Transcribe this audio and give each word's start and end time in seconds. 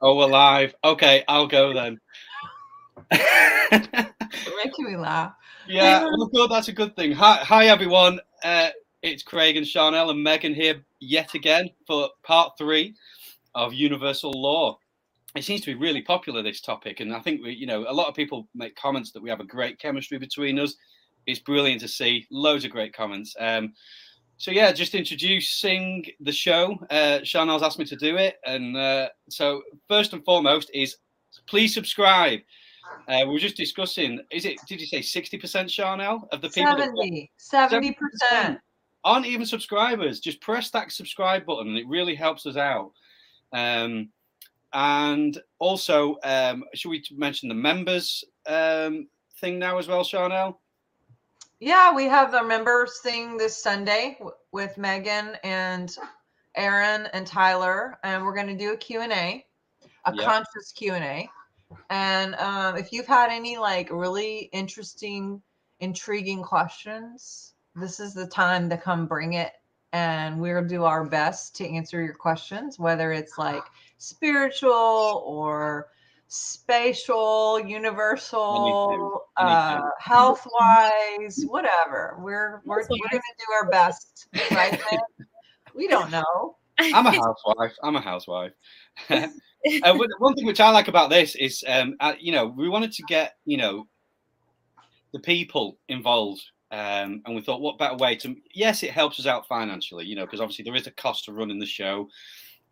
oh, 0.00 0.16
we're. 0.16 0.72
Okay, 0.84 1.24
I'll 1.28 1.46
go 1.46 1.72
then. 1.72 2.00
making 4.64 4.84
me 4.86 4.96
laugh. 4.96 5.34
Yeah, 5.68 6.04
well, 6.04 6.26
good. 6.28 6.50
That's 6.50 6.68
a 6.68 6.72
good 6.72 6.96
thing. 6.96 7.12
Hi, 7.12 7.36
hi 7.36 7.66
everyone. 7.66 8.20
Uh, 8.42 8.70
it's 9.02 9.22
Craig 9.22 9.56
and 9.56 9.66
Sharnael 9.66 10.10
and 10.10 10.22
Megan 10.22 10.54
here 10.54 10.84
yet 11.00 11.34
again 11.34 11.70
for 11.86 12.10
part 12.22 12.56
three 12.58 12.94
of 13.54 13.74
Universal 13.74 14.32
Law. 14.32 14.78
It 15.34 15.44
seems 15.44 15.62
to 15.62 15.74
be 15.74 15.80
really 15.80 16.02
popular 16.02 16.42
this 16.42 16.60
topic, 16.60 17.00
and 17.00 17.14
I 17.14 17.20
think 17.20 17.42
we, 17.42 17.52
you 17.52 17.66
know, 17.66 17.86
a 17.88 17.92
lot 17.92 18.08
of 18.08 18.14
people 18.14 18.48
make 18.54 18.76
comments 18.76 19.12
that 19.12 19.22
we 19.22 19.30
have 19.30 19.40
a 19.40 19.44
great 19.44 19.78
chemistry 19.78 20.18
between 20.18 20.58
us. 20.58 20.74
It's 21.26 21.38
brilliant 21.40 21.80
to 21.80 21.88
see. 21.88 22.26
Loads 22.30 22.64
of 22.64 22.70
great 22.70 22.92
comments. 22.92 23.34
Um, 23.38 23.72
so 24.36 24.50
yeah, 24.50 24.72
just 24.72 24.94
introducing 24.94 26.06
the 26.20 26.32
show. 26.32 26.78
Uh, 26.90 27.20
Sharnael's 27.22 27.62
asked 27.62 27.78
me 27.78 27.84
to 27.86 27.96
do 27.96 28.16
it, 28.16 28.36
and 28.44 28.76
uh, 28.76 29.08
so 29.28 29.62
first 29.88 30.12
and 30.12 30.24
foremost 30.24 30.70
is 30.74 30.96
please 31.46 31.74
subscribe. 31.74 32.40
Uh, 33.08 33.20
we 33.26 33.32
were 33.32 33.38
just 33.38 33.56
discussing. 33.56 34.20
Is 34.30 34.44
it? 34.44 34.58
Did 34.66 34.80
you 34.80 34.86
say 34.86 35.02
sixty 35.02 35.38
percent, 35.38 35.68
Sharnael, 35.68 36.28
of 36.32 36.40
the 36.40 36.48
people? 36.48 36.76
70 37.38 37.92
percent 37.92 38.58
aren't 39.04 39.26
even 39.26 39.46
subscribers. 39.46 40.20
Just 40.20 40.40
press 40.40 40.70
that 40.70 40.92
subscribe 40.92 41.44
button, 41.46 41.68
and 41.68 41.78
it 41.78 41.86
really 41.88 42.14
helps 42.14 42.46
us 42.46 42.56
out. 42.56 42.92
Um, 43.52 44.10
and 44.72 45.38
also, 45.58 46.16
um, 46.24 46.64
should 46.74 46.90
we 46.90 47.04
mention 47.12 47.48
the 47.48 47.54
members 47.54 48.24
um, 48.46 49.08
thing 49.38 49.58
now 49.58 49.78
as 49.78 49.88
well, 49.88 50.02
Sharnael? 50.02 50.56
Yeah, 51.62 51.94
we 51.94 52.06
have 52.06 52.32
the 52.32 52.42
members 52.42 52.98
thing 53.04 53.36
this 53.36 53.56
Sunday 53.62 54.16
w- 54.18 54.34
with 54.50 54.76
Megan 54.76 55.36
and 55.44 55.96
Aaron 56.56 57.06
and 57.12 57.24
Tyler, 57.24 58.00
and 58.02 58.24
we're 58.24 58.34
going 58.34 58.48
to 58.48 58.56
do 58.56 58.72
a 58.72 58.76
Q&A, 58.76 59.46
a 60.04 60.12
Yeah. 60.12 60.24
conscious 60.24 60.72
Q&A. 60.72 61.30
And 61.88 62.34
um, 62.34 62.76
if 62.76 62.92
you've 62.92 63.06
had 63.06 63.30
any 63.30 63.58
like 63.58 63.90
really 63.92 64.50
interesting, 64.52 65.40
intriguing 65.78 66.42
questions, 66.42 67.54
this 67.76 68.00
is 68.00 68.12
the 68.12 68.26
time 68.26 68.68
to 68.70 68.76
come 68.76 69.06
bring 69.06 69.34
it. 69.34 69.52
And 69.92 70.40
we'll 70.40 70.64
do 70.64 70.82
our 70.82 71.04
best 71.04 71.54
to 71.58 71.68
answer 71.68 72.02
your 72.02 72.14
questions, 72.14 72.76
whether 72.80 73.12
it's 73.12 73.38
like 73.38 73.62
spiritual 73.98 75.22
or 75.24 75.90
spatial, 76.32 77.60
universal, 77.60 79.24
uh, 79.36 79.82
health 79.98 80.46
wise, 80.60 81.44
whatever. 81.46 82.16
We're 82.20 82.62
we're, 82.64 82.78
we're 82.88 82.98
gonna 83.10 83.20
do 83.38 83.52
our 83.54 83.68
best, 83.68 84.28
right? 84.50 84.80
we 85.74 85.88
don't 85.88 86.10
know. 86.10 86.56
I'm 86.78 87.06
a 87.06 87.10
housewife. 87.20 87.74
I'm 87.82 87.96
a 87.96 88.00
housewife. 88.00 88.52
uh, 89.10 89.28
one 89.84 90.08
one 90.20 90.34
thing 90.34 90.46
which 90.46 90.60
I 90.60 90.70
like 90.70 90.88
about 90.88 91.10
this 91.10 91.34
is, 91.36 91.62
um, 91.68 91.96
uh, 92.00 92.14
you 92.18 92.32
know, 92.32 92.46
we 92.46 92.70
wanted 92.70 92.92
to 92.92 93.02
get, 93.02 93.34
you 93.44 93.58
know, 93.58 93.86
the 95.12 95.20
people 95.20 95.76
involved, 95.88 96.42
um, 96.70 97.20
and 97.26 97.34
we 97.34 97.42
thought, 97.42 97.60
what 97.60 97.76
better 97.76 97.96
way 97.96 98.16
to? 98.16 98.34
Yes, 98.54 98.82
it 98.82 98.90
helps 98.90 99.20
us 99.20 99.26
out 99.26 99.46
financially, 99.46 100.06
you 100.06 100.16
know, 100.16 100.24
because 100.24 100.40
obviously 100.40 100.64
there 100.64 100.76
is 100.76 100.86
a 100.86 100.92
cost 100.92 101.26
to 101.26 101.32
running 101.32 101.58
the 101.58 101.66
show, 101.66 102.08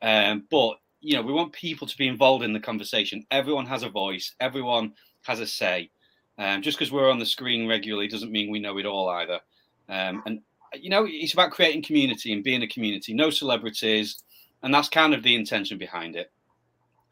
um, 0.00 0.46
but 0.50 0.78
you 1.00 1.14
know, 1.14 1.22
we 1.22 1.32
want 1.32 1.52
people 1.52 1.86
to 1.86 1.96
be 1.96 2.08
involved 2.08 2.44
in 2.44 2.52
the 2.52 2.60
conversation. 2.60 3.24
Everyone 3.30 3.66
has 3.66 3.82
a 3.82 3.88
voice. 3.88 4.34
Everyone 4.40 4.92
has 5.22 5.40
a 5.40 5.46
say. 5.46 5.90
Um, 6.38 6.62
just 6.62 6.78
because 6.78 6.92
we're 6.92 7.10
on 7.10 7.18
the 7.18 7.26
screen 7.26 7.68
regularly 7.68 8.08
doesn't 8.08 8.32
mean 8.32 8.50
we 8.50 8.60
know 8.60 8.78
it 8.78 8.86
all 8.86 9.08
either. 9.08 9.40
Um, 9.88 10.22
and 10.26 10.40
you 10.74 10.88
know, 10.88 11.06
it's 11.08 11.32
about 11.32 11.50
creating 11.50 11.82
community 11.82 12.32
and 12.32 12.44
being 12.44 12.62
a 12.62 12.68
community. 12.68 13.12
No 13.12 13.30
celebrities, 13.30 14.22
and 14.62 14.72
that's 14.72 14.88
kind 14.88 15.14
of 15.14 15.22
the 15.22 15.34
intention 15.34 15.78
behind 15.78 16.16
it. 16.16 16.30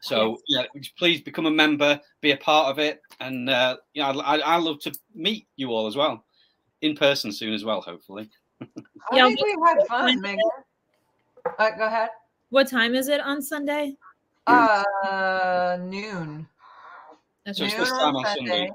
So 0.01 0.37
yeah, 0.47 0.63
please 0.97 1.21
become 1.21 1.45
a 1.45 1.51
member, 1.51 1.99
be 2.21 2.31
a 2.31 2.37
part 2.37 2.71
of 2.71 2.79
it, 2.79 3.01
and 3.19 3.49
uh, 3.49 3.77
you 3.93 4.01
know, 4.01 4.21
I 4.21 4.37
I 4.37 4.57
love 4.57 4.79
to 4.81 4.97
meet 5.13 5.45
you 5.57 5.71
all 5.71 5.87
as 5.87 5.97
well, 5.97 6.23
in 6.81 6.95
person 6.95 7.31
soon 7.31 7.53
as 7.53 7.65
well, 7.65 7.81
hopefully. 7.81 8.29
I 9.11 9.33
think 9.33 9.43
we've 9.43 9.67
had 9.67 9.87
fun, 9.87 10.21
Megan. 10.21 10.39
Uh, 11.57 11.71
go 11.71 11.85
ahead. 11.85 12.09
What 12.49 12.67
time 12.67 12.95
is 12.95 13.07
it 13.07 13.21
on 13.21 13.41
Sunday? 13.41 13.95
Uh, 14.47 15.77
noon. 15.81 16.47
That's 17.45 17.59
noon 17.59 17.69
this 17.69 17.91
on 17.91 18.15
on 18.15 18.25
Sunday. 18.25 18.49
Sunday. 18.49 18.71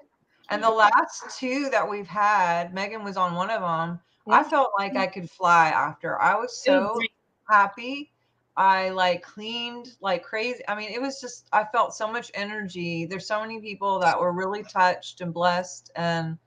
And 0.51 0.63
the 0.63 0.71
last 0.71 1.39
two 1.39 1.69
that 1.71 1.89
we've 1.89 2.07
had, 2.07 2.75
Megan 2.75 3.03
was 3.03 3.17
on 3.17 3.35
one 3.35 3.51
of 3.51 3.61
them. 3.61 3.99
I 4.31 4.43
felt 4.43 4.71
like 4.79 4.97
I 4.97 5.07
could 5.07 5.31
fly 5.31 5.69
after. 5.69 6.21
I 6.21 6.35
was 6.35 6.63
It 6.67 6.71
was 6.71 6.91
so 6.95 7.01
happy. 7.49 8.11
I 8.57 8.91
like 8.91 9.23
cleaned 9.23 9.97
like 10.01 10.23
crazy. 10.23 10.63
I 10.69 10.77
mean, 10.77 10.91
it 10.91 11.01
was 11.01 11.21
just 11.21 11.49
I 11.53 11.65
felt 11.65 11.95
so 11.95 12.11
much 12.11 12.31
energy. 12.35 13.05
There's 13.05 13.27
so 13.27 13.41
many 13.41 13.61
people 13.61 13.99
that 13.99 14.19
were 14.19 14.33
really 14.33 14.63
touched 14.63 15.21
and 15.21 15.35
blessed 15.35 15.91
and 15.97 16.39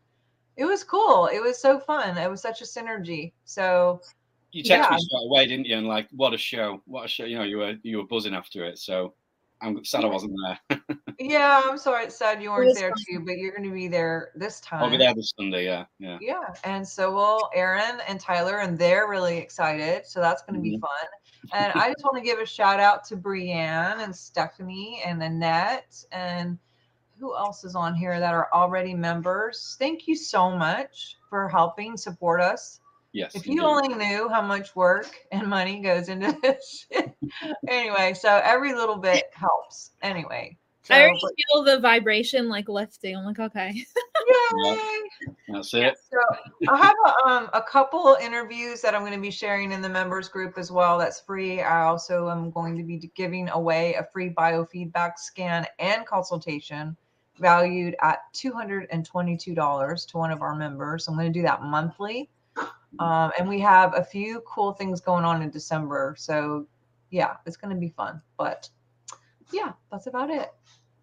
it 0.56 0.66
was 0.66 0.84
cool. 0.84 1.28
It 1.28 1.40
was 1.40 1.62
so 1.62 1.80
fun. 1.80 2.18
It 2.18 2.30
was 2.30 2.42
such 2.42 2.62
a 2.62 2.66
synergy. 2.66 3.34
So 3.46 4.02
You 4.52 4.64
texted 4.64 4.68
Yeah. 4.68 4.90
me 4.92 5.00
straight 5.00 5.26
away, 5.26 5.46
didn't 5.48 5.66
you? 5.66 5.78
And 5.78 5.88
like, 5.88 6.08
what 6.12 6.34
a 6.34 6.38
show! 6.38 6.82
What 6.86 7.06
a 7.06 7.08
show! 7.08 7.26
You 7.26 7.38
know, 7.38 7.44
you 7.44 7.58
were 7.58 7.76
you 7.84 7.98
were 7.98 8.06
buzzing 8.06 8.34
after 8.34 8.64
it. 8.66 8.78
So 8.80 9.14
I'm 9.62 9.84
sad 9.84 10.04
I 10.04 10.08
wasn't 10.08 10.34
there. 10.70 10.80
yeah, 11.20 11.62
I'm 11.66 11.78
sorry 11.78 12.06
it's 12.06 12.16
sad 12.16 12.42
you 12.42 12.52
weren't 12.52 12.76
there 12.76 12.94
too, 13.10 13.20
but 13.26 13.38
you're 13.38 13.56
gonna 13.56 13.74
be 13.74 13.88
there 13.88 14.32
this 14.36 14.60
time. 14.62 14.84
I'll 14.84 14.92
be 14.92 14.98
there 14.98 15.14
this 15.14 15.34
Sunday. 15.38 15.66
Yeah, 15.66 15.86
yeah. 16.00 16.18
Yeah, 16.22 16.54
and 16.64 16.88
so 16.88 17.14
will 17.14 17.50
Aaron 17.54 18.00
and 18.08 18.20
Tyler, 18.20 18.60
and 18.60 18.78
they're 18.78 19.08
really 19.10 19.38
excited. 19.38 20.06
So 20.06 20.22
that's 20.22 20.44
going 20.44 20.56
to 20.56 20.62
be 20.62 20.78
Mhm. 20.78 20.82
fun. 20.82 21.08
And 21.54 21.74
I 21.74 21.92
just 21.92 22.04
want 22.04 22.18
to 22.18 22.22
give 22.24 22.40
a 22.40 22.46
shout 22.46 22.80
out 22.80 23.04
to 23.06 23.16
Brienne 23.16 24.00
and 24.00 24.16
Stephanie 24.16 25.02
and 25.06 25.22
Annette 25.24 26.04
and 26.12 26.60
who 27.20 27.36
else 27.36 27.64
is 27.64 27.74
on 27.76 27.96
here 27.96 28.20
that 28.20 28.34
are 28.34 28.50
already 28.54 28.94
members. 28.94 29.76
Thank 29.80 30.08
you 30.08 30.16
so 30.16 30.52
much 30.52 31.18
for 31.30 31.50
helping 31.50 31.98
support 31.98 32.42
us. 32.42 32.80
Yes. 33.18 33.34
If 33.34 33.48
you 33.48 33.54
indeed. 33.54 33.66
only 33.66 34.06
knew 34.06 34.30
how 34.30 34.44
much 34.44 34.76
work 34.76 35.10
and 35.32 35.48
money 35.48 35.82
goes 35.82 36.08
into 36.08 36.38
this 36.44 36.86
anyway, 37.68 38.14
so 38.14 38.40
every 38.44 38.74
little 38.76 38.98
bit 38.98 39.24
helps. 39.34 39.92
Anyway. 40.04 40.56
So, 40.84 40.94
I 40.94 41.02
already 41.02 41.20
but- 41.22 41.32
feel 41.36 41.64
the 41.64 41.80
vibration 41.82 42.48
like 42.48 42.70
lifting. 42.70 43.18
I'm 43.18 43.26
like, 43.26 43.40
okay. 43.40 43.74
yay! 43.74 44.80
That's 45.50 45.74
it. 45.74 45.98
So 46.10 46.18
I 46.70 46.78
have 46.78 46.96
a, 47.06 47.28
um, 47.28 47.50
a 47.54 47.62
couple 47.62 48.16
interviews 48.22 48.82
that 48.82 48.94
I'm 48.94 49.02
going 49.02 49.14
to 49.14 49.20
be 49.20 49.32
sharing 49.32 49.72
in 49.72 49.82
the 49.82 49.90
members 49.90 50.30
group 50.30 50.58
as 50.58 50.72
well. 50.72 50.98
That's 51.00 51.20
free. 51.20 51.62
I 51.62 51.86
also 51.86 52.30
am 52.30 52.52
going 52.52 52.78
to 52.78 52.84
be 52.84 53.12
giving 53.16 53.50
away 53.50 53.96
a 53.96 54.04
free 54.14 54.30
biofeedback 54.30 55.18
scan 55.18 55.66
and 55.80 56.06
consultation 56.06 56.96
valued 57.40 57.96
at 58.02 58.20
$222 58.36 60.08
to 60.08 60.18
one 60.18 60.32
of 60.32 60.42
our 60.42 60.56
members. 60.56 61.08
I'm 61.08 61.16
going 61.16 61.34
to 61.34 61.40
do 61.40 61.44
that 61.44 61.64
monthly. 61.64 62.30
Um, 63.00 63.32
and 63.38 63.48
we 63.48 63.60
have 63.60 63.94
a 63.96 64.04
few 64.04 64.42
cool 64.42 64.74
things 64.74 65.02
going 65.02 65.26
on 65.26 65.42
in 65.42 65.50
December. 65.50 66.16
So 66.18 66.68
yeah, 67.10 67.36
it's 67.46 67.58
going 67.58 67.74
to 67.74 67.80
be 67.80 67.90
fun. 67.90 68.22
But 68.38 68.70
yeah, 69.52 69.74
that's 69.92 70.08
about 70.08 70.30
it. 70.30 70.50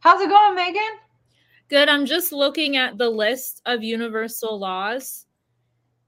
How's 0.00 0.20
it 0.20 0.28
going, 0.28 0.54
Megan? 0.54 0.82
Good. 1.68 1.88
I'm 1.88 2.04
just 2.04 2.32
looking 2.32 2.76
at 2.76 2.98
the 2.98 3.08
list 3.08 3.62
of 3.64 3.82
universal 3.82 4.58
laws. 4.58 5.26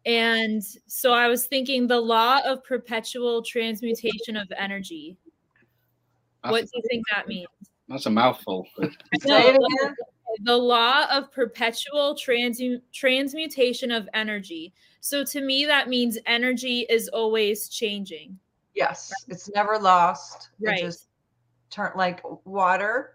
And 0.04 0.62
so 0.86 1.12
I 1.12 1.28
was 1.28 1.46
thinking 1.46 1.86
the 1.86 2.00
law 2.00 2.40
of 2.44 2.62
perpetual 2.62 3.42
transmutation 3.42 4.36
of 4.36 4.46
energy. 4.56 5.16
What 6.42 6.62
do 6.62 6.70
you 6.74 6.82
think 6.88 7.04
that 7.12 7.26
means? 7.26 7.48
That's 7.88 8.06
a 8.06 8.10
mouthful. 8.10 8.66
Say 8.78 8.88
it 9.20 9.24
No, 9.26 9.38
again. 9.38 9.94
the 10.42 10.56
law 10.56 11.06
of 11.10 11.30
perpetual 11.32 12.14
transmu- 12.14 12.82
transmutation 12.92 13.90
of 13.90 14.08
energy. 14.14 14.72
So 15.00 15.24
to 15.24 15.40
me, 15.40 15.64
that 15.66 15.88
means 15.88 16.18
energy 16.26 16.86
is 16.90 17.08
always 17.08 17.68
changing. 17.68 18.38
Yes, 18.74 19.12
it's 19.28 19.48
never 19.54 19.78
lost. 19.78 20.50
Right. 20.60 20.78
It 20.78 20.82
just 20.82 21.08
turn 21.70 21.92
like 21.96 22.20
water 22.46 23.14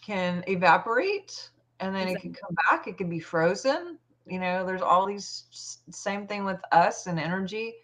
can 0.00 0.42
evaporate 0.48 1.50
and 1.80 1.94
then 1.94 2.08
it 2.08 2.20
can 2.20 2.32
come 2.32 2.54
back. 2.68 2.88
It 2.88 2.96
can 2.98 3.08
be 3.08 3.20
frozen. 3.20 3.98
You 4.26 4.40
know, 4.40 4.66
there's 4.66 4.82
all 4.82 5.06
these 5.06 5.44
same 5.90 6.26
thing 6.26 6.44
with 6.44 6.60
us 6.72 7.06
and 7.06 7.20
energy. 7.20 7.74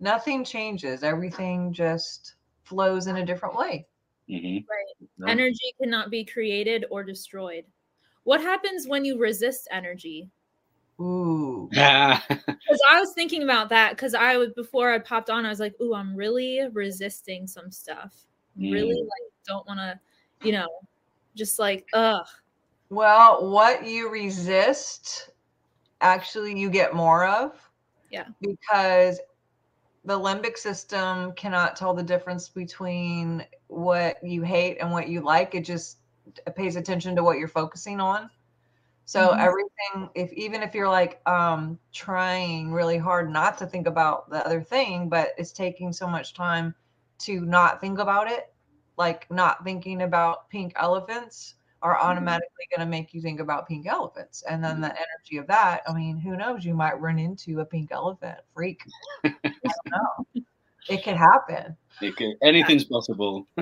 Nothing 0.00 0.44
changes. 0.44 1.02
Everything 1.02 1.72
just 1.72 2.34
flows 2.64 3.06
in 3.06 3.16
a 3.18 3.24
different 3.24 3.56
way. 3.56 3.86
Hmm 4.28 4.58
Yeah. 4.58 5.28
Energy 5.28 5.74
cannot 5.80 6.10
be 6.10 6.24
created 6.24 6.86
or 6.90 7.02
destroyed. 7.04 7.64
What 8.24 8.40
happens 8.40 8.86
when 8.88 9.04
you 9.04 9.18
resist 9.18 9.68
energy? 9.70 10.30
Ooh. 11.00 11.68
Yeah. 11.72 12.20
Because 12.68 12.80
I 12.90 12.98
was 12.98 13.12
thinking 13.14 13.44
about 13.44 13.68
that 13.68 13.90
because 13.90 14.12
I 14.12 14.36
was 14.36 14.50
before 14.50 14.90
I 14.90 14.98
popped 14.98 15.30
on, 15.30 15.46
I 15.46 15.50
was 15.50 15.60
like, 15.60 15.80
"Ooh, 15.80 15.94
I'm 15.94 16.16
really 16.16 16.60
resisting 16.72 17.46
some 17.46 17.70
stuff. 17.70 18.26
Really, 18.56 18.96
Mm. 18.96 19.04
like, 19.04 19.32
don't 19.46 19.64
want 19.68 19.78
to, 19.78 20.00
you 20.42 20.50
know, 20.50 20.66
just 21.36 21.60
like, 21.60 21.86
ugh." 21.92 22.26
Well, 22.90 23.50
what 23.52 23.86
you 23.86 24.08
resist, 24.10 25.30
actually, 26.00 26.58
you 26.58 26.68
get 26.68 26.92
more 26.92 27.24
of. 27.28 27.52
Yeah. 28.10 28.26
Because 28.40 29.20
the 30.06 30.18
limbic 30.18 30.56
system 30.58 31.32
cannot 31.34 31.76
tell 31.76 31.94
the 31.94 32.04
difference 32.04 32.48
between 32.48 33.44
what 33.68 34.18
you 34.24 34.42
hate 34.42 34.78
and 34.80 34.92
what 34.92 35.08
you 35.08 35.20
like. 35.22 35.54
It 35.54 35.64
just 35.66 35.98
pays 36.56 36.76
attention 36.76 37.16
to 37.16 37.24
what 37.24 37.38
you're 37.38 37.48
focusing 37.48 38.00
on. 38.00 38.30
So 39.06 39.32
Mhm. 39.32 39.40
everything, 39.40 40.10
if 40.14 40.32
even 40.32 40.62
if 40.62 40.74
you're 40.74 40.88
like 40.88 41.20
um 41.28 41.78
trying 41.92 42.72
really 42.72 42.98
hard 42.98 43.30
not 43.30 43.58
to 43.58 43.66
think 43.66 43.86
about 43.86 44.30
the 44.30 44.44
other 44.46 44.62
thing, 44.62 45.08
but 45.08 45.30
it's 45.38 45.52
taking 45.52 45.92
so 45.92 46.06
much 46.08 46.34
time 46.34 46.74
to 47.20 47.40
not 47.42 47.80
think 47.80 47.98
about 47.98 48.30
it, 48.30 48.52
like 48.98 49.30
not 49.30 49.64
thinking 49.64 50.02
about 50.02 50.48
pink 50.50 50.72
elephants 50.76 51.54
are 51.86 51.96
automatically 51.98 52.66
going 52.74 52.84
to 52.84 52.90
make 52.90 53.14
you 53.14 53.22
think 53.22 53.38
about 53.38 53.68
pink 53.68 53.86
elephants. 53.86 54.42
And 54.48 54.62
then 54.62 54.80
the 54.80 54.88
energy 54.88 55.36
of 55.38 55.46
that, 55.46 55.82
I 55.86 55.92
mean, 55.92 56.18
who 56.18 56.36
knows? 56.36 56.64
You 56.64 56.74
might 56.74 57.00
run 57.00 57.18
into 57.18 57.60
a 57.60 57.64
pink 57.64 57.92
elephant 57.92 58.38
freak. 58.54 58.82
I 59.24 59.32
don't 59.62 59.90
know. 59.90 60.42
It 60.88 61.02
could 61.02 61.16
happen. 61.16 61.76
It 62.00 62.14
could- 62.16 62.36
anything's 62.42 62.84
possible. 62.84 63.46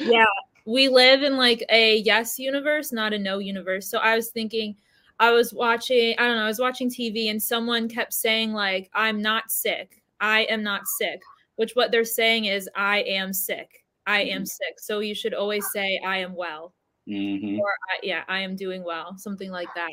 yeah 0.00 0.24
we 0.64 0.88
live 0.88 1.22
in 1.22 1.36
like 1.36 1.64
a 1.70 1.98
yes 1.98 2.38
universe 2.38 2.92
not 2.92 3.12
a 3.12 3.18
no 3.18 3.38
universe 3.38 3.86
so 3.88 3.98
i 3.98 4.16
was 4.16 4.30
thinking 4.30 4.74
i 5.20 5.30
was 5.30 5.52
watching 5.52 6.14
i 6.18 6.26
don't 6.26 6.36
know 6.36 6.42
i 6.44 6.46
was 6.46 6.58
watching 6.58 6.88
tv 6.90 7.30
and 7.30 7.42
someone 7.42 7.88
kept 7.88 8.12
saying 8.12 8.52
like 8.52 8.90
i'm 8.94 9.20
not 9.22 9.50
sick 9.50 10.02
i 10.20 10.40
am 10.44 10.62
not 10.62 10.86
sick 10.98 11.20
which 11.56 11.72
what 11.74 11.90
they're 11.92 12.04
saying 12.04 12.46
is 12.46 12.68
i 12.74 13.02
am 13.02 13.32
sick 13.32 13.84
i 14.06 14.22
am 14.22 14.42
Mhm. 14.42 14.48
sick 14.48 14.78
so 14.78 15.00
you 15.00 15.14
should 15.14 15.34
always 15.34 15.70
say 15.72 16.00
i 16.06 16.16
am 16.16 16.34
well 16.34 16.72
hmm 17.06 17.58
or 17.58 17.68
I, 17.90 17.98
yeah 18.02 18.24
i 18.28 18.40
am 18.40 18.56
doing 18.56 18.84
well 18.84 19.16
something 19.18 19.50
like 19.50 19.74
that 19.74 19.92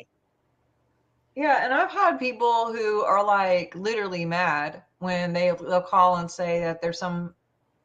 Yeah, 1.34 1.64
and 1.64 1.74
I've 1.74 1.90
had 1.90 2.18
people 2.18 2.72
who 2.72 3.02
are 3.02 3.24
like 3.24 3.74
literally 3.74 4.24
mad 4.24 4.82
when 4.98 5.32
they 5.32 5.50
they'll 5.50 5.82
call 5.82 6.16
and 6.16 6.30
say 6.30 6.60
that 6.60 6.80
there's 6.80 6.98
some 6.98 7.34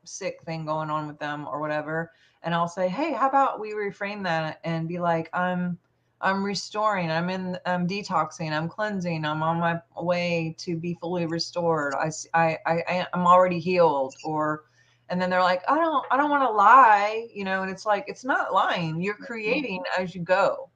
sick 0.05 0.41
thing 0.43 0.65
going 0.65 0.89
on 0.89 1.07
with 1.07 1.19
them 1.19 1.47
or 1.47 1.59
whatever, 1.59 2.11
and 2.43 2.53
I'll 2.55 2.67
say, 2.67 2.89
"Hey, 2.89 3.13
how 3.13 3.27
about 3.29 3.59
we 3.59 3.73
reframe 3.73 4.23
that 4.23 4.59
and 4.63 4.87
be 4.87 4.99
like, 4.99 5.29
I'm 5.33 5.79
I'm 6.21 6.43
restoring, 6.43 7.09
I'm 7.11 7.29
in 7.29 7.57
I'm 7.65 7.87
detoxing, 7.87 8.51
I'm 8.51 8.69
cleansing, 8.69 9.25
I'm 9.25 9.41
on 9.43 9.59
my 9.59 9.81
way 10.01 10.55
to 10.59 10.77
be 10.77 10.93
fully 10.95 11.25
restored. 11.25 11.95
I 11.95 12.11
I 12.35 13.07
I'm 13.13 13.25
already 13.27 13.59
healed 13.59 14.15
or 14.23 14.65
and 15.09 15.21
then 15.21 15.29
they're 15.29 15.41
like, 15.41 15.63
"I 15.67 15.75
don't 15.75 16.06
I 16.11 16.17
don't 16.17 16.29
want 16.29 16.44
to 16.44 16.51
lie," 16.51 17.27
you 17.33 17.44
know, 17.44 17.61
and 17.61 17.71
it's 17.71 17.85
like 17.85 18.06
it's 18.07 18.23
not 18.23 18.53
lying. 18.53 19.01
You're 19.01 19.15
mm-hmm. 19.15 19.23
creating 19.25 19.83
as 19.97 20.15
you 20.15 20.21
go 20.21 20.69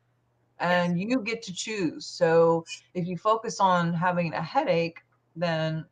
and 0.60 1.00
you 1.00 1.22
get 1.22 1.42
to 1.44 1.54
choose. 1.54 2.06
So 2.06 2.66
if 2.94 3.06
you 3.08 3.18
focus 3.18 3.60
on 3.60 3.94
having 3.94 4.34
a 4.34 4.42
headache, 4.42 5.02
then 5.36 5.86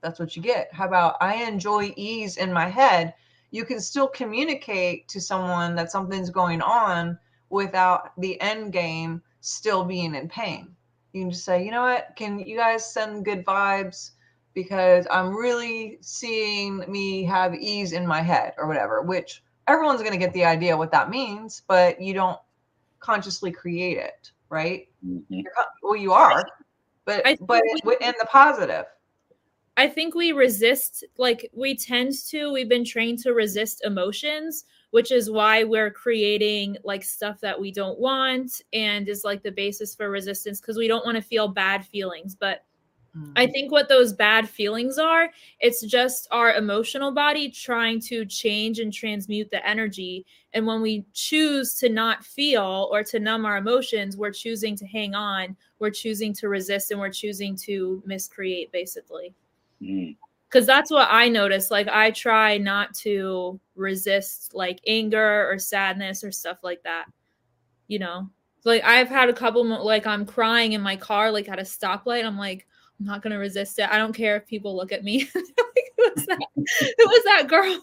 that's 0.00 0.18
what 0.18 0.36
you 0.36 0.42
get. 0.42 0.72
How 0.72 0.86
about 0.86 1.16
I 1.20 1.44
enjoy 1.44 1.92
ease 1.96 2.36
in 2.36 2.52
my 2.52 2.68
head? 2.68 3.14
You 3.50 3.64
can 3.64 3.80
still 3.80 4.08
communicate 4.08 5.08
to 5.08 5.20
someone 5.20 5.74
that 5.76 5.90
something's 5.90 6.30
going 6.30 6.60
on 6.62 7.18
without 7.50 8.12
the 8.18 8.40
end 8.40 8.72
game 8.72 9.22
still 9.40 9.84
being 9.84 10.14
in 10.14 10.28
pain. 10.28 10.74
You 11.12 11.22
can 11.22 11.30
just 11.30 11.44
say, 11.44 11.64
you 11.64 11.70
know 11.70 11.82
what? 11.82 12.14
Can 12.16 12.40
you 12.40 12.56
guys 12.56 12.92
send 12.92 13.24
good 13.24 13.44
vibes? 13.44 14.10
Because 14.58 15.06
I'm 15.08 15.36
really 15.36 15.98
seeing 16.00 16.78
me 16.88 17.22
have 17.22 17.54
ease 17.54 17.92
in 17.92 18.04
my 18.04 18.20
head 18.20 18.54
or 18.58 18.66
whatever, 18.66 19.02
which 19.02 19.44
everyone's 19.68 20.00
going 20.00 20.10
to 20.10 20.18
get 20.18 20.32
the 20.32 20.44
idea 20.44 20.76
what 20.76 20.90
that 20.90 21.10
means, 21.10 21.62
but 21.68 22.02
you 22.02 22.12
don't 22.12 22.40
consciously 22.98 23.52
create 23.52 23.98
it, 23.98 24.32
right? 24.48 24.88
hmm 25.04 25.42
well, 25.80 25.94
you 25.94 26.12
are, 26.12 26.44
but 27.04 27.22
but 27.46 27.62
think 27.62 27.78
it, 27.78 27.84
wi- 27.84 27.98
in 28.00 28.14
the 28.18 28.26
positive. 28.26 28.86
I 29.76 29.86
think 29.86 30.16
we 30.16 30.32
resist, 30.32 31.04
like 31.18 31.48
we 31.52 31.76
tend 31.76 32.14
to, 32.30 32.52
we've 32.52 32.68
been 32.68 32.84
trained 32.84 33.20
to 33.20 33.34
resist 33.34 33.84
emotions, 33.84 34.64
which 34.90 35.12
is 35.12 35.30
why 35.30 35.62
we're 35.62 35.92
creating 35.92 36.78
like 36.82 37.04
stuff 37.04 37.40
that 37.42 37.60
we 37.60 37.70
don't 37.70 38.00
want 38.00 38.60
and 38.72 39.08
is 39.08 39.22
like 39.22 39.44
the 39.44 39.52
basis 39.52 39.94
for 39.94 40.10
resistance 40.10 40.60
because 40.60 40.76
we 40.76 40.88
don't 40.88 41.06
want 41.06 41.14
to 41.14 41.22
feel 41.22 41.46
bad 41.46 41.86
feelings. 41.86 42.34
But 42.34 42.64
I 43.36 43.46
think 43.46 43.72
what 43.72 43.88
those 43.88 44.12
bad 44.12 44.48
feelings 44.48 44.98
are, 44.98 45.30
it's 45.60 45.82
just 45.82 46.28
our 46.30 46.54
emotional 46.54 47.10
body 47.10 47.50
trying 47.50 48.00
to 48.02 48.24
change 48.24 48.78
and 48.78 48.92
transmute 48.92 49.50
the 49.50 49.66
energy. 49.66 50.24
And 50.52 50.66
when 50.66 50.80
we 50.82 51.04
choose 51.14 51.74
to 51.76 51.88
not 51.88 52.24
feel 52.24 52.88
or 52.92 53.02
to 53.04 53.18
numb 53.18 53.44
our 53.44 53.56
emotions, 53.56 54.16
we're 54.16 54.32
choosing 54.32 54.76
to 54.76 54.86
hang 54.86 55.14
on, 55.14 55.56
we're 55.78 55.90
choosing 55.90 56.32
to 56.34 56.48
resist, 56.48 56.90
and 56.90 57.00
we're 57.00 57.10
choosing 57.10 57.56
to 57.56 58.02
miscreate 58.06 58.70
basically 58.72 59.34
mm 59.82 60.16
because 60.48 60.66
that's 60.66 60.90
what 60.90 61.08
I 61.10 61.28
notice. 61.28 61.70
Like 61.70 61.88
I 61.88 62.10
try 62.10 62.56
not 62.56 62.94
to 62.96 63.60
resist 63.76 64.54
like 64.54 64.80
anger 64.86 65.46
or 65.50 65.58
sadness 65.58 66.24
or 66.24 66.32
stuff 66.32 66.58
like 66.62 66.82
that. 66.84 67.06
You 67.86 67.98
know, 67.98 68.30
like 68.64 68.82
I've 68.82 69.08
had 69.08 69.28
a 69.28 69.34
couple 69.34 69.64
mo- 69.64 69.84
like 69.84 70.06
I'm 70.06 70.24
crying 70.24 70.72
in 70.72 70.80
my 70.80 70.96
car 70.96 71.30
like 71.30 71.48
at 71.48 71.58
a 71.58 71.62
stoplight. 71.62 72.24
I'm 72.24 72.38
like 72.38 72.66
I'm 73.00 73.06
not 73.06 73.22
gonna 73.22 73.38
resist 73.38 73.78
it. 73.78 73.88
I 73.90 73.98
don't 73.98 74.14
care 74.14 74.36
if 74.36 74.46
people 74.46 74.76
look 74.76 74.92
at 74.92 75.04
me. 75.04 75.20
who 75.34 75.42
was 75.98 76.26
that? 76.26 76.38
That 77.24 77.48
girl? 77.48 77.80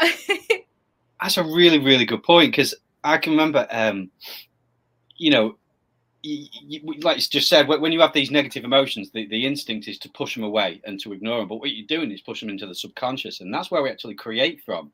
That's 1.20 1.36
a 1.36 1.44
really, 1.44 1.78
really 1.78 2.04
good 2.04 2.22
point 2.22 2.52
because 2.52 2.74
I 3.02 3.18
can 3.18 3.32
remember, 3.32 3.66
um, 3.70 4.10
you 5.16 5.30
know, 5.30 5.56
y- 6.24 6.48
y- 6.68 6.80
like 7.00 7.16
you 7.16 7.22
just 7.22 7.48
said, 7.48 7.68
when 7.68 7.80
when 7.80 7.92
you 7.92 8.00
have 8.00 8.12
these 8.12 8.30
negative 8.30 8.64
emotions, 8.64 9.10
the, 9.12 9.26
the 9.28 9.46
instinct 9.46 9.88
is 9.88 9.98
to 10.00 10.10
push 10.10 10.34
them 10.34 10.44
away 10.44 10.80
and 10.84 11.00
to 11.00 11.12
ignore 11.12 11.38
them. 11.38 11.48
But 11.48 11.56
what 11.56 11.70
you're 11.70 11.86
doing 11.86 12.10
is 12.10 12.20
push 12.20 12.40
them 12.40 12.50
into 12.50 12.66
the 12.66 12.74
subconscious, 12.74 13.40
and 13.40 13.52
that's 13.52 13.70
where 13.70 13.82
we 13.82 13.90
actually 13.90 14.14
create 14.14 14.60
from. 14.64 14.92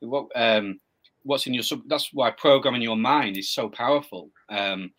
What 0.00 0.28
um, 0.36 0.80
what's 1.22 1.46
in 1.46 1.54
your 1.54 1.62
sub? 1.62 1.82
That's 1.88 2.10
why 2.12 2.30
programming 2.30 2.82
your 2.82 2.96
mind 2.96 3.36
is 3.36 3.50
so 3.50 3.68
powerful. 3.68 4.30
Um, 4.48 4.92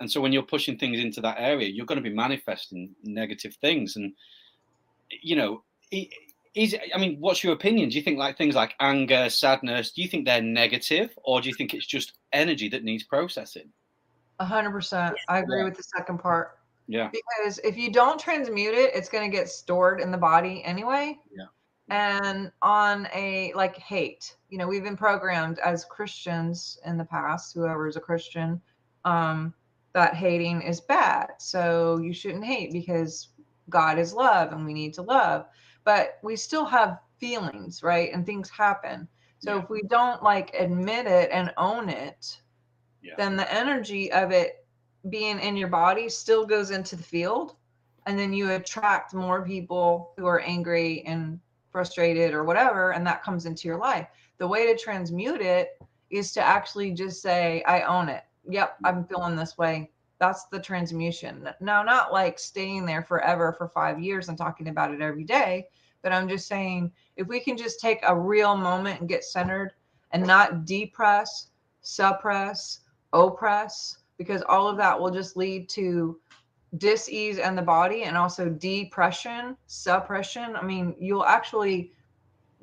and 0.00 0.10
so 0.10 0.20
when 0.20 0.32
you're 0.32 0.42
pushing 0.42 0.78
things 0.78 0.98
into 1.00 1.20
that 1.22 1.36
area, 1.38 1.68
you're 1.68 1.86
going 1.86 2.02
to 2.02 2.08
be 2.08 2.14
manifesting 2.14 2.94
negative 3.02 3.54
things. 3.60 3.96
And 3.96 4.12
you 5.22 5.36
know, 5.36 5.62
is 6.54 6.76
I 6.94 6.98
mean, 6.98 7.16
what's 7.20 7.42
your 7.44 7.52
opinion? 7.52 7.88
Do 7.88 7.96
you 7.96 8.02
think 8.02 8.18
like 8.18 8.36
things 8.36 8.54
like 8.54 8.74
anger, 8.80 9.30
sadness, 9.30 9.92
do 9.92 10.02
you 10.02 10.08
think 10.08 10.26
they're 10.26 10.42
negative, 10.42 11.16
or 11.24 11.40
do 11.40 11.48
you 11.48 11.54
think 11.54 11.74
it's 11.74 11.86
just 11.86 12.14
energy 12.32 12.68
that 12.70 12.84
needs 12.84 13.04
processing? 13.04 13.70
A 14.40 14.44
hundred 14.44 14.70
percent. 14.70 15.16
I 15.28 15.38
agree 15.38 15.58
Yeah. 15.58 15.64
with 15.64 15.76
the 15.76 15.82
second 15.82 16.18
part 16.18 16.58
Yeah. 16.86 17.10
because 17.12 17.58
if 17.64 17.76
you 17.76 17.92
don't 17.92 18.20
transmute 18.20 18.74
it, 18.74 18.94
it's 18.94 19.08
going 19.08 19.28
to 19.28 19.36
get 19.36 19.48
stored 19.48 20.00
in 20.00 20.10
the 20.10 20.18
body 20.18 20.62
anyway. 20.64 21.18
Yeah. 21.30 21.46
And 21.90 22.52
on 22.62 23.08
a 23.14 23.52
like 23.54 23.76
hate, 23.78 24.36
you 24.50 24.58
know, 24.58 24.68
we've 24.68 24.84
been 24.84 24.96
programmed 24.96 25.58
as 25.60 25.84
Christians 25.86 26.78
in 26.84 26.98
the 26.98 27.04
past, 27.04 27.54
whoever 27.54 27.88
is 27.88 27.96
a 27.96 28.00
Christian, 28.00 28.60
um, 29.04 29.54
that 29.94 30.14
hating 30.14 30.62
is 30.62 30.80
bad. 30.80 31.30
So 31.38 31.98
you 31.98 32.12
shouldn't 32.12 32.44
hate 32.44 32.72
because 32.72 33.28
God 33.68 33.98
is 33.98 34.12
love 34.12 34.52
and 34.52 34.64
we 34.64 34.74
need 34.74 34.94
to 34.94 35.02
love. 35.02 35.46
But 35.84 36.18
we 36.22 36.36
still 36.36 36.64
have 36.66 37.00
feelings, 37.18 37.82
right? 37.82 38.12
And 38.12 38.24
things 38.24 38.50
happen. 38.50 39.08
So 39.38 39.56
Yeah. 39.56 39.62
if 39.62 39.70
we 39.70 39.82
don't 39.82 40.22
like 40.22 40.54
admit 40.54 41.06
it 41.06 41.30
and 41.30 41.52
own 41.56 41.88
it, 41.88 42.40
Yeah. 43.02 43.14
then 43.16 43.36
the 43.36 43.52
energy 43.52 44.12
of 44.12 44.30
it 44.30 44.66
being 45.08 45.38
in 45.40 45.56
your 45.56 45.68
body 45.68 46.08
still 46.08 46.44
goes 46.44 46.70
into 46.70 46.96
the 46.96 47.02
field. 47.02 47.56
And 48.06 48.18
then 48.18 48.32
you 48.32 48.50
attract 48.52 49.14
more 49.14 49.44
people 49.44 50.12
who 50.16 50.26
are 50.26 50.40
angry 50.40 51.02
and 51.06 51.40
frustrated 51.70 52.32
or 52.34 52.44
whatever. 52.44 52.92
And 52.92 53.06
that 53.06 53.22
comes 53.22 53.46
into 53.46 53.68
your 53.68 53.78
life. 53.78 54.08
The 54.38 54.48
way 54.48 54.66
to 54.72 54.78
transmute 54.78 55.40
it 55.40 55.80
is 56.10 56.32
to 56.32 56.40
actually 56.40 56.92
just 56.92 57.20
say, 57.20 57.62
I 57.64 57.82
own 57.82 58.08
it. 58.08 58.24
Yep, 58.48 58.76
I'm 58.84 59.04
feeling 59.04 59.36
this 59.36 59.58
way. 59.58 59.90
That's 60.18 60.46
the 60.46 60.58
transmutation. 60.58 61.48
Now, 61.60 61.82
not 61.82 62.12
like 62.12 62.38
staying 62.38 62.86
there 62.86 63.02
forever 63.02 63.54
for 63.56 63.68
five 63.68 64.00
years 64.00 64.28
and 64.28 64.36
talking 64.36 64.68
about 64.68 64.92
it 64.92 65.00
every 65.00 65.24
day, 65.24 65.66
but 66.02 66.12
I'm 66.12 66.28
just 66.28 66.48
saying 66.48 66.92
if 67.16 67.26
we 67.28 67.40
can 67.40 67.56
just 67.56 67.80
take 67.80 68.00
a 68.02 68.18
real 68.18 68.56
moment 68.56 69.00
and 69.00 69.08
get 69.08 69.24
centered 69.24 69.72
and 70.10 70.26
not 70.26 70.64
depress, 70.64 71.48
suppress, 71.82 72.80
oppress, 73.12 73.98
because 74.16 74.42
all 74.48 74.68
of 74.68 74.76
that 74.78 74.98
will 74.98 75.10
just 75.10 75.36
lead 75.36 75.68
to 75.70 76.18
dis-ease 76.76 77.38
in 77.38 77.54
the 77.54 77.62
body 77.62 78.02
and 78.02 78.16
also 78.16 78.48
depression, 78.48 79.56
suppression. 79.66 80.56
I 80.56 80.62
mean, 80.62 80.94
you'll 80.98 81.24
actually 81.24 81.92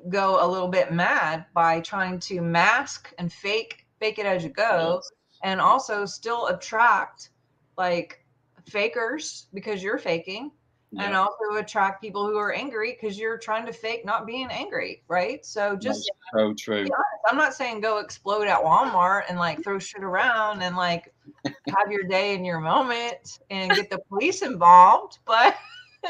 go 0.08 0.44
a 0.44 0.46
little 0.46 0.68
bit 0.68 0.92
mad 0.92 1.46
by 1.54 1.80
trying 1.80 2.20
to 2.20 2.40
mask 2.40 3.12
and 3.18 3.32
fake 3.32 3.86
fake 3.98 4.18
it 4.18 4.26
as 4.26 4.44
you 4.44 4.50
go 4.50 5.00
and 5.42 5.60
also 5.60 6.06
still 6.06 6.46
attract 6.48 7.30
like 7.76 8.24
fakers 8.66 9.46
because 9.54 9.82
you're 9.82 9.98
faking 9.98 10.50
and 10.98 11.14
also 11.14 11.56
attract 11.58 12.00
people 12.00 12.26
who 12.26 12.38
are 12.38 12.54
angry 12.54 12.96
because 12.98 13.18
you're 13.18 13.36
trying 13.36 13.66
to 13.66 13.72
fake 13.72 14.04
not 14.06 14.26
being 14.26 14.48
angry 14.50 15.02
right 15.08 15.44
so 15.44 15.76
just 15.76 16.10
so 16.32 16.54
true. 16.54 16.86
i'm 17.28 17.36
not 17.36 17.52
saying 17.52 17.80
go 17.80 17.98
explode 17.98 18.46
at 18.46 18.62
walmart 18.62 19.22
and 19.28 19.38
like 19.38 19.62
throw 19.62 19.78
shit 19.78 20.02
around 20.02 20.62
and 20.62 20.74
like 20.74 21.12
have 21.44 21.90
your 21.90 22.04
day 22.04 22.34
in 22.34 22.44
your 22.44 22.60
moment 22.60 23.40
and 23.50 23.70
get 23.72 23.90
the 23.90 23.98
police 24.08 24.40
involved 24.40 25.18
but 25.26 25.54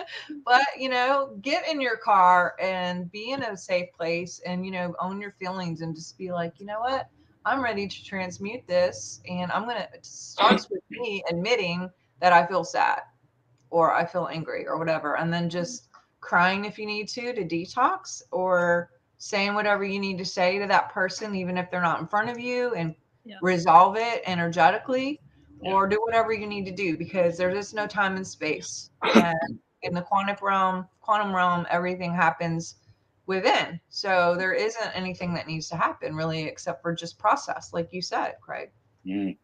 but 0.45 0.64
you 0.78 0.88
know, 0.88 1.37
get 1.42 1.68
in 1.68 1.80
your 1.80 1.97
car 1.97 2.54
and 2.61 3.11
be 3.11 3.30
in 3.30 3.42
a 3.42 3.56
safe 3.56 3.88
place 3.97 4.40
and 4.45 4.64
you 4.64 4.73
know, 4.73 4.95
own 5.00 5.21
your 5.21 5.33
feelings 5.33 5.80
and 5.80 5.95
just 5.95 6.16
be 6.18 6.33
like, 6.33 6.54
you 6.59 6.66
know 6.66 6.80
what? 6.80 7.09
I'm 7.46 7.62
ready 7.62 7.86
to 7.86 8.04
transmute 8.04 8.66
this 8.66 9.20
and 9.28 9.52
I'm 9.52 9.62
gonna 9.62 9.88
it 9.94 10.04
starts 10.04 10.68
with 10.68 10.82
me 10.90 11.22
admitting 11.30 11.88
that 12.20 12.32
I 12.32 12.44
feel 12.44 12.64
sad 12.64 13.02
or 13.70 13.94
I 13.94 14.04
feel 14.04 14.28
angry 14.30 14.66
or 14.66 14.78
whatever, 14.78 15.16
and 15.16 15.32
then 15.32 15.48
just 15.48 15.88
crying 16.20 16.64
if 16.64 16.76
you 16.76 16.86
need 16.86 17.08
to 17.08 17.32
to 17.32 17.44
detox 17.44 18.20
or 18.32 18.90
saying 19.18 19.54
whatever 19.54 19.84
you 19.84 20.00
need 20.00 20.18
to 20.18 20.24
say 20.24 20.58
to 20.58 20.66
that 20.66 20.92
person, 20.92 21.36
even 21.36 21.56
if 21.56 21.70
they're 21.70 21.80
not 21.80 22.00
in 22.00 22.06
front 22.08 22.30
of 22.30 22.38
you, 22.38 22.74
and 22.74 22.94
yeah. 23.24 23.36
resolve 23.42 23.96
it 23.96 24.22
energetically 24.26 25.20
yeah. 25.62 25.72
or 25.72 25.86
do 25.86 26.00
whatever 26.04 26.32
you 26.32 26.46
need 26.46 26.64
to 26.66 26.72
do 26.72 26.96
because 26.96 27.36
there's 27.36 27.54
just 27.54 27.74
no 27.74 27.86
time 27.86 28.16
and 28.16 28.26
space. 28.26 28.90
And 29.14 29.36
in 29.82 29.94
the 29.94 30.02
quantum 30.02 30.36
realm, 30.42 30.86
quantum 31.00 31.34
realm, 31.34 31.66
everything 31.70 32.12
happens 32.12 32.76
within. 33.26 33.80
So 33.88 34.35
there 34.38 34.52
isn't 34.52 34.90
anything 34.95 35.35
that 35.35 35.47
needs 35.47 35.68
to 35.68 35.76
happen 35.76 36.14
really, 36.14 36.45
except 36.45 36.83
for 36.83 36.95
just 36.95 37.18
process, 37.18 37.73
like 37.73 37.92
you 37.92 38.00
said, 38.00 38.35
Craig. 38.40 38.71
Mm. 39.04 39.37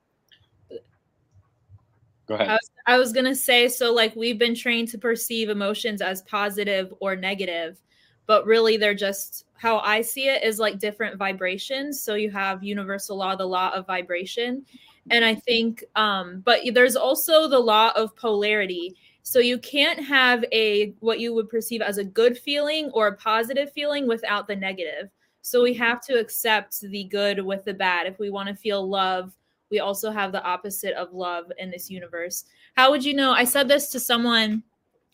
Go 2.26 2.34
ahead. 2.34 2.48
I 2.48 2.52
was, 2.52 2.70
I 2.86 2.98
was 2.98 3.12
gonna 3.12 3.34
say, 3.34 3.68
so 3.68 3.92
like 3.92 4.14
we've 4.14 4.38
been 4.38 4.54
trained 4.54 4.88
to 4.88 4.98
perceive 4.98 5.48
emotions 5.48 6.00
as 6.00 6.22
positive 6.22 6.94
or 7.00 7.16
negative, 7.16 7.80
but 8.26 8.46
really 8.46 8.76
they're 8.76 8.94
just 8.94 9.46
how 9.54 9.78
I 9.78 10.00
see 10.00 10.28
it 10.28 10.42
is 10.42 10.58
like 10.58 10.78
different 10.78 11.16
vibrations. 11.18 12.00
So 12.00 12.14
you 12.14 12.30
have 12.30 12.64
universal 12.64 13.16
law, 13.16 13.36
the 13.36 13.46
law 13.46 13.70
of 13.74 13.86
vibration. 13.86 14.64
And 15.10 15.24
I 15.24 15.34
think, 15.34 15.84
um, 15.96 16.42
but 16.44 16.60
there's 16.74 16.96
also 16.96 17.48
the 17.48 17.58
law 17.58 17.92
of 17.96 18.14
polarity. 18.16 18.96
So 19.22 19.38
you 19.38 19.58
can't 19.58 20.04
have 20.04 20.44
a 20.52 20.94
what 21.00 21.20
you 21.20 21.32
would 21.34 21.48
perceive 21.48 21.80
as 21.80 21.98
a 21.98 22.04
good 22.04 22.36
feeling 22.36 22.90
or 22.92 23.08
a 23.08 23.16
positive 23.16 23.72
feeling 23.72 24.06
without 24.06 24.46
the 24.46 24.56
negative. 24.56 25.10
So 25.42 25.62
we 25.62 25.74
have 25.74 26.00
to 26.06 26.18
accept 26.18 26.80
the 26.80 27.04
good 27.04 27.44
with 27.44 27.64
the 27.64 27.74
bad. 27.74 28.06
If 28.06 28.18
we 28.18 28.30
want 28.30 28.48
to 28.48 28.54
feel 28.54 28.88
love, 28.88 29.32
we 29.70 29.80
also 29.80 30.10
have 30.10 30.32
the 30.32 30.42
opposite 30.42 30.94
of 30.94 31.12
love 31.12 31.50
in 31.58 31.70
this 31.70 31.90
universe. 31.90 32.44
How 32.76 32.90
would 32.90 33.04
you 33.04 33.14
know? 33.14 33.32
I 33.32 33.44
said 33.44 33.68
this 33.68 33.88
to 33.90 34.00
someone 34.00 34.62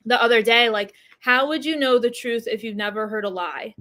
the 0.04 0.20
other 0.22 0.42
day 0.42 0.70
like 0.70 0.94
how 1.20 1.48
would 1.48 1.64
you 1.64 1.76
know 1.76 1.98
the 1.98 2.10
truth 2.10 2.46
if 2.46 2.62
you've 2.62 2.76
never 2.76 3.08
heard 3.08 3.24
a 3.24 3.28
lie? 3.28 3.74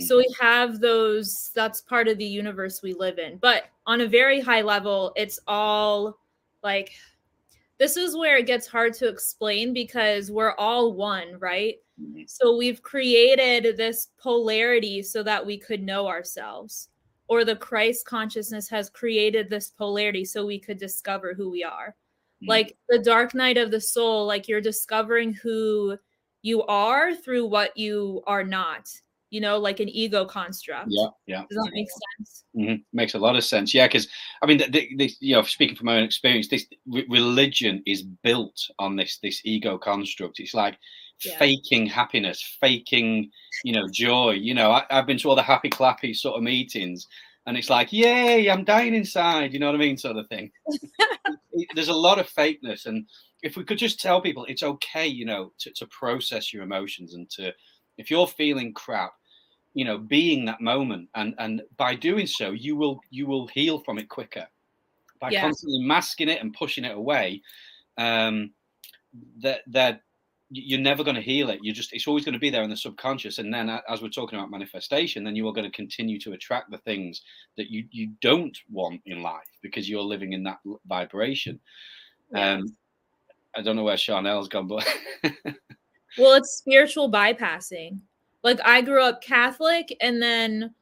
So 0.00 0.18
we 0.18 0.34
have 0.40 0.80
those, 0.80 1.50
that's 1.54 1.80
part 1.80 2.08
of 2.08 2.18
the 2.18 2.24
universe 2.24 2.82
we 2.82 2.94
live 2.94 3.18
in. 3.18 3.36
But 3.36 3.64
on 3.86 4.00
a 4.00 4.08
very 4.08 4.40
high 4.40 4.62
level, 4.62 5.12
it's 5.14 5.38
all 5.46 6.18
like 6.62 6.92
this 7.78 7.96
is 7.96 8.16
where 8.16 8.36
it 8.36 8.46
gets 8.46 8.66
hard 8.66 8.94
to 8.94 9.08
explain 9.08 9.72
because 9.72 10.30
we're 10.30 10.54
all 10.54 10.92
one, 10.92 11.38
right? 11.38 11.76
Mm-hmm. 12.00 12.22
So 12.26 12.56
we've 12.56 12.82
created 12.82 13.76
this 13.76 14.08
polarity 14.20 15.02
so 15.02 15.22
that 15.22 15.44
we 15.44 15.58
could 15.58 15.82
know 15.82 16.06
ourselves. 16.06 16.88
Or 17.26 17.44
the 17.44 17.56
Christ 17.56 18.06
consciousness 18.06 18.68
has 18.68 18.90
created 18.90 19.48
this 19.48 19.70
polarity 19.70 20.24
so 20.24 20.44
we 20.44 20.58
could 20.58 20.78
discover 20.78 21.34
who 21.34 21.50
we 21.50 21.64
are. 21.64 21.96
Mm-hmm. 22.42 22.50
Like 22.50 22.76
the 22.88 22.98
dark 22.98 23.34
night 23.34 23.56
of 23.56 23.70
the 23.70 23.80
soul, 23.80 24.26
like 24.26 24.46
you're 24.46 24.60
discovering 24.60 25.32
who 25.32 25.96
you 26.42 26.62
are 26.64 27.14
through 27.14 27.46
what 27.46 27.76
you 27.76 28.22
are 28.26 28.44
not 28.44 28.90
you 29.34 29.40
know, 29.40 29.58
like 29.58 29.80
an 29.80 29.88
ego 29.88 30.24
construct. 30.24 30.86
Yeah, 30.88 31.08
yeah. 31.26 31.42
Does 31.50 31.64
that 31.64 31.72
make 31.74 31.88
sense? 31.90 32.44
Mm-hmm. 32.56 32.82
Makes 32.92 33.14
a 33.14 33.18
lot 33.18 33.34
of 33.34 33.42
sense. 33.42 33.74
Yeah, 33.74 33.88
because 33.88 34.06
I 34.40 34.46
mean, 34.46 34.58
the, 34.58 34.88
the, 34.96 35.10
you 35.18 35.34
know, 35.34 35.42
speaking 35.42 35.74
from 35.74 35.86
my 35.86 35.96
own 35.96 36.04
experience, 36.04 36.46
this 36.46 36.66
re- 36.86 37.04
religion 37.08 37.82
is 37.84 38.04
built 38.04 38.56
on 38.78 38.94
this 38.94 39.18
this 39.24 39.40
ego 39.44 39.76
construct. 39.76 40.38
It's 40.38 40.54
like 40.54 40.78
yeah. 41.24 41.36
faking 41.36 41.86
happiness, 41.86 42.56
faking, 42.60 43.32
you 43.64 43.72
know, 43.72 43.88
joy. 43.92 44.34
You 44.34 44.54
know, 44.54 44.70
I, 44.70 44.84
have 44.88 45.08
been 45.08 45.18
to 45.18 45.28
all 45.28 45.34
the 45.34 45.42
happy 45.42 45.68
clappy 45.68 46.14
sort 46.14 46.36
of 46.36 46.44
meetings, 46.44 47.08
and 47.46 47.56
it's 47.56 47.70
like, 47.70 47.92
yay, 47.92 48.48
I'm 48.48 48.62
dying 48.62 48.94
inside. 48.94 49.52
You 49.52 49.58
know 49.58 49.66
what 49.66 49.74
I 49.74 49.78
mean, 49.78 49.96
sort 49.98 50.16
of 50.16 50.28
thing. 50.28 50.52
There's 51.74 51.88
a 51.88 51.92
lot 51.92 52.20
of 52.20 52.30
fakeness, 52.30 52.86
and 52.86 53.04
if 53.42 53.56
we 53.56 53.64
could 53.64 53.78
just 53.78 54.00
tell 54.00 54.20
people 54.20 54.44
it's 54.44 54.62
okay, 54.62 55.08
you 55.08 55.24
know, 55.24 55.52
to, 55.58 55.72
to 55.72 55.86
process 55.88 56.52
your 56.52 56.62
emotions 56.62 57.14
and 57.14 57.28
to 57.30 57.52
if 57.98 58.12
you're 58.12 58.28
feeling 58.28 58.72
crap 58.72 59.12
you 59.74 59.84
know 59.84 59.98
being 59.98 60.44
that 60.44 60.60
moment. 60.60 61.08
And 61.14 61.34
and 61.38 61.62
by 61.76 61.94
doing 61.94 62.26
so 62.26 62.52
you 62.52 62.76
will 62.76 63.00
you 63.10 63.26
will 63.26 63.46
heal 63.48 63.80
from 63.80 63.98
it 63.98 64.08
quicker. 64.08 64.46
By 65.20 65.30
yeah. 65.30 65.42
constantly 65.42 65.80
masking 65.80 66.28
it 66.28 66.40
and 66.40 66.54
pushing 66.54 66.84
it 66.84 66.96
away 66.96 67.42
um 67.98 68.50
that 69.40 69.60
that 69.68 70.00
you're 70.50 70.80
never 70.80 71.02
going 71.02 71.16
to 71.16 71.22
heal 71.22 71.50
it. 71.50 71.60
You're 71.62 71.74
just 71.74 71.92
it's 71.92 72.06
always 72.06 72.24
going 72.24 72.34
to 72.34 72.38
be 72.38 72.50
there 72.50 72.62
in 72.62 72.70
the 72.70 72.76
subconscious. 72.76 73.38
And 73.38 73.52
then 73.52 73.68
as 73.88 74.02
we're 74.02 74.08
talking 74.08 74.38
about 74.38 74.50
manifestation 74.50 75.24
then 75.24 75.36
you 75.36 75.46
are 75.48 75.52
going 75.52 75.70
to 75.70 75.76
continue 75.76 76.18
to 76.20 76.32
attract 76.32 76.70
the 76.70 76.78
things 76.78 77.22
that 77.56 77.70
you 77.70 77.84
you 77.90 78.12
don't 78.20 78.56
want 78.70 79.00
in 79.06 79.22
life 79.22 79.50
because 79.62 79.88
you're 79.88 80.02
living 80.02 80.32
in 80.32 80.42
that 80.44 80.58
vibration. 80.86 81.60
Um 82.34 82.64
i 83.56 83.62
don't 83.62 83.76
know 83.76 83.84
where 83.84 83.96
Sharnael's 83.96 84.48
gone 84.48 84.66
but 84.66 84.84
well 86.18 86.34
it's 86.34 86.56
spiritual 86.58 87.10
bypassing 87.10 88.00
like 88.44 88.60
I 88.64 88.82
grew 88.82 89.02
up 89.02 89.22
Catholic 89.22 89.96
and 90.00 90.22
then 90.22 90.74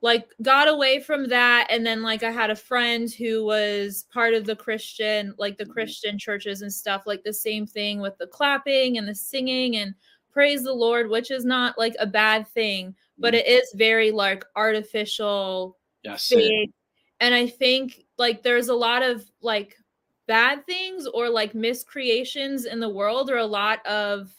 like 0.00 0.28
got 0.42 0.66
away 0.66 0.98
from 0.98 1.28
that 1.28 1.68
and 1.70 1.86
then 1.86 2.02
like 2.02 2.24
I 2.24 2.32
had 2.32 2.50
a 2.50 2.56
friend 2.56 3.08
who 3.08 3.44
was 3.44 4.06
part 4.12 4.34
of 4.34 4.44
the 4.44 4.56
Christian 4.56 5.34
like 5.38 5.56
the 5.56 5.64
mm-hmm. 5.64 5.72
Christian 5.74 6.18
churches 6.18 6.62
and 6.62 6.72
stuff 6.72 7.02
like 7.06 7.22
the 7.22 7.32
same 7.32 7.66
thing 7.66 8.00
with 8.00 8.18
the 8.18 8.26
clapping 8.26 8.98
and 8.98 9.06
the 9.06 9.14
singing 9.14 9.76
and 9.76 9.94
praise 10.32 10.64
the 10.64 10.72
Lord 10.72 11.08
which 11.08 11.30
is 11.30 11.44
not 11.44 11.78
like 11.78 11.94
a 12.00 12.06
bad 12.06 12.48
thing 12.48 12.96
but 13.18 13.34
mm-hmm. 13.34 13.46
it 13.46 13.62
is 13.62 13.72
very 13.76 14.10
like 14.10 14.44
artificial 14.56 15.76
yes 16.02 16.32
and 17.20 17.34
I 17.34 17.46
think 17.46 18.04
like 18.18 18.42
there's 18.42 18.68
a 18.68 18.74
lot 18.74 19.04
of 19.04 19.24
like 19.40 19.76
bad 20.26 20.66
things 20.66 21.06
or 21.06 21.28
like 21.28 21.54
miscreations 21.54 22.64
in 22.64 22.80
the 22.80 22.88
world 22.88 23.30
or 23.30 23.36
a 23.36 23.46
lot 23.46 23.86
of 23.86 24.32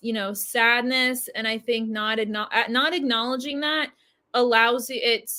you 0.00 0.12
know 0.12 0.32
sadness 0.32 1.28
and 1.34 1.46
i 1.46 1.58
think 1.58 1.88
not 1.88 2.18
not 2.68 2.94
acknowledging 2.94 3.60
that 3.60 3.90
allows 4.34 4.88
you 4.90 5.00
it 5.02 5.30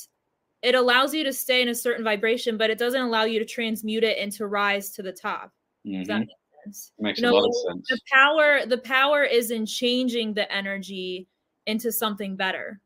it 0.63 0.75
allows 0.75 1.13
you 1.13 1.23
to 1.23 1.31
stay 1.31 1.61
in 1.61 1.69
a 1.69 1.75
certain 1.75 2.03
vibration 2.03 2.57
but 2.57 2.69
it 2.69 2.77
doesn't 2.77 3.01
allow 3.01 3.23
you 3.23 3.39
to 3.39 3.45
transmute 3.45 4.03
it 4.03 4.17
and 4.17 4.31
to 4.31 4.47
rise 4.47 4.91
to 4.91 5.01
the 5.01 5.11
top 5.11 5.51
mm-hmm. 5.85 5.99
Does 5.99 6.07
that 6.07 6.13
mm-hmm. 6.13 6.19
make 6.21 6.65
sense 6.65 6.91
makes 6.99 7.19
you 7.19 7.23
know, 7.23 7.33
a 7.33 7.35
lot 7.37 7.47
of 7.47 7.55
sense 7.67 7.87
the 7.89 7.99
power 8.11 8.65
the 8.65 8.77
power 8.79 9.23
is 9.23 9.51
in 9.51 9.65
changing 9.65 10.33
the 10.33 10.51
energy 10.51 11.27
into 11.65 11.91
something 11.91 12.35
better 12.35 12.79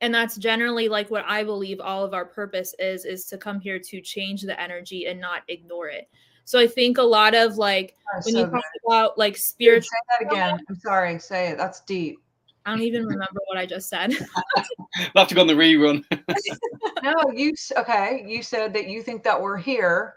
and 0.00 0.14
that's 0.14 0.36
generally 0.36 0.88
like 0.88 1.10
what 1.10 1.24
i 1.26 1.42
believe 1.42 1.80
all 1.80 2.04
of 2.04 2.14
our 2.14 2.24
purpose 2.24 2.74
is 2.78 3.04
is 3.04 3.24
to 3.26 3.38
come 3.38 3.60
here 3.60 3.78
to 3.78 4.00
change 4.00 4.42
the 4.42 4.60
energy 4.60 5.06
and 5.06 5.20
not 5.20 5.42
ignore 5.48 5.88
it 5.88 6.08
so 6.44 6.58
I 6.58 6.66
think 6.66 6.98
a 6.98 7.02
lot 7.02 7.34
of 7.34 7.56
like 7.56 7.96
when 8.24 8.34
so 8.34 8.38
you 8.40 8.46
talk 8.46 8.64
about 8.86 9.18
like 9.18 9.36
spiritual. 9.36 9.88
Say 9.90 10.26
that 10.26 10.32
again. 10.32 10.60
I'm 10.68 10.76
sorry. 10.76 11.18
Say 11.18 11.48
it. 11.48 11.58
That's 11.58 11.80
deep. 11.80 12.18
I 12.64 12.70
don't 12.70 12.82
even 12.82 13.06
remember 13.06 13.40
what 13.48 13.58
I 13.58 13.66
just 13.66 13.88
said. 13.88 14.10
we'll 14.56 15.10
have 15.16 15.28
to 15.28 15.34
go 15.34 15.40
on 15.40 15.46
the 15.46 15.54
rerun. 15.54 16.04
no, 17.02 17.32
you 17.34 17.54
okay? 17.76 18.24
You 18.26 18.42
said 18.42 18.72
that 18.74 18.88
you 18.88 19.02
think 19.02 19.24
that 19.24 19.40
we're 19.40 19.56
here 19.56 20.14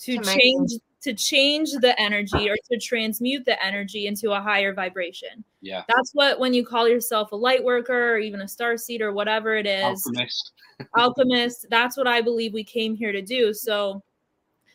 to, 0.00 0.16
to 0.16 0.22
change 0.22 0.72
make... 0.72 0.82
to 1.02 1.12
change 1.12 1.72
the 1.72 1.98
energy 2.00 2.48
or 2.48 2.56
to 2.70 2.78
transmute 2.78 3.44
the 3.44 3.62
energy 3.62 4.06
into 4.06 4.32
a 4.32 4.40
higher 4.40 4.72
vibration. 4.72 5.44
Yeah, 5.60 5.82
that's 5.88 6.12
what 6.14 6.38
when 6.38 6.54
you 6.54 6.64
call 6.64 6.88
yourself 6.88 7.32
a 7.32 7.36
light 7.36 7.62
worker 7.62 8.14
or 8.14 8.18
even 8.18 8.40
a 8.40 8.48
star 8.48 8.78
seed 8.78 9.02
or 9.02 9.12
whatever 9.12 9.54
it 9.54 9.66
is, 9.66 10.06
alchemist. 10.06 10.52
alchemist. 10.96 11.66
That's 11.68 11.98
what 11.98 12.06
I 12.06 12.22
believe 12.22 12.54
we 12.54 12.64
came 12.64 12.94
here 12.94 13.12
to 13.12 13.22
do. 13.22 13.52
So 13.52 14.02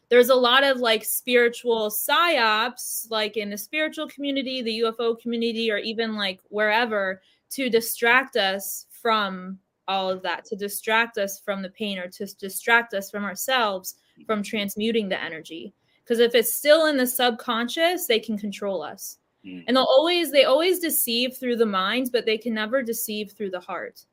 there's 0.09 0.29
a 0.29 0.35
lot 0.35 0.63
of 0.63 0.77
like 0.77 1.05
spiritual 1.05 1.89
psyops, 1.89 3.09
like 3.09 3.37
in 3.37 3.49
the 3.49 3.57
spiritual 3.57 4.07
community, 4.07 4.61
the 4.61 4.81
UFO 4.81 5.19
community, 5.19 5.71
or 5.71 5.77
even 5.77 6.15
like 6.15 6.41
wherever 6.49 7.21
to 7.51 7.69
distract 7.69 8.35
us 8.35 8.87
from 8.89 9.59
all 9.87 10.09
of 10.09 10.21
that, 10.23 10.45
to 10.45 10.55
distract 10.55 11.17
us 11.17 11.39
from 11.39 11.61
the 11.61 11.69
pain 11.69 11.97
or 11.97 12.07
to 12.07 12.25
distract 12.37 12.93
us 12.93 13.09
from 13.09 13.23
ourselves 13.23 13.95
from 14.25 14.43
transmuting 14.43 15.09
the 15.09 15.21
energy. 15.21 15.73
Because 16.03 16.19
if 16.19 16.35
it's 16.35 16.53
still 16.53 16.87
in 16.87 16.97
the 16.97 17.07
subconscious, 17.07 18.07
they 18.07 18.19
can 18.19 18.37
control 18.37 18.81
us. 18.81 19.19
Mm. 19.45 19.63
And 19.67 19.77
they'll 19.77 19.83
always, 19.83 20.31
they 20.31 20.45
always 20.45 20.79
deceive 20.79 21.37
through 21.37 21.55
the 21.55 21.65
mind, 21.65 22.09
but 22.11 22.25
they 22.25 22.37
can 22.37 22.53
never 22.53 22.81
deceive 22.83 23.31
through 23.31 23.51
the 23.51 23.59
heart. 23.59 24.05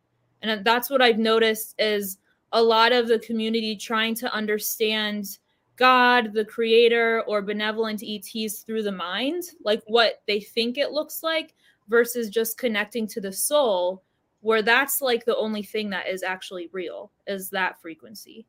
And 0.42 0.64
that's 0.64 0.90
what 0.90 1.02
I've 1.02 1.18
noticed 1.18 1.74
is 1.78 2.18
a 2.52 2.62
lot 2.62 2.92
of 2.92 3.08
the 3.08 3.18
community 3.18 3.76
trying 3.76 4.14
to 4.16 4.32
understand 4.32 5.38
God, 5.76 6.32
the 6.32 6.44
creator, 6.44 7.22
or 7.26 7.42
benevolent 7.42 8.02
ETs 8.02 8.60
through 8.60 8.82
the 8.82 8.92
mind, 8.92 9.44
like 9.62 9.82
what 9.86 10.22
they 10.26 10.40
think 10.40 10.78
it 10.78 10.92
looks 10.92 11.22
like, 11.22 11.54
versus 11.88 12.30
just 12.30 12.58
connecting 12.58 13.06
to 13.08 13.20
the 13.20 13.32
soul, 13.32 14.02
where 14.40 14.62
that's 14.62 15.00
like 15.00 15.24
the 15.24 15.36
only 15.36 15.62
thing 15.62 15.90
that 15.90 16.08
is 16.08 16.22
actually 16.22 16.68
real 16.72 17.10
is 17.26 17.50
that 17.50 17.80
frequency. 17.80 18.46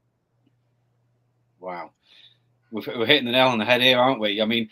Wow. 1.59 1.91
we're, 2.71 3.05
hitting 3.05 3.25
the 3.25 3.31
nail 3.31 3.47
on 3.47 3.57
the 3.57 3.65
head 3.65 3.81
here, 3.81 3.99
aren't 3.99 4.19
we? 4.19 4.41
I 4.41 4.45
mean, 4.45 4.69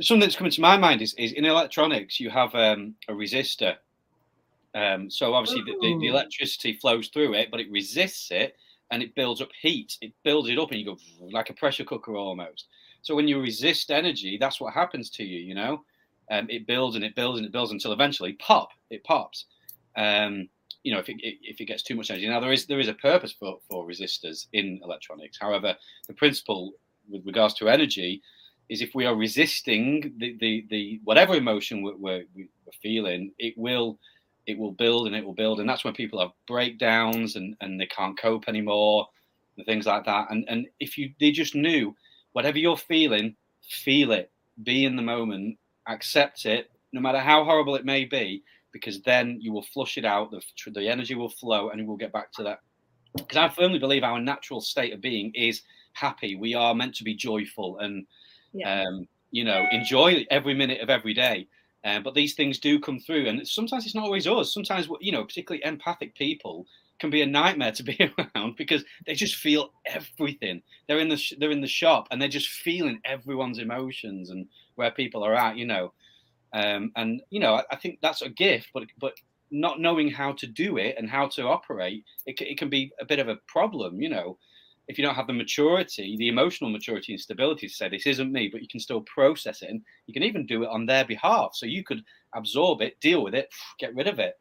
something 0.00 0.20
that's 0.20 0.36
coming 0.36 0.52
to 0.52 0.60
my 0.60 0.76
mind 0.76 1.02
is, 1.02 1.14
is 1.14 1.32
in 1.32 1.44
electronics 1.44 2.20
you 2.20 2.30
have 2.30 2.54
um, 2.54 2.94
a 3.08 3.12
resistor. 3.12 3.76
Um, 4.74 5.08
so 5.08 5.32
obviously 5.32 5.62
the, 5.62 5.78
the, 5.80 5.98
the, 6.00 6.08
electricity 6.08 6.74
flows 6.74 7.08
through 7.08 7.32
it, 7.34 7.50
but 7.50 7.60
it 7.60 7.70
resists 7.70 8.30
it 8.30 8.56
and 8.90 9.02
it 9.02 9.14
builds 9.14 9.40
up 9.40 9.48
heat. 9.60 9.96
It 10.00 10.12
builds 10.24 10.48
it 10.48 10.58
up 10.58 10.70
and 10.70 10.80
you 10.80 10.86
go 10.86 10.98
like 11.32 11.50
a 11.50 11.54
pressure 11.54 11.84
cooker 11.84 12.16
almost. 12.16 12.66
So 13.02 13.14
when 13.14 13.28
you 13.28 13.40
resist 13.40 13.90
energy, 13.90 14.36
that's 14.38 14.60
what 14.60 14.74
happens 14.74 15.10
to 15.10 15.24
you. 15.24 15.38
You 15.38 15.54
know, 15.54 15.84
um, 16.30 16.46
it 16.48 16.66
builds 16.66 16.96
and 16.96 17.04
it 17.04 17.14
builds 17.14 17.38
and 17.38 17.46
it 17.46 17.52
builds 17.52 17.72
until 17.72 17.92
eventually 17.92 18.34
pop, 18.34 18.70
it 18.90 19.04
pops. 19.04 19.46
Um, 19.96 20.48
you 20.82 20.92
know, 20.92 21.00
if 21.00 21.08
it, 21.08 21.16
if 21.20 21.60
it 21.60 21.64
gets 21.64 21.82
too 21.82 21.96
much 21.96 22.10
energy. 22.10 22.28
Now 22.28 22.40
there 22.40 22.52
is 22.52 22.66
there 22.66 22.80
is 22.80 22.88
a 22.88 22.94
purpose 22.94 23.32
for, 23.32 23.58
for 23.68 23.86
resistors 23.86 24.46
in 24.52 24.80
electronics. 24.84 25.38
However, 25.40 25.74
the 26.06 26.14
principle 26.14 26.72
with 27.08 27.26
regards 27.26 27.54
to 27.54 27.68
energy 27.68 28.22
is 28.68 28.82
if 28.82 28.94
we 28.94 29.04
are 29.04 29.16
resisting 29.16 30.14
the 30.18 30.36
the, 30.38 30.66
the 30.70 31.00
whatever 31.04 31.34
emotion 31.34 31.82
we're, 31.82 31.96
we're, 31.96 32.24
we're 32.36 32.80
feeling, 32.82 33.32
it 33.38 33.54
will 33.56 33.98
it 34.46 34.58
will 34.58 34.72
build 34.72 35.06
and 35.06 35.16
it 35.16 35.24
will 35.24 35.34
build, 35.34 35.60
and 35.60 35.68
that's 35.68 35.84
when 35.84 35.94
people 35.94 36.20
have 36.20 36.30
breakdowns 36.46 37.36
and 37.36 37.56
and 37.60 37.80
they 37.80 37.86
can't 37.86 38.18
cope 38.18 38.48
anymore 38.48 39.08
and 39.56 39.66
things 39.66 39.86
like 39.86 40.04
that. 40.04 40.30
And 40.30 40.44
and 40.48 40.66
if 40.80 40.96
you 40.96 41.12
they 41.20 41.30
just 41.30 41.54
knew 41.54 41.94
whatever 42.32 42.58
you're 42.58 42.76
feeling, 42.76 43.34
feel 43.68 44.12
it, 44.12 44.30
be 44.62 44.84
in 44.84 44.96
the 44.96 45.02
moment, 45.02 45.58
accept 45.86 46.46
it, 46.46 46.70
no 46.92 47.00
matter 47.00 47.18
how 47.18 47.44
horrible 47.44 47.76
it 47.76 47.84
may 47.84 48.04
be, 48.04 48.42
because 48.72 49.00
then 49.02 49.38
you 49.40 49.52
will 49.52 49.62
flush 49.62 49.98
it 49.98 50.04
out. 50.04 50.30
The 50.30 50.42
the 50.70 50.88
energy 50.88 51.14
will 51.14 51.30
flow, 51.30 51.70
and 51.70 51.86
we'll 51.86 51.96
get 51.96 52.12
back 52.12 52.32
to 52.32 52.42
that. 52.44 52.60
Because 53.16 53.38
I 53.38 53.48
firmly 53.48 53.78
believe 53.78 54.04
our 54.04 54.20
natural 54.20 54.60
state 54.60 54.92
of 54.92 55.00
being 55.00 55.32
is 55.34 55.62
happy. 55.94 56.36
We 56.36 56.54
are 56.54 56.74
meant 56.74 56.94
to 56.96 57.04
be 57.04 57.14
joyful 57.14 57.78
and, 57.78 58.06
yeah. 58.52 58.82
um, 58.82 59.08
you 59.30 59.42
know, 59.44 59.66
enjoy 59.72 60.26
every 60.30 60.52
minute 60.52 60.82
of 60.82 60.90
every 60.90 61.14
day. 61.14 61.48
Um, 61.84 62.02
but 62.02 62.14
these 62.14 62.34
things 62.34 62.58
do 62.58 62.80
come 62.80 62.98
through, 62.98 63.28
and 63.28 63.46
sometimes 63.46 63.84
it's 63.84 63.94
not 63.94 64.04
always 64.04 64.26
us. 64.26 64.52
Sometimes, 64.52 64.88
you 65.00 65.12
know, 65.12 65.24
particularly 65.24 65.64
empathic 65.64 66.14
people 66.14 66.66
can 66.98 67.10
be 67.10 67.22
a 67.22 67.26
nightmare 67.26 67.72
to 67.72 67.82
be 67.82 67.98
around 68.36 68.56
because 68.56 68.84
they 69.06 69.14
just 69.14 69.36
feel 69.36 69.72
everything. 69.86 70.62
They're 70.88 70.98
in 70.98 71.08
the 71.08 71.16
sh- 71.16 71.34
they're 71.38 71.50
in 71.50 71.60
the 71.60 71.66
shop 71.66 72.08
and 72.10 72.20
they're 72.20 72.28
just 72.28 72.48
feeling 72.48 73.00
everyone's 73.04 73.58
emotions 73.58 74.30
and 74.30 74.46
where 74.74 74.90
people 74.90 75.22
are 75.22 75.34
at, 75.34 75.56
you 75.56 75.66
know. 75.66 75.92
Um, 76.52 76.92
and 76.96 77.22
you 77.30 77.40
know, 77.40 77.54
I, 77.54 77.64
I, 77.70 77.76
think 77.76 77.98
that's 78.00 78.22
a 78.22 78.30
gift, 78.30 78.70
but 78.72 78.84
but 78.98 79.12
not 79.50 79.80
knowing 79.80 80.10
how 80.10 80.32
to 80.32 80.46
do 80.46 80.78
it 80.78 80.96
and 80.98 81.08
how 81.08 81.28
to 81.28 81.46
operate, 81.46 82.04
it, 82.24 82.40
it 82.40 82.58
can 82.58 82.70
be 82.70 82.92
a 83.00 83.04
bit 83.04 83.18
of 83.18 83.28
a 83.28 83.36
problem, 83.46 84.00
you 84.00 84.08
know 84.08 84.38
if 84.88 84.98
you 84.98 85.04
don't 85.04 85.14
have 85.14 85.26
the 85.26 85.32
maturity, 85.32 86.16
the 86.16 86.28
emotional 86.28 86.70
maturity 86.70 87.12
and 87.12 87.20
stability 87.20 87.68
to 87.68 87.74
say 87.74 87.88
this 87.88 88.06
isn't 88.06 88.32
me, 88.32 88.48
but 88.48 88.62
you 88.62 88.68
can 88.68 88.80
still 88.80 89.00
process 89.02 89.62
it, 89.62 89.70
and 89.70 89.82
you 90.06 90.14
can 90.14 90.22
even 90.22 90.46
do 90.46 90.62
it 90.62 90.68
on 90.68 90.86
their 90.86 91.04
behalf. 91.04 91.50
So 91.54 91.66
you 91.66 91.82
could 91.84 92.02
absorb 92.34 92.82
it, 92.82 93.00
deal 93.00 93.22
with 93.22 93.34
it, 93.34 93.52
get 93.78 93.94
rid 93.94 94.06
of 94.06 94.18
it, 94.18 94.38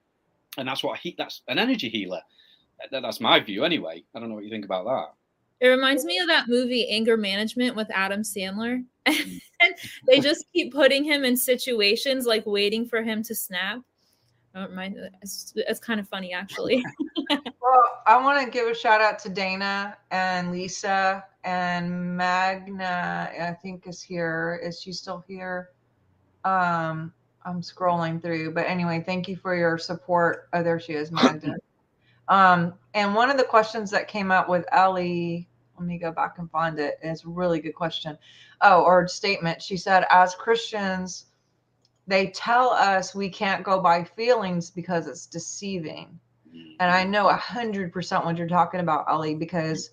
and 0.58 0.68
that's 0.68 0.84
what 0.84 1.00
he, 1.00 1.16
that's 1.18 1.42
an 1.48 1.60
energy 1.60 1.90
healer. 1.90 2.22
That's 2.92 3.22
my 3.22 3.40
view, 3.40 3.64
anyway. 3.64 4.04
I 4.16 4.20
don't 4.20 4.30
know 4.30 4.36
what 4.36 4.44
you 4.44 4.50
think 4.50 4.66
about 4.66 4.86
that. 4.86 5.14
It 5.66 5.70
reminds 5.70 6.04
me 6.04 6.20
of 6.20 6.28
that 6.28 6.50
movie 6.50 6.90
Anger 6.90 7.16
Management 7.16 7.76
with 7.76 7.90
Adam 7.92 8.22
Sandler. 8.22 8.84
Mm. 9.08 9.40
and 9.62 9.76
they 10.08 10.20
just 10.20 10.46
keep 10.52 10.74
putting 10.74 11.04
him 11.04 11.24
in 11.24 11.38
situations 11.38 12.26
like 12.26 12.44
waiting 12.46 12.86
for 12.86 13.02
him 13.02 13.24
to 13.24 13.36
snap. 13.36 13.82
I 14.56 14.60
don't 14.60 14.74
mind. 14.74 14.98
It's, 15.22 15.52
it's 15.56 15.82
kind 15.82 16.00
of 16.00 16.08
funny, 16.08 16.32
actually. 16.32 16.82
well, 17.30 18.02
I 18.08 18.16
want 18.24 18.44
to 18.46 18.50
give 18.50 18.68
a 18.68 18.74
shout 18.74 19.02
out 19.02 19.20
to 19.20 19.30
Dana 19.30 19.98
and 20.12 20.50
Lisa 20.50 21.26
and 21.44 22.16
Magna. 22.16 23.30
I 23.38 23.52
think 23.52 23.86
is 23.86 24.02
here. 24.02 24.62
Is 24.64 24.82
she 24.82 24.94
still 24.94 25.26
here? 25.28 25.72
Um, 26.46 27.12
I'm 27.44 27.62
scrolling 27.62 28.22
through, 28.22 28.54
but 28.54 28.66
anyway, 28.66 29.04
thank 29.06 29.28
you 29.28 29.36
for 29.36 29.56
your 29.56 29.78
support. 29.78 30.48
Oh, 30.54 30.64
there 30.64 30.80
she 30.80 30.94
is, 30.94 31.12
Magna. 31.12 31.56
um, 32.30 32.76
and 32.94 33.14
one 33.14 33.30
of 33.30 33.38
the 33.38 33.44
questions 33.44 33.92
that 33.92 34.08
came 34.08 34.32
out 34.32 34.48
with 34.48 34.64
Ellie, 34.72 35.50
let 35.78 35.86
me 35.86 35.98
go 35.98 36.14
back 36.14 36.38
and 36.38 36.50
find 36.50 36.80
it. 36.80 36.98
It's 37.02 37.26
a 37.26 37.28
really 37.28 37.60
good 37.60 37.76
question. 37.76 38.18
Oh, 38.62 38.84
or 38.84 39.06
statement. 39.10 39.62
She 39.62 39.76
said, 39.76 40.06
as 40.10 40.34
Christians 40.34 41.26
they 42.08 42.28
tell 42.28 42.70
us 42.70 43.16
we 43.16 43.30
can't 43.30 43.64
go 43.64 43.82
by 43.82 44.04
feelings 44.04 44.70
because 44.70 45.08
it's 45.08 45.26
deceiving. 45.26 46.20
And 46.80 46.92
I 46.92 47.04
know 47.04 47.28
a 47.28 47.36
hundred 47.36 47.92
percent 47.92 48.26
what 48.26 48.38
you're 48.38 48.48
talking 48.48 48.80
about, 48.80 49.08
Ali, 49.08 49.36
because 49.36 49.90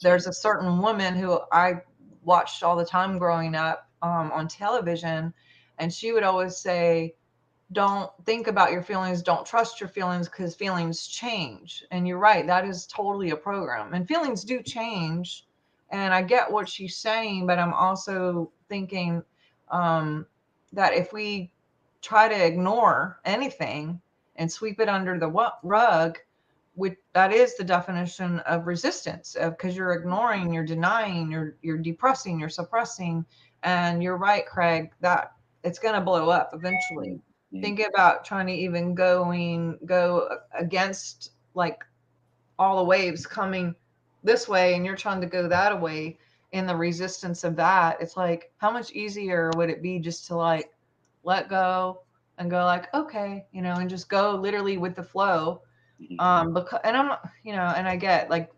there's 0.00 0.26
a 0.26 0.32
certain 0.32 0.80
woman 0.80 1.14
who 1.14 1.40
I 1.52 1.82
watched 2.22 2.62
all 2.62 2.76
the 2.76 2.84
time 2.84 3.18
growing 3.18 3.54
up 3.54 3.88
um, 4.02 4.30
on 4.32 4.48
television, 4.48 5.34
and 5.78 5.92
she 5.92 6.12
would 6.12 6.22
always 6.22 6.56
say, 6.56 7.14
"Don't 7.72 8.10
think 8.24 8.46
about 8.46 8.72
your 8.72 8.82
feelings. 8.82 9.22
Don't 9.22 9.46
trust 9.46 9.80
your 9.80 9.88
feelings 9.88 10.28
because 10.28 10.54
feelings 10.54 11.06
change." 11.06 11.84
And 11.90 12.06
you're 12.06 12.18
right; 12.18 12.46
that 12.46 12.64
is 12.64 12.86
totally 12.86 13.30
a 13.30 13.36
program, 13.36 13.92
and 13.94 14.06
feelings 14.08 14.44
do 14.44 14.62
change. 14.62 15.44
And 15.90 16.12
I 16.12 16.22
get 16.22 16.52
what 16.52 16.68
she's 16.68 16.96
saying, 16.98 17.46
but 17.46 17.58
I'm 17.58 17.72
also 17.72 18.52
thinking 18.68 19.22
um, 19.70 20.26
that 20.72 20.94
if 20.94 21.12
we 21.12 21.50
try 22.02 22.28
to 22.28 22.46
ignore 22.46 23.20
anything 23.24 24.00
and 24.36 24.50
sweep 24.50 24.80
it 24.80 24.88
under 24.88 25.18
the 25.18 25.50
rug, 25.62 26.18
which 26.74 26.96
that 27.12 27.32
is 27.32 27.56
the 27.56 27.64
definition 27.64 28.38
of 28.40 28.66
resistance 28.66 29.36
because 29.40 29.76
you're 29.76 29.94
ignoring, 29.94 30.52
you're 30.52 30.64
denying, 30.64 31.30
you're 31.30 31.56
you're 31.62 31.78
depressing, 31.78 32.38
you're 32.38 32.48
suppressing, 32.48 33.24
and 33.64 34.02
you're 34.02 34.16
right, 34.16 34.46
Craig, 34.46 34.92
that 35.00 35.32
it's 35.64 35.78
going 35.78 35.94
to 35.94 36.00
blow 36.00 36.30
up 36.30 36.50
eventually. 36.52 37.20
Think 37.60 37.80
about 37.80 38.24
trying 38.24 38.46
to 38.46 38.52
even 38.52 38.94
going 38.94 39.78
go 39.86 40.28
against 40.56 41.32
like 41.54 41.82
all 42.58 42.76
the 42.76 42.84
waves 42.84 43.26
coming 43.26 43.74
this 44.22 44.48
way 44.48 44.74
and 44.74 44.84
you're 44.84 44.96
trying 44.96 45.20
to 45.20 45.26
go 45.26 45.48
that 45.48 45.80
way 45.80 46.18
in 46.52 46.66
the 46.66 46.74
resistance 46.74 47.44
of 47.44 47.56
that 47.56 48.00
it's 48.00 48.16
like 48.16 48.50
how 48.56 48.70
much 48.70 48.92
easier 48.92 49.50
would 49.56 49.68
it 49.68 49.82
be 49.82 49.98
just 49.98 50.26
to 50.26 50.34
like 50.34 50.72
let 51.22 51.48
go 51.48 52.00
and 52.38 52.50
go 52.50 52.64
like 52.64 52.92
okay 52.94 53.44
you 53.52 53.60
know 53.60 53.74
and 53.74 53.90
just 53.90 54.08
go 54.08 54.34
literally 54.34 54.78
with 54.78 54.94
the 54.96 55.02
flow 55.02 55.60
mm-hmm. 56.00 56.18
um 56.20 56.54
because 56.54 56.80
and 56.84 56.96
i'm 56.96 57.18
you 57.44 57.52
know 57.52 57.72
and 57.76 57.86
i 57.86 57.96
get 57.96 58.30
like 58.30 58.50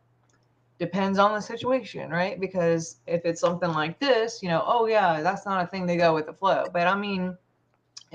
depends 0.79 1.19
on 1.19 1.35
the 1.35 1.41
situation 1.41 2.11
right 2.11 2.41
because 2.41 2.97
if 3.07 3.23
it's 3.25 3.41
something 3.41 3.71
like 3.71 3.99
this 3.99 4.43
you 4.43 4.49
know 4.49 4.63
oh 4.67 4.87
yeah 4.87 5.21
that's 5.21 5.45
not 5.45 5.63
a 5.63 5.67
thing 5.67 5.87
to 5.87 5.97
go 5.97 6.15
with 6.15 6.27
the 6.27 6.33
flow 6.33 6.65
but 6.73 6.87
i 6.87 6.97
mean 6.97 7.37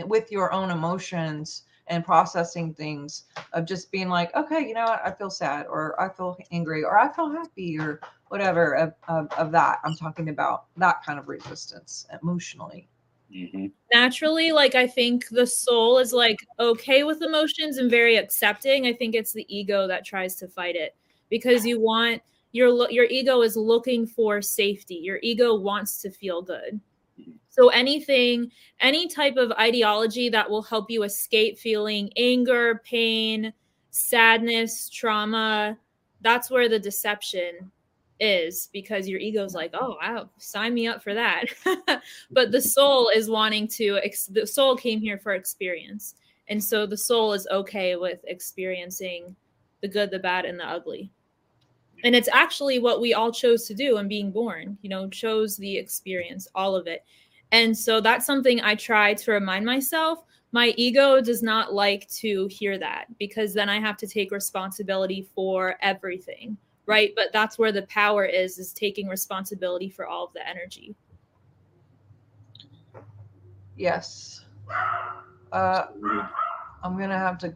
with 0.05 0.31
your 0.31 0.51
own 0.51 0.71
emotions 0.71 1.63
and 1.87 2.03
processing 2.03 2.73
things 2.73 3.25
of 3.53 3.65
just 3.65 3.91
being 3.91 4.09
like 4.09 4.35
okay 4.35 4.67
you 4.67 4.73
know 4.73 4.85
what 4.85 5.01
i 5.05 5.11
feel 5.11 5.29
sad 5.29 5.65
or 5.67 5.99
i 6.01 6.09
feel 6.09 6.37
angry 6.51 6.83
or 6.83 6.97
i 6.97 7.11
feel 7.13 7.29
happy 7.29 7.77
or 7.79 7.99
whatever 8.29 8.75
of, 8.75 8.93
of, 9.07 9.31
of 9.33 9.51
that 9.51 9.79
i'm 9.83 9.95
talking 9.95 10.29
about 10.29 10.65
that 10.77 11.03
kind 11.03 11.19
of 11.19 11.27
resistance 11.27 12.07
emotionally 12.21 12.87
Mm-hmm. 13.33 13.67
Naturally, 13.93 14.51
like 14.51 14.75
I 14.75 14.87
think 14.87 15.27
the 15.29 15.47
soul 15.47 15.97
is 15.99 16.13
like 16.13 16.45
okay 16.59 17.03
with 17.03 17.21
emotions 17.21 17.77
and 17.77 17.89
very 17.89 18.17
accepting. 18.17 18.87
I 18.87 18.93
think 18.93 19.15
it's 19.15 19.33
the 19.33 19.45
ego 19.55 19.87
that 19.87 20.05
tries 20.05 20.35
to 20.37 20.47
fight 20.47 20.75
it 20.75 20.95
because 21.29 21.65
you 21.65 21.79
want 21.79 22.21
your 22.51 22.89
your 22.89 23.05
ego 23.05 23.41
is 23.41 23.55
looking 23.55 24.07
for 24.07 24.41
safety. 24.41 24.95
Your 24.95 25.19
ego 25.21 25.55
wants 25.55 26.01
to 26.01 26.11
feel 26.11 26.41
good. 26.41 26.79
So 27.55 27.69
anything, 27.69 28.51
any 28.81 29.07
type 29.07 29.37
of 29.37 29.53
ideology 29.53 30.27
that 30.27 30.49
will 30.49 30.61
help 30.61 30.91
you 30.91 31.03
escape 31.03 31.57
feeling 31.57 32.11
anger, 32.17 32.81
pain, 32.83 33.53
sadness, 33.91 34.89
trauma, 34.89 35.77
that's 36.19 36.51
where 36.51 36.67
the 36.67 36.77
deception 36.77 37.71
is 38.19 38.67
because 38.73 39.07
your 39.07 39.21
ego's 39.21 39.53
like, 39.53 39.71
oh, 39.73 39.95
wow, 40.01 40.29
sign 40.37 40.73
me 40.73 40.85
up 40.87 41.01
for 41.01 41.13
that. 41.13 41.45
but 42.29 42.51
the 42.51 42.61
soul 42.61 43.09
is 43.15 43.29
wanting 43.29 43.69
to, 43.69 43.99
ex- 44.03 44.25
the 44.25 44.45
soul 44.45 44.75
came 44.75 44.99
here 44.99 45.17
for 45.17 45.33
experience. 45.33 46.15
And 46.49 46.61
so 46.61 46.85
the 46.85 46.97
soul 46.97 47.31
is 47.31 47.47
okay 47.49 47.95
with 47.95 48.19
experiencing 48.25 49.33
the 49.79 49.87
good, 49.87 50.11
the 50.11 50.19
bad, 50.19 50.43
and 50.43 50.59
the 50.59 50.67
ugly. 50.67 51.09
And 52.03 52.17
it's 52.17 52.29
actually 52.33 52.79
what 52.79 52.99
we 52.99 53.13
all 53.13 53.31
chose 53.31 53.65
to 53.67 53.73
do 53.73 53.97
in 53.97 54.09
being 54.09 54.29
born, 54.29 54.77
you 54.81 54.89
know, 54.89 55.07
chose 55.07 55.55
the 55.55 55.77
experience, 55.77 56.49
all 56.53 56.75
of 56.75 56.85
it. 56.85 57.05
And 57.51 57.77
so 57.77 58.01
that's 58.01 58.25
something 58.25 58.61
I 58.61 58.75
try 58.75 59.13
to 59.13 59.31
remind 59.31 59.65
myself. 59.65 60.23
My 60.51 60.73
ego 60.77 61.21
does 61.21 61.43
not 61.43 61.73
like 61.73 62.09
to 62.11 62.47
hear 62.47 62.77
that 62.77 63.05
because 63.19 63.53
then 63.53 63.69
I 63.69 63.79
have 63.79 63.97
to 63.97 64.07
take 64.07 64.31
responsibility 64.31 65.27
for 65.35 65.75
everything 65.81 66.57
right 66.85 67.13
but 67.15 67.31
that's 67.33 67.57
where 67.57 67.71
the 67.71 67.83
power 67.83 68.25
is 68.25 68.57
is 68.57 68.73
taking 68.73 69.07
responsibility 69.07 69.89
for 69.89 70.05
all 70.05 70.25
of 70.25 70.33
the 70.33 70.47
energy 70.47 70.95
yes 73.75 74.45
uh 75.51 75.85
i'm 76.83 76.97
gonna 76.97 77.17
have 77.17 77.37
to 77.37 77.53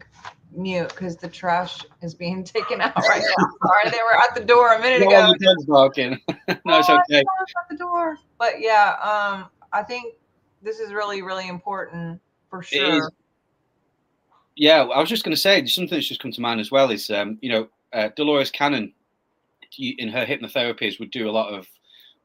mute 0.51 0.89
because 0.89 1.15
the 1.15 1.27
trash 1.27 1.85
is 2.01 2.13
being 2.13 2.43
taken 2.55 2.81
out 2.81 2.95
right 2.97 3.21
now. 3.21 3.45
Sorry, 3.67 3.91
they 3.91 3.99
were 4.03 4.17
at 4.17 4.33
the 4.33 4.43
door 4.43 4.73
a 4.73 4.81
minute 4.81 5.01
No, 5.01 5.11
ago. 5.11 5.27
your 5.27 5.53
dog's 5.53 5.65
barking. 5.65 6.19
no, 6.65 6.79
it's 6.79 6.89
Oh, 6.89 6.95
okay. 6.95 7.21
saw 7.21 7.43
it 7.43 7.49
at 7.55 7.69
the 7.69 7.77
door. 7.77 8.17
But 8.39 8.59
yeah, 8.59 8.95
um, 8.95 9.49
I 9.71 9.83
think 9.83 10.15
this 10.61 10.79
is 10.79 10.91
really, 10.91 11.21
really 11.21 11.47
important 11.47 12.19
for 12.49 12.63
sure. 12.63 13.11
Yeah, 14.55 14.81
I 14.81 14.99
was 14.99 15.09
just 15.09 15.23
going 15.23 15.35
to 15.35 15.41
say 15.41 15.65
something 15.65 15.95
that's 15.95 16.07
just 16.07 16.21
come 16.21 16.31
to 16.31 16.41
mind 16.41 16.59
as 16.59 16.71
well 16.71 16.91
is 16.91 17.09
um, 17.09 17.37
you 17.41 17.51
know 17.51 17.69
uh, 17.93 18.09
Dolores 18.15 18.51
Cannon 18.51 18.93
in 19.77 20.09
her 20.09 20.25
hypnotherapies 20.25 20.99
would 20.99 21.11
do 21.11 21.29
a 21.29 21.31
lot 21.31 21.53
of 21.53 21.67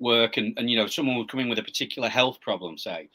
work 0.00 0.36
and 0.36 0.58
and 0.58 0.68
you 0.68 0.76
know 0.76 0.86
someone 0.86 1.16
would 1.16 1.28
come 1.28 1.40
in 1.40 1.48
with 1.48 1.58
a 1.58 1.62
particular 1.62 2.08
health 2.08 2.40
problem 2.40 2.76
say 2.76 3.08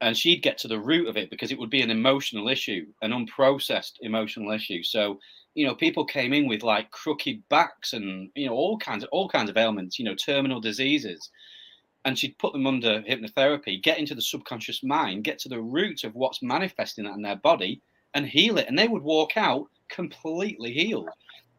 and 0.00 0.16
she'd 0.16 0.42
get 0.42 0.56
to 0.58 0.68
the 0.68 0.78
root 0.78 1.08
of 1.08 1.16
it 1.16 1.28
because 1.28 1.50
it 1.50 1.58
would 1.58 1.70
be 1.70 1.82
an 1.82 1.90
emotional 1.90 2.48
issue 2.48 2.86
an 3.02 3.10
unprocessed 3.10 3.94
emotional 4.00 4.52
issue. 4.52 4.82
So 4.82 5.18
you 5.54 5.66
know 5.66 5.74
people 5.74 6.04
came 6.04 6.32
in 6.32 6.46
with 6.46 6.62
like 6.62 6.90
crooked 6.90 7.42
backs 7.48 7.92
and 7.92 8.30
you 8.34 8.46
know 8.46 8.54
all 8.54 8.78
kinds 8.78 9.02
of 9.02 9.10
all 9.10 9.28
kinds 9.28 9.50
of 9.50 9.56
ailments 9.56 9.98
you 9.98 10.04
know 10.04 10.14
terminal 10.14 10.60
diseases 10.60 11.30
and 12.08 12.18
she'd 12.18 12.38
put 12.38 12.54
them 12.54 12.66
under 12.66 13.02
hypnotherapy 13.02 13.82
get 13.82 13.98
into 13.98 14.14
the 14.14 14.22
subconscious 14.22 14.82
mind 14.82 15.22
get 15.24 15.38
to 15.38 15.48
the 15.48 15.60
root 15.60 16.04
of 16.04 16.14
what's 16.14 16.42
manifesting 16.42 17.04
that 17.04 17.14
in 17.14 17.22
their 17.22 17.36
body 17.36 17.80
and 18.14 18.26
heal 18.26 18.56
it 18.58 18.66
and 18.66 18.78
they 18.78 18.88
would 18.88 19.02
walk 19.02 19.36
out 19.36 19.66
completely 19.90 20.72
healed 20.72 21.08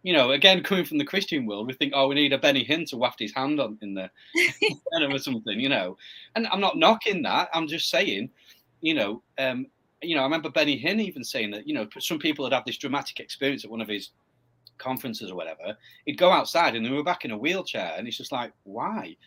you 0.03 0.13
know, 0.13 0.31
again, 0.31 0.63
coming 0.63 0.85
from 0.85 0.97
the 0.97 1.05
Christian 1.05 1.45
world, 1.45 1.67
we 1.67 1.73
think, 1.73 1.91
oh, 1.93 2.07
we 2.07 2.15
need 2.15 2.31
a 2.31 2.37
Benny 2.37 2.63
Hinn 2.63 2.85
to 2.89 2.97
waft 2.97 3.19
his 3.19 3.33
hand 3.33 3.59
on 3.59 3.77
in 3.81 3.93
the 3.93 4.09
or 5.13 5.19
something, 5.19 5.59
you 5.59 5.67
know. 5.67 5.97
And 6.35 6.47
I'm 6.47 6.61
not 6.61 6.77
knocking 6.77 7.21
that. 7.23 7.49
I'm 7.53 7.67
just 7.67 7.89
saying, 7.89 8.29
you 8.79 8.93
know, 8.93 9.21
um, 9.37 9.67
you 10.01 10.15
know, 10.15 10.21
I 10.21 10.25
remember 10.25 10.49
Benny 10.49 10.81
Hinn 10.81 11.01
even 11.01 11.23
saying 11.23 11.51
that, 11.51 11.67
you 11.67 11.73
know, 11.73 11.87
some 11.99 12.17
people 12.17 12.45
had 12.45 12.53
had 12.53 12.63
this 12.65 12.77
dramatic 12.77 13.19
experience 13.19 13.65
at 13.65 13.71
one 13.71 13.81
of 13.81 13.89
his 13.89 14.11
conferences 14.77 15.29
or 15.29 15.35
whatever. 15.35 15.77
He'd 16.05 16.17
go 16.17 16.31
outside 16.31 16.75
and 16.75 16.85
they 16.85 16.89
were 16.89 17.03
back 17.03 17.25
in 17.25 17.31
a 17.31 17.37
wheelchair, 17.37 17.93
and 17.97 18.07
it's 18.07 18.17
just 18.17 18.31
like, 18.31 18.53
why? 18.63 19.17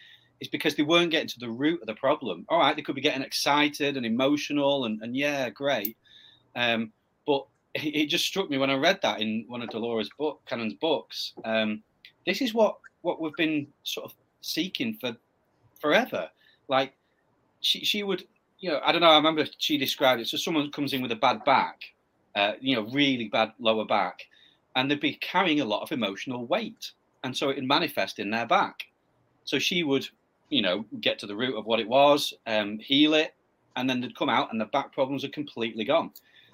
It's 0.42 0.50
because 0.50 0.74
they 0.74 0.82
weren't 0.82 1.12
getting 1.12 1.28
to 1.28 1.38
the 1.38 1.48
root 1.48 1.80
of 1.82 1.86
the 1.86 1.94
problem. 1.94 2.44
All 2.48 2.58
right, 2.58 2.74
they 2.74 2.82
could 2.82 2.96
be 2.96 3.00
getting 3.00 3.22
excited 3.22 3.96
and 3.96 4.04
emotional, 4.04 4.86
and, 4.86 5.00
and 5.00 5.16
yeah, 5.16 5.48
great. 5.50 5.96
Um, 6.56 6.90
but 7.28 7.46
it 7.74 8.06
just 8.06 8.26
struck 8.26 8.50
me 8.50 8.58
when 8.58 8.68
I 8.68 8.74
read 8.74 8.98
that 9.02 9.20
in 9.20 9.44
one 9.46 9.62
of 9.62 9.70
Dolores' 9.70 10.10
book, 10.18 10.40
Cannon's 10.46 10.74
books. 10.74 11.34
Um, 11.44 11.84
this 12.26 12.42
is 12.42 12.52
what 12.52 12.78
what 13.02 13.20
we've 13.20 13.36
been 13.36 13.68
sort 13.84 14.06
of 14.06 14.16
seeking 14.40 14.94
for 15.00 15.16
forever. 15.80 16.28
Like 16.66 16.94
she 17.60 17.84
she 17.84 18.02
would, 18.02 18.24
you 18.58 18.70
know, 18.70 18.80
I 18.84 18.90
don't 18.90 19.00
know. 19.00 19.10
I 19.10 19.16
remember 19.16 19.46
she 19.58 19.78
described 19.78 20.20
it. 20.20 20.26
So 20.26 20.36
someone 20.36 20.72
comes 20.72 20.92
in 20.92 21.02
with 21.02 21.12
a 21.12 21.16
bad 21.16 21.44
back, 21.44 21.78
uh, 22.34 22.54
you 22.60 22.74
know, 22.74 22.90
really 22.90 23.28
bad 23.28 23.52
lower 23.60 23.84
back, 23.84 24.22
and 24.74 24.90
they'd 24.90 24.98
be 24.98 25.14
carrying 25.14 25.60
a 25.60 25.64
lot 25.64 25.82
of 25.82 25.92
emotional 25.92 26.46
weight, 26.46 26.90
and 27.22 27.36
so 27.36 27.48
it 27.48 27.54
would 27.54 27.64
manifest 27.64 28.18
in 28.18 28.30
their 28.30 28.46
back. 28.46 28.80
So 29.44 29.60
she 29.60 29.84
would, 29.84 30.08
you 30.52 30.60
know, 30.60 30.84
get 31.00 31.18
to 31.18 31.26
the 31.26 31.34
root 31.34 31.56
of 31.56 31.64
what 31.64 31.80
it 31.80 31.88
was, 31.88 32.34
um, 32.46 32.78
heal 32.78 33.14
it, 33.14 33.34
and 33.76 33.88
then 33.88 34.00
they'd 34.00 34.16
come 34.16 34.28
out, 34.28 34.52
and 34.52 34.60
the 34.60 34.66
back 34.66 34.92
problems 34.92 35.24
are 35.24 35.30
completely 35.30 35.84
gone. 35.84 36.10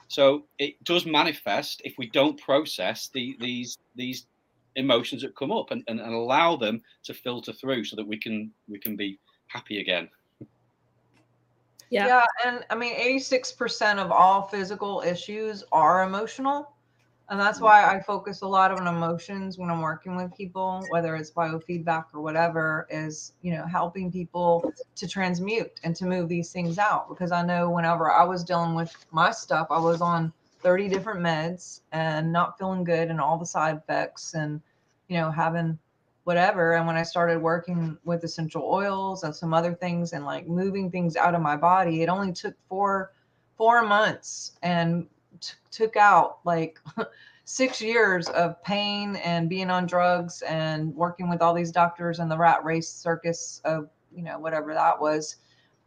So 0.07 0.45
it 0.59 0.83
does 0.85 1.05
manifest 1.05 1.83
if 1.85 1.99
we 1.99 2.09
don't 2.09 2.41
process 2.41 3.11
the, 3.13 3.37
these 3.41 3.77
these 3.97 4.27
emotions 4.77 5.23
that 5.23 5.35
come 5.35 5.51
up 5.51 5.73
and, 5.73 5.83
and, 5.89 6.01
and, 6.01 6.15
allow 6.15 6.55
them 6.55 6.81
to 7.03 7.13
filter 7.13 7.53
through 7.53 7.85
so 7.85 7.97
that 7.97 8.07
we 8.07 8.17
can 8.17 8.53
we 8.69 8.79
can 8.79 8.97
be 8.97 9.19
happy 9.49 9.81
again. 9.81 10.09
Yeah. 11.91 12.07
Yeah, 12.07 12.25
and 12.47 12.65
I 12.71 12.77
mean 12.77 12.95
86% 12.95 13.99
of 13.99 14.13
all 14.13 14.43
physical 14.43 15.03
issues 15.05 15.65
are 15.73 16.05
emotional. 16.05 16.71
And 17.31 17.39
that's 17.39 17.61
why 17.61 17.85
I 17.85 18.01
focus 18.01 18.41
a 18.41 18.47
lot 18.47 18.71
on 18.71 18.87
emotions 18.87 19.59
when 19.59 19.69
I'm 19.71 19.83
working 19.83 20.17
with 20.17 20.35
people, 20.35 20.83
whether 20.89 21.15
it's 21.15 21.31
biofeedback 21.31 22.07
or 22.15 22.23
whatever, 22.23 22.87
is, 22.89 23.35
you 23.43 23.53
know, 23.53 23.67
helping 23.67 24.11
people 24.11 24.73
to 24.97 25.07
transmute 25.07 25.79
and 25.85 25.95
to 25.97 26.07
move 26.07 26.31
these 26.31 26.51
things 26.51 26.79
out. 26.79 27.11
Because 27.11 27.31
I 27.31 27.43
know 27.43 27.69
whenever 27.69 28.11
I 28.11 28.25
was 28.25 28.45
dealing 28.45 28.75
with 28.75 28.95
my 29.11 29.31
stuff, 29.31 29.67
I 29.71 29.79
was 29.79 30.01
on 30.01 30.33
30 30.61 30.89
different 30.89 31.21
meds 31.21 31.81
and 31.93 32.33
not 32.33 32.59
feeling 32.59 32.83
good 32.83 33.09
and 33.09 33.21
all 33.21 33.37
the 33.37 33.45
side 33.45 33.77
effects 33.77 34.33
and, 34.33 34.63
you 35.09 35.19
know, 35.19 35.31
having 35.31 35.79
whatever. 36.25 36.77
And 36.77 36.87
when 36.87 36.97
I 36.97 37.03
started 37.03 37.43
working 37.43 37.99
with 38.05 38.25
essential 38.25 38.63
oils 38.63 39.23
and 39.23 39.37
some 39.37 39.53
other 39.53 39.75
things 39.75 40.15
and 40.15 40.25
like 40.25 40.49
moving 40.49 40.91
things 40.91 41.15
out 41.15 41.35
of 41.35 41.43
my 41.43 41.57
body, 41.57 42.01
it 42.01 42.09
only 42.09 42.33
took 42.33 42.55
four, 42.71 43.13
four 43.59 43.83
months 43.83 44.53
and 44.63 45.07
t- 45.41 45.55
took 45.71 45.97
out 45.97 46.39
like 46.45 46.79
six 47.45 47.81
years 47.81 48.29
of 48.29 48.63
pain 48.63 49.17
and 49.17 49.49
being 49.49 49.71
on 49.71 49.87
drugs 49.87 50.43
and 50.43 50.95
working 50.95 51.29
with 51.29 51.41
all 51.43 51.55
these 51.55 51.73
doctors 51.73 52.19
and 52.19 52.31
the 52.31 52.37
rat 52.37 52.65
race 52.65 52.89
circus 52.89 53.61
of 53.65 53.89
you 54.15 54.23
know 54.23 54.39
whatever 54.39 54.75
that 54.75 55.01
was 55.01 55.37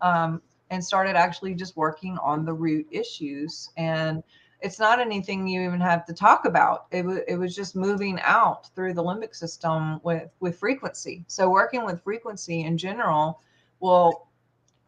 um, 0.02 0.42
and 0.70 0.84
started 0.84 1.16
actually 1.16 1.54
just 1.54 1.78
working 1.78 2.18
on 2.20 2.46
the 2.46 2.54
root 2.54 2.88
issues. 2.92 3.70
And 3.78 4.24
it's 4.62 4.80
not 4.80 5.00
anything 5.00 5.48
you 5.48 5.62
even 5.62 5.82
have 5.82 6.06
to 6.06 6.14
talk 6.14 6.46
about. 6.46 6.86
It, 6.92 7.04
w- 7.04 7.24
it 7.28 7.36
was 7.36 7.56
just 7.56 7.76
moving 7.76 8.20
out 8.22 8.74
through 8.76 8.94
the 8.94 9.04
limbic 9.04 9.36
system 9.36 10.00
with 10.04 10.30
with 10.40 10.58
frequency. 10.58 11.24
So 11.28 11.50
working 11.50 11.84
with 11.86 12.04
frequency 12.04 12.62
in 12.62 12.78
general 12.78 13.42
will 13.80 14.28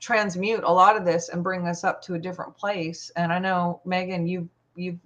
transmute 0.03 0.63
a 0.65 0.71
lot 0.71 0.97
of 0.97 1.05
this 1.05 1.29
and 1.29 1.41
bring 1.41 1.65
us 1.65 1.85
up 1.85 2.01
to 2.01 2.15
a 2.15 2.19
different 2.19 2.57
place. 2.57 3.09
And 3.15 3.31
I 3.31 3.39
know 3.39 3.79
Megan, 3.85 4.27
you 4.27 4.49
you've 4.75 4.99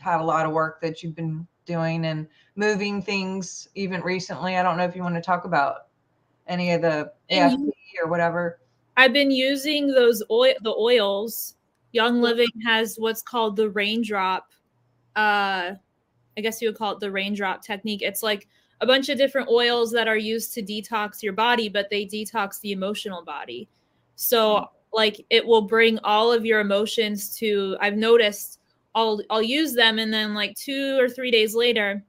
had 0.00 0.20
a 0.20 0.24
lot 0.24 0.46
of 0.46 0.52
work 0.52 0.80
that 0.80 1.00
you've 1.02 1.14
been 1.14 1.46
doing 1.64 2.06
and 2.06 2.26
moving 2.56 3.00
things 3.00 3.68
even 3.76 4.00
recently. 4.00 4.56
I 4.56 4.64
don't 4.64 4.76
know 4.76 4.84
if 4.84 4.96
you 4.96 5.02
want 5.02 5.14
to 5.14 5.20
talk 5.20 5.44
about 5.44 5.86
any 6.48 6.72
of 6.72 6.82
the 6.82 7.12
AFP 7.30 7.70
or 8.02 8.08
whatever. 8.08 8.58
I've 8.96 9.12
been 9.12 9.30
using 9.30 9.86
those 9.86 10.24
oil 10.28 10.54
the 10.62 10.74
oils. 10.74 11.54
Young 11.92 12.20
Living 12.20 12.48
has 12.66 12.96
what's 12.98 13.22
called 13.22 13.54
the 13.54 13.70
raindrop. 13.70 14.50
Uh, 15.14 15.74
I 16.36 16.40
guess 16.40 16.60
you 16.60 16.68
would 16.68 16.76
call 16.76 16.94
it 16.94 17.00
the 17.00 17.12
raindrop 17.12 17.62
technique. 17.62 18.02
It's 18.02 18.24
like 18.24 18.48
a 18.80 18.86
bunch 18.86 19.08
of 19.08 19.18
different 19.18 19.48
oils 19.48 19.92
that 19.92 20.08
are 20.08 20.16
used 20.16 20.52
to 20.54 20.62
detox 20.62 21.22
your 21.22 21.32
body, 21.32 21.68
but 21.68 21.88
they 21.90 22.04
detox 22.04 22.60
the 22.60 22.72
emotional 22.72 23.22
body. 23.22 23.68
So 24.16 24.66
like 24.92 25.24
it 25.30 25.46
will 25.46 25.62
bring 25.62 25.98
all 26.02 26.32
of 26.32 26.44
your 26.44 26.60
emotions 26.60 27.36
to 27.38 27.76
I've 27.80 27.96
noticed 27.96 28.60
I'll 28.94 29.20
I'll 29.30 29.42
use 29.42 29.74
them 29.74 29.98
and 29.98 30.12
then 30.12 30.34
like 30.34 30.56
2 30.56 30.98
or 30.98 31.08
3 31.08 31.30
days 31.30 31.54
later 31.54 32.02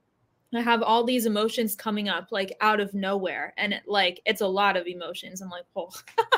I 0.56 0.62
have 0.62 0.82
all 0.82 1.04
these 1.04 1.26
emotions 1.26 1.76
coming 1.76 2.08
up 2.10 2.30
like 2.32 2.56
out 2.62 2.80
of 2.80 2.94
nowhere 2.94 3.54
and 3.58 3.74
it, 3.74 3.84
like 3.86 4.22
it's 4.26 4.42
a 4.42 4.48
lot 4.48 4.78
of 4.78 4.88
emotions. 4.88 5.42
I'm 5.42 5.50
like, 5.50 5.66
"Oh. 5.76 5.90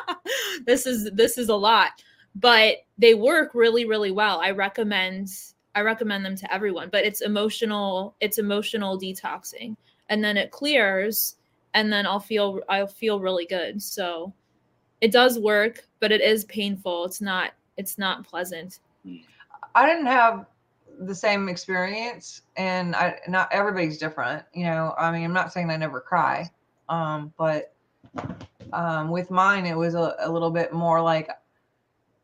this 0.65 0.85
is 0.87 1.11
this 1.13 1.37
is 1.37 1.49
a 1.49 1.55
lot." 1.55 1.91
But 2.35 2.77
they 2.97 3.13
work 3.13 3.51
really 3.53 3.85
really 3.85 4.11
well. 4.11 4.39
I 4.41 4.51
recommend 4.51 5.29
I 5.75 5.81
recommend 5.81 6.25
them 6.25 6.35
to 6.37 6.51
everyone, 6.53 6.89
but 6.91 7.05
it's 7.05 7.21
emotional 7.21 8.15
it's 8.19 8.39
emotional 8.39 8.99
detoxing 8.99 9.75
and 10.09 10.23
then 10.23 10.37
it 10.37 10.51
clears 10.51 11.35
and 11.75 11.93
then 11.93 12.07
I'll 12.07 12.19
feel 12.19 12.61
I'll 12.67 12.87
feel 12.87 13.19
really 13.19 13.45
good. 13.45 13.81
So 13.81 14.33
it 15.01 15.11
does 15.11 15.39
work, 15.39 15.85
but 15.99 16.11
it 16.11 16.21
is 16.21 16.45
painful. 16.45 17.05
It's 17.05 17.21
not 17.21 17.51
it's 17.77 17.97
not 17.97 18.27
pleasant. 18.27 18.79
I 19.75 19.85
didn't 19.85 20.07
have 20.07 20.45
the 21.01 21.15
same 21.15 21.47
experience 21.47 22.41
and 22.57 22.95
I 22.95 23.19
not 23.27 23.51
everybody's 23.51 23.97
different, 23.97 24.43
you 24.53 24.65
know. 24.65 24.93
I 24.97 25.11
mean, 25.11 25.23
I'm 25.23 25.33
not 25.33 25.53
saying 25.53 25.69
I 25.69 25.77
never 25.77 26.01
cry. 26.01 26.49
Um, 26.89 27.33
but 27.37 27.73
um 28.73 29.09
with 29.09 29.31
mine 29.31 29.65
it 29.65 29.75
was 29.75 29.95
a, 29.95 30.15
a 30.19 30.31
little 30.31 30.51
bit 30.51 30.73
more 30.73 31.01
like 31.01 31.29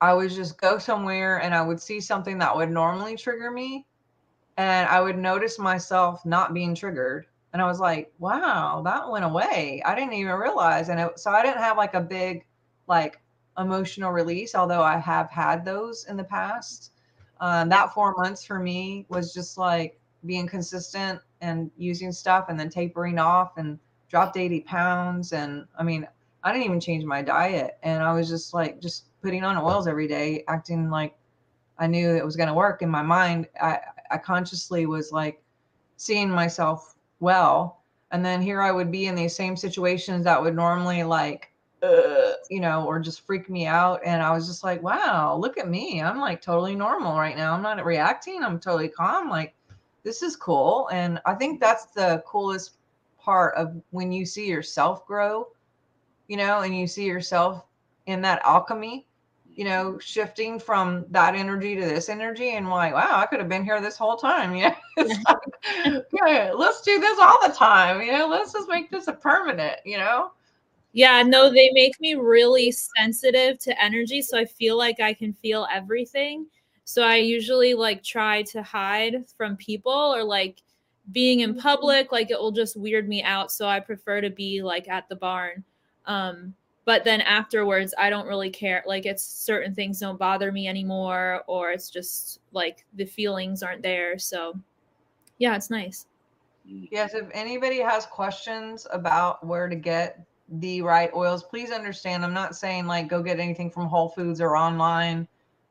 I 0.02 0.14
would 0.14 0.30
just 0.30 0.60
go 0.60 0.78
somewhere 0.78 1.42
and 1.42 1.54
I 1.56 1.62
would 1.62 1.80
see 1.80 2.00
something 2.00 2.38
that 2.40 2.56
would 2.56 2.70
normally 2.70 3.16
trigger 3.16 3.52
me 3.52 3.86
and 4.58 4.88
I 4.90 5.02
would 5.02 5.18
notice 5.18 5.58
myself 5.58 6.26
not 6.26 6.54
being 6.54 6.76
triggered 6.76 7.28
and 7.54 7.62
I 7.62 7.68
was 7.68 7.80
like, 7.80 8.12
wow, 8.20 8.82
that 8.84 9.10
went 9.10 9.24
away. 9.24 9.82
I 9.86 9.96
didn't 9.96 10.14
even 10.14 10.34
realize 10.36 10.90
and 10.90 11.00
it, 11.00 11.20
so 11.20 11.32
I 11.32 11.42
didn't 11.42 11.62
have 11.62 11.78
like 11.78 11.94
a 11.94 12.02
big 12.02 12.46
like 12.88 13.20
emotional 13.58 14.12
release, 14.12 14.56
although 14.56 14.84
I 14.84 14.98
have 14.98 15.30
had 15.30 15.64
those 15.66 16.06
in 16.06 16.18
the 16.18 16.24
past. 16.24 16.92
Um, 17.40 17.70
that 17.70 17.94
four 17.94 18.14
months 18.16 18.46
for 18.46 18.60
me 18.60 19.06
was 19.10 19.34
just 19.34 19.58
like 19.58 20.00
being 20.26 20.48
consistent 20.48 21.20
and 21.42 21.70
using 21.78 22.12
stuff 22.12 22.46
and 22.50 22.60
then 22.60 22.70
tapering 22.70 23.20
off 23.20 23.58
and 23.58 23.80
dropped 24.10 24.38
80 24.38 24.62
pounds. 24.62 25.34
And 25.34 25.66
I 25.78 25.84
mean, 25.84 26.08
I 26.44 26.52
didn't 26.52 26.66
even 26.66 26.80
change 26.80 27.04
my 27.04 27.22
diet. 27.22 27.78
And 27.84 28.04
I 28.04 28.14
was 28.14 28.30
just 28.30 28.54
like, 28.54 28.82
just 28.82 29.06
putting 29.22 29.44
on 29.44 29.58
oils 29.58 29.88
every 29.88 30.08
day, 30.08 30.44
acting 30.48 30.90
like 30.90 31.16
I 31.78 31.88
knew 31.88 32.16
it 32.16 32.24
was 32.24 32.36
going 32.36 32.48
to 32.48 32.54
work 32.54 32.82
in 32.82 32.90
my 32.90 33.02
mind. 33.02 33.48
I, 33.62 33.80
I 34.12 34.18
consciously 34.18 34.86
was 34.86 35.12
like 35.12 35.42
seeing 35.98 36.30
myself 36.30 36.96
well. 37.20 37.82
And 38.12 38.24
then 38.24 38.42
here 38.42 38.62
I 38.62 38.72
would 38.72 38.92
be 38.92 39.08
in 39.08 39.16
these 39.16 39.36
same 39.36 39.58
situations 39.58 40.24
that 40.24 40.42
would 40.42 40.56
normally 40.56 41.04
like 41.04 41.52
uh, 41.82 42.34
you 42.50 42.60
know, 42.60 42.86
or 42.86 43.00
just 43.00 43.26
freak 43.26 43.50
me 43.50 43.66
out. 43.66 44.02
And 44.06 44.22
I 44.22 44.32
was 44.32 44.48
just 44.48 44.64
like, 44.64 44.82
wow, 44.82 45.36
look 45.36 45.58
at 45.58 45.70
me. 45.70 46.02
I'm 46.02 46.20
like 46.20 46.42
totally 46.42 46.76
normal 46.76 47.18
right 47.18 47.36
now. 47.36 47.54
I'm 47.54 47.62
not 47.62 47.84
reacting. 47.84 48.44
I'm 48.44 48.60
totally 48.60 48.90
calm. 48.90 49.30
Like, 49.30 49.56
this 50.04 50.22
is 50.22 50.36
cool. 50.36 50.90
And 50.92 51.20
I 51.26 51.34
think 51.34 51.60
that's 51.60 51.88
the 51.88 52.24
coolest 52.26 52.78
part 53.20 53.56
of 53.56 53.82
when 53.90 54.12
you 54.12 54.26
see 54.26 54.48
yourself 54.48 55.06
grow, 55.08 55.48
you 56.28 56.38
know, 56.38 56.60
and 56.62 56.78
you 56.78 56.88
see 56.88 57.06
yourself 57.06 57.66
in 58.06 58.22
that 58.22 58.42
alchemy, 58.46 59.08
you 59.56 59.66
know, 59.66 59.98
shifting 59.98 60.60
from 60.60 61.06
that 61.10 61.34
energy 61.34 61.76
to 61.76 61.82
this 61.82 62.08
energy. 62.08 62.52
And 62.52 62.70
like, 62.70 62.94
wow, 62.94 63.20
I 63.20 63.26
could 63.26 63.40
have 63.40 63.50
been 63.50 63.64
here 63.64 63.82
this 63.82 63.98
whole 63.98 64.18
time. 64.18 64.56
You 64.98 65.08
know, 65.08 65.16
like, 65.28 66.06
yeah, 66.26 66.52
let's 66.56 66.82
do 66.82 67.00
this 67.00 67.20
all 67.20 67.40
the 67.46 67.54
time. 67.54 68.02
You 68.02 68.14
know, 68.14 68.28
let's 68.28 68.54
just 68.54 68.70
make 68.70 68.90
this 68.90 69.08
a 69.08 69.14
permanent, 69.14 69.80
you 69.84 69.98
know? 69.98 70.32
Yeah, 70.96 71.24
no, 71.24 71.52
they 71.52 71.72
make 71.74 72.00
me 72.00 72.16
really 72.16 72.72
sensitive 72.72 73.60
to 73.60 73.84
energy. 73.84 74.22
So 74.22 74.38
I 74.38 74.46
feel 74.46 74.78
like 74.78 75.02
I 75.02 75.14
can 75.14 75.34
feel 75.34 75.68
everything. 75.70 76.48
So 76.86 77.04
I 77.04 77.18
usually 77.18 77.74
like 77.74 78.02
try 78.02 78.44
to 78.44 78.64
hide 78.64 79.26
from 79.38 79.58
people 79.58 79.92
or 79.92 80.24
like 80.24 80.62
being 81.12 81.42
in 81.42 81.54
public, 81.54 82.14
like 82.14 82.32
it 82.32 82.40
will 82.40 82.54
just 82.54 82.78
weird 82.78 83.10
me 83.10 83.22
out. 83.24 83.52
So 83.52 83.68
I 83.68 83.82
prefer 83.82 84.22
to 84.22 84.30
be 84.30 84.64
like 84.64 84.88
at 84.88 85.10
the 85.10 85.18
barn. 85.18 85.66
Um, 86.06 86.56
but 86.86 87.04
then 87.04 87.20
afterwards, 87.20 87.94
I 87.98 88.10
don't 88.10 88.26
really 88.26 88.50
care. 88.50 88.82
Like 88.88 89.06
it's 89.06 89.22
certain 89.22 89.76
things 89.76 90.00
don't 90.00 90.18
bother 90.18 90.50
me 90.54 90.66
anymore, 90.70 91.44
or 91.48 91.72
it's 91.72 91.90
just 91.90 92.40
like 92.54 92.86
the 92.94 93.06
feelings 93.06 93.64
aren't 93.64 93.82
there. 93.82 94.18
So 94.18 94.58
yeah, 95.40 95.58
it's 95.58 95.70
nice. 95.70 96.06
Yes, 96.64 97.16
if 97.16 97.28
anybody 97.34 97.80
has 97.80 98.06
questions 98.06 98.88
about 98.94 99.46
where 99.46 99.68
to 99.68 99.76
get 99.76 100.26
the 100.48 100.82
right 100.82 101.12
oils, 101.16 101.44
please 101.44 101.72
understand. 101.72 102.24
I'm 102.24 102.34
not 102.34 102.56
saying 102.56 102.86
like 102.86 103.08
go 103.08 103.22
get 103.22 103.40
anything 103.40 103.72
from 103.72 103.88
Whole 103.88 104.10
Foods 104.10 104.42
or 104.42 104.56
online 104.56 105.28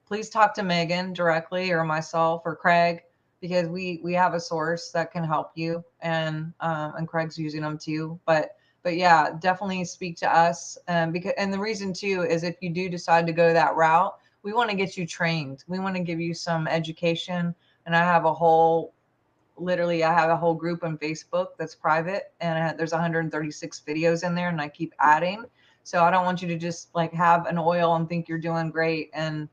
please 0.07 0.29
talk 0.29 0.55
to 0.55 0.63
Megan 0.63 1.13
directly 1.13 1.71
or 1.71 1.85
myself 1.85 2.43
or 2.45 2.57
Craig 2.57 3.03
because 3.41 3.69
we 3.69 4.01
we 4.03 4.15
have 4.15 4.35
a 4.35 4.41
source 4.41 4.91
that 4.91 5.13
can 5.13 5.25
help 5.25 5.53
you 5.55 5.85
and 6.01 6.53
um, 6.61 6.95
and 6.97 7.09
Craig's 7.09 7.39
using 7.39 7.63
them 7.63 7.79
too. 7.79 8.19
But 8.27 8.57
but 8.83 8.97
yeah, 8.97 9.31
definitely 9.41 9.85
speak 9.87 10.17
to 10.19 10.33
us. 10.33 10.77
Um, 10.89 11.11
because 11.11 11.33
and 11.39 11.53
the 11.53 11.59
reason 11.59 11.93
too 11.93 12.27
is 12.29 12.43
if 12.43 12.57
you 12.61 12.71
do 12.71 12.89
decide 12.89 13.27
to 13.27 13.33
go 13.33 13.53
that 13.53 13.77
route, 13.77 14.15
we 14.43 14.53
want 14.53 14.71
to 14.71 14.77
get 14.77 14.97
you 14.97 15.07
trained. 15.07 15.65
We 15.67 15.79
want 15.79 15.97
to 15.97 16.03
give 16.03 16.21
you 16.21 16.35
some 16.35 16.69
education. 16.69 17.55
And 17.87 17.95
I 17.95 18.01
have 18.01 18.25
a 18.25 18.33
whole, 18.33 18.94
literally, 19.57 20.05
I 20.05 20.13
have 20.13 20.31
a 20.31 20.37
whole 20.37 20.55
group 20.55 20.85
on 20.85 20.99
Facebook 20.99 21.49
that's 21.59 21.75
private, 21.75 22.33
and 22.41 22.59
I, 22.59 22.73
there's 22.75 22.93
136 22.93 23.83
videos 23.87 24.25
in 24.25 24.35
there, 24.35 24.49
and 24.49 24.61
I 24.61 24.69
keep 24.69 24.93
adding. 24.99 25.45
So 25.85 26.03
I 26.03 26.11
don't 26.11 26.25
want 26.25 26.41
you 26.41 26.49
to 26.49 26.57
just 26.57 26.95
like 26.95 27.13
have 27.13 27.47
an 27.47 27.59
oil 27.59 27.95
and 27.95 28.09
think 28.09 28.27
you're 28.27 28.39
doing 28.39 28.71
great 28.71 29.11
and 29.13 29.49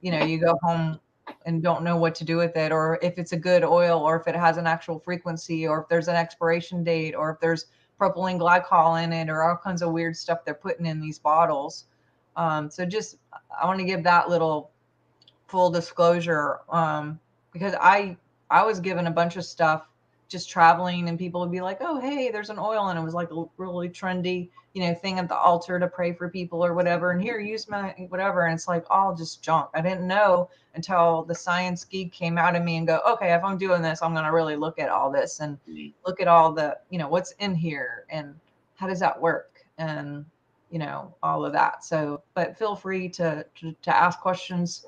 you 0.00 0.10
know 0.10 0.24
you 0.24 0.38
go 0.38 0.58
home 0.62 0.98
and 1.44 1.62
don't 1.62 1.84
know 1.84 1.96
what 1.96 2.14
to 2.16 2.24
do 2.24 2.38
with 2.38 2.56
it 2.56 2.72
or 2.72 2.98
if 3.02 3.18
it's 3.18 3.32
a 3.32 3.36
good 3.36 3.62
oil 3.62 4.00
or 4.00 4.18
if 4.18 4.26
it 4.26 4.34
has 4.34 4.56
an 4.56 4.66
actual 4.66 4.98
frequency 4.98 5.66
or 5.66 5.82
if 5.82 5.88
there's 5.88 6.08
an 6.08 6.16
expiration 6.16 6.82
date 6.82 7.14
or 7.14 7.30
if 7.30 7.40
there's 7.40 7.66
propylene 8.00 8.38
glycol 8.38 9.02
in 9.04 9.12
it 9.12 9.28
or 9.28 9.42
all 9.42 9.56
kinds 9.56 9.82
of 9.82 9.92
weird 9.92 10.16
stuff 10.16 10.44
they're 10.46 10.54
putting 10.54 10.86
in 10.86 10.98
these 10.98 11.18
bottles 11.18 11.84
um, 12.36 12.70
so 12.70 12.86
just 12.86 13.18
i 13.62 13.66
want 13.66 13.78
to 13.78 13.84
give 13.84 14.02
that 14.02 14.30
little 14.30 14.70
full 15.46 15.70
disclosure 15.70 16.60
um, 16.70 17.20
because 17.52 17.74
i 17.80 18.16
i 18.50 18.62
was 18.64 18.80
given 18.80 19.06
a 19.06 19.10
bunch 19.10 19.36
of 19.36 19.44
stuff 19.44 19.88
just 20.28 20.48
traveling 20.48 21.08
and 21.08 21.18
people 21.18 21.40
would 21.40 21.50
be 21.50 21.60
like 21.60 21.78
oh 21.80 22.00
hey 22.00 22.30
there's 22.30 22.50
an 22.50 22.58
oil 22.58 22.88
and 22.88 22.98
it 22.98 23.02
was 23.02 23.14
like 23.14 23.30
a 23.30 23.44
really 23.56 23.88
trendy 23.88 24.48
you 24.72 24.82
know, 24.82 24.94
thing 24.94 25.18
at 25.18 25.28
the 25.28 25.36
altar 25.36 25.80
to 25.80 25.88
pray 25.88 26.12
for 26.12 26.28
people 26.28 26.64
or 26.64 26.74
whatever. 26.74 27.10
And 27.10 27.20
here, 27.20 27.40
use 27.40 27.68
my 27.68 27.90
whatever. 28.08 28.46
And 28.46 28.54
it's 28.54 28.68
like 28.68 28.84
all 28.88 29.14
just 29.14 29.42
junk. 29.42 29.68
I 29.74 29.80
didn't 29.80 30.06
know 30.06 30.48
until 30.74 31.24
the 31.24 31.34
science 31.34 31.84
geek 31.84 32.12
came 32.12 32.38
out 32.38 32.54
of 32.54 32.62
me 32.62 32.76
and 32.76 32.86
go, 32.86 33.00
okay, 33.08 33.32
if 33.32 33.42
I'm 33.42 33.58
doing 33.58 33.82
this, 33.82 34.00
I'm 34.00 34.12
going 34.12 34.24
to 34.24 34.32
really 34.32 34.56
look 34.56 34.78
at 34.78 34.88
all 34.88 35.10
this 35.10 35.40
and 35.40 35.58
mm-hmm. 35.68 35.88
look 36.06 36.20
at 36.20 36.28
all 36.28 36.52
the, 36.52 36.78
you 36.90 36.98
know, 36.98 37.08
what's 37.08 37.32
in 37.40 37.54
here 37.54 38.04
and 38.10 38.34
how 38.76 38.86
does 38.86 39.00
that 39.00 39.20
work 39.20 39.64
and, 39.78 40.24
you 40.70 40.78
know, 40.78 41.12
all 41.22 41.44
of 41.44 41.52
that. 41.52 41.84
So, 41.84 42.22
but 42.34 42.56
feel 42.56 42.76
free 42.76 43.08
to, 43.10 43.44
to, 43.56 43.74
to 43.82 43.96
ask 43.96 44.20
questions 44.20 44.86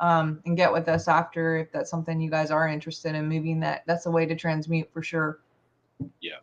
um, 0.00 0.40
and 0.44 0.56
get 0.56 0.72
with 0.72 0.88
us 0.88 1.08
after 1.08 1.56
if 1.56 1.72
that's 1.72 1.90
something 1.90 2.20
you 2.20 2.30
guys 2.30 2.50
are 2.50 2.68
interested 2.68 3.14
in 3.14 3.28
moving 3.28 3.60
that 3.60 3.84
that's 3.86 4.06
a 4.06 4.10
way 4.10 4.26
to 4.26 4.34
transmute 4.34 4.90
for 4.92 5.02
sure. 5.02 5.40
Yeah. 6.20 6.38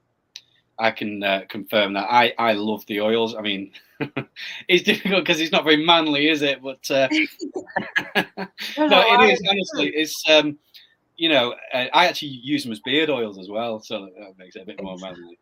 I 0.79 0.89
can 0.89 1.21
uh, 1.21 1.41
confirm 1.47 1.93
that. 1.93 2.07
I, 2.09 2.33
I 2.39 2.53
love 2.53 2.83
the 2.87 3.01
oils. 3.01 3.35
I 3.35 3.41
mean, 3.41 3.71
it's 4.67 4.83
difficult 4.83 5.23
because 5.23 5.39
it's 5.39 5.51
not 5.51 5.63
very 5.63 5.85
manly, 5.85 6.27
is 6.27 6.41
it? 6.41 6.61
But 6.63 6.89
uh, 6.89 7.07
no, 8.77 9.21
it 9.21 9.31
is 9.31 9.41
honestly. 9.47 9.89
It's 9.93 10.23
um, 10.27 10.57
you 11.17 11.29
know, 11.29 11.53
uh, 11.71 11.85
I 11.93 12.07
actually 12.07 12.29
use 12.29 12.63
them 12.63 12.71
as 12.71 12.79
beard 12.79 13.11
oils 13.11 13.37
as 13.37 13.47
well, 13.47 13.79
so 13.79 14.09
that 14.17 14.37
makes 14.39 14.55
it 14.55 14.63
a 14.63 14.65
bit 14.65 14.81
more 14.81 14.97
manly. 14.97 15.37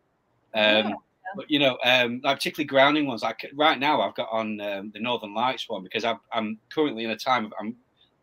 Um, 0.54 0.88
yeah. 0.88 0.92
But 1.36 1.50
you 1.50 1.58
know, 1.58 1.78
um, 1.84 2.20
like 2.22 2.36
particularly 2.36 2.66
grounding 2.66 3.06
ones. 3.06 3.22
Like 3.22 3.50
right 3.54 3.78
now, 3.78 4.02
I've 4.02 4.14
got 4.14 4.28
on 4.30 4.60
um, 4.60 4.90
the 4.92 5.00
Northern 5.00 5.32
Lights 5.32 5.68
one 5.68 5.82
because 5.82 6.04
I'm, 6.04 6.18
I'm 6.34 6.58
currently 6.70 7.04
in 7.04 7.10
a 7.12 7.16
time 7.16 7.46
of 7.46 7.54
I'm, 7.58 7.68
I've 7.68 7.74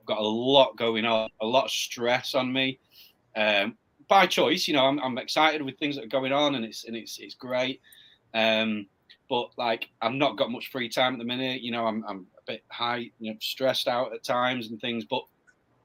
got 0.08 0.18
a 0.18 0.28
lot 0.28 0.78
going 0.78 1.06
on, 1.06 1.30
a 1.42 1.46
lot 1.46 1.66
of 1.66 1.72
stress 1.72 2.34
on 2.34 2.52
me. 2.52 2.80
Um, 3.36 3.78
by 4.08 4.26
choice. 4.26 4.68
You 4.68 4.74
know, 4.74 4.86
I'm, 4.86 5.00
I'm 5.00 5.18
excited 5.18 5.62
with 5.62 5.78
things 5.78 5.96
that 5.96 6.06
are 6.06 6.10
going 6.10 6.32
on, 6.32 6.56
and 6.56 6.66
it's 6.66 6.86
and 6.86 6.96
it's 6.96 7.20
it's 7.20 7.36
great. 7.36 7.82
Um, 8.34 8.88
but 9.30 9.50
like, 9.58 9.90
I've 10.02 10.14
not 10.14 10.38
got 10.38 10.52
much 10.52 10.72
free 10.72 10.90
time 10.90 11.14
at 11.14 11.20
the 11.20 11.26
minute. 11.26 11.62
You 11.62 11.72
know, 11.72 11.86
I'm 11.86 12.04
I'm 12.08 12.26
a 12.38 12.52
bit 12.52 12.64
high, 12.70 13.10
you 13.20 13.32
know, 13.32 13.38
stressed 13.42 13.88
out 13.88 14.14
at 14.14 14.24
times 14.24 14.70
and 14.70 14.80
things. 14.80 15.06
But 15.06 15.24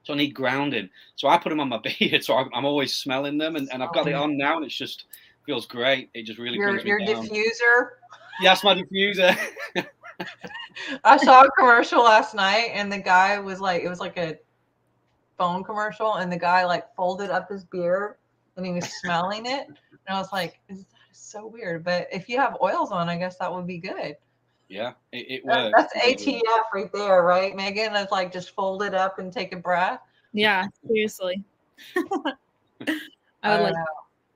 so 0.04 0.14
I 0.14 0.16
need 0.16 0.34
grounding. 0.34 0.88
So 1.16 1.28
I 1.28 1.38
put 1.38 1.50
them 1.50 1.60
on 1.60 1.68
my 1.68 1.80
beard, 1.98 2.24
so 2.24 2.36
I'm, 2.36 2.48
I'm 2.54 2.64
always 2.64 2.94
smelling 2.94 3.38
them, 3.38 3.56
and, 3.56 3.68
and 3.72 3.82
I've 3.82 3.94
got 3.94 4.08
it 4.08 4.14
on 4.14 4.36
now, 4.36 4.56
and 4.56 4.64
it's 4.64 4.76
just 4.76 5.04
feels 5.46 5.66
great. 5.66 6.10
It 6.14 6.24
just 6.24 6.38
really 6.38 6.56
your, 6.56 6.70
brings 6.70 6.84
your 6.84 6.98
me 6.98 7.06
down. 7.06 7.26
diffuser. 7.26 7.88
Yes, 8.40 8.64
my 8.64 8.74
diffuser. 8.74 9.36
I 11.04 11.16
saw 11.16 11.42
a 11.42 11.50
commercial 11.58 12.02
last 12.02 12.34
night, 12.34 12.70
and 12.72 12.92
the 12.92 12.98
guy 12.98 13.38
was 13.38 13.60
like, 13.60 13.82
it 13.82 13.88
was 13.88 14.00
like 14.00 14.16
a 14.16 14.38
phone 15.42 15.64
commercial 15.64 16.16
and 16.16 16.30
the 16.30 16.38
guy 16.38 16.64
like 16.64 16.94
folded 16.94 17.30
up 17.30 17.50
his 17.50 17.64
beard 17.64 18.14
and 18.56 18.64
he 18.64 18.72
was 18.72 18.88
smelling 19.00 19.46
it. 19.46 19.66
And 19.66 19.76
I 20.08 20.18
was 20.18 20.32
like, 20.32 20.60
that 20.68 20.76
is 20.76 20.86
so 21.10 21.46
weird. 21.46 21.84
But 21.84 22.06
if 22.12 22.28
you 22.28 22.38
have 22.38 22.56
oils 22.62 22.92
on, 22.92 23.08
I 23.08 23.16
guess 23.16 23.38
that 23.38 23.52
would 23.52 23.66
be 23.66 23.78
good. 23.78 24.16
Yeah, 24.68 24.92
it, 25.10 25.26
it 25.28 25.44
works. 25.44 25.74
That's 25.76 25.94
ATF 25.96 26.40
right 26.72 26.90
there, 26.92 27.22
right, 27.22 27.54
Megan? 27.54 27.94
It's 27.94 28.12
like 28.12 28.32
just 28.32 28.54
fold 28.54 28.82
it 28.82 28.94
up 28.94 29.18
and 29.18 29.32
take 29.32 29.52
a 29.52 29.56
breath. 29.56 30.00
Yeah, 30.32 30.66
seriously. 30.86 31.42
I 31.96 32.02
would 32.84 33.00
I 33.42 33.60
like. 33.60 33.74
Know. 33.74 33.84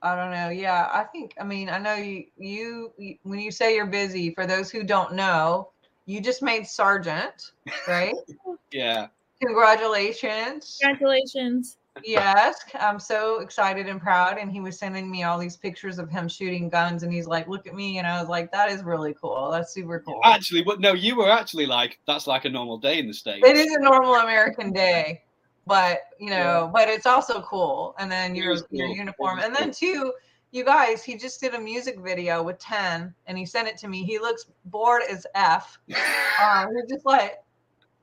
I 0.06 0.14
don't 0.14 0.30
know. 0.30 0.50
Yeah, 0.50 0.88
I 0.92 1.02
think. 1.02 1.34
I 1.40 1.42
mean, 1.42 1.68
I 1.68 1.78
know 1.78 1.94
you, 1.94 2.26
you. 2.38 2.92
You 2.96 3.16
when 3.24 3.40
you 3.40 3.50
say 3.50 3.74
you're 3.74 3.86
busy, 3.86 4.32
for 4.34 4.46
those 4.46 4.70
who 4.70 4.84
don't 4.84 5.14
know, 5.14 5.70
you 6.06 6.20
just 6.20 6.42
made 6.42 6.64
sergeant, 6.64 7.50
right? 7.88 8.14
yeah. 8.72 9.08
Congratulations. 9.42 10.78
Congratulations. 10.80 11.78
Yes, 12.04 12.60
I'm 12.78 13.00
so 13.00 13.40
excited 13.40 13.88
and 13.88 14.00
proud. 14.00 14.38
And 14.38 14.52
he 14.52 14.60
was 14.60 14.78
sending 14.78 15.10
me 15.10 15.24
all 15.24 15.38
these 15.38 15.56
pictures 15.56 15.98
of 15.98 16.08
him 16.08 16.28
shooting 16.28 16.68
guns, 16.68 17.02
and 17.02 17.12
he's 17.12 17.26
like, 17.26 17.48
"Look 17.48 17.66
at 17.66 17.74
me," 17.74 17.98
and 17.98 18.06
I 18.06 18.20
was 18.20 18.28
like, 18.28 18.52
"That 18.52 18.70
is 18.70 18.84
really 18.84 19.14
cool. 19.20 19.50
That's 19.50 19.74
super 19.74 19.98
cool." 20.06 20.20
Actually, 20.22 20.62
but 20.62 20.78
no, 20.78 20.92
you 20.92 21.16
were 21.16 21.30
actually 21.30 21.66
like, 21.66 21.98
"That's 22.06 22.28
like 22.28 22.44
a 22.44 22.48
normal 22.48 22.78
day 22.78 23.00
in 23.00 23.08
the 23.08 23.14
states." 23.14 23.44
It 23.44 23.56
is 23.56 23.74
a 23.74 23.80
normal 23.80 24.14
American 24.14 24.72
day, 24.72 25.22
but 25.66 26.02
you 26.18 26.30
know, 26.30 26.64
yeah. 26.64 26.70
but 26.72 26.88
it's 26.88 27.06
also 27.06 27.42
cool. 27.42 27.94
And 27.98 28.10
then 28.10 28.34
your 28.34 28.56
cool. 28.56 28.66
your 28.70 28.88
uniform, 28.88 29.40
and 29.40 29.54
then 29.54 29.70
too, 29.72 30.12
you 30.52 30.64
guys, 30.64 31.04
he 31.04 31.16
just 31.16 31.40
did 31.40 31.54
a 31.54 31.60
music 31.60 31.98
video 32.00 32.42
with 32.42 32.58
ten, 32.58 33.14
and 33.26 33.36
he 33.36 33.44
sent 33.44 33.68
it 33.68 33.76
to 33.78 33.88
me. 33.88 34.04
He 34.04 34.18
looks 34.18 34.46
bored 34.66 35.02
as 35.08 35.26
f. 35.34 35.78
Uh, 36.38 36.66
he's 36.68 36.92
just 36.92 37.06
like 37.06 37.42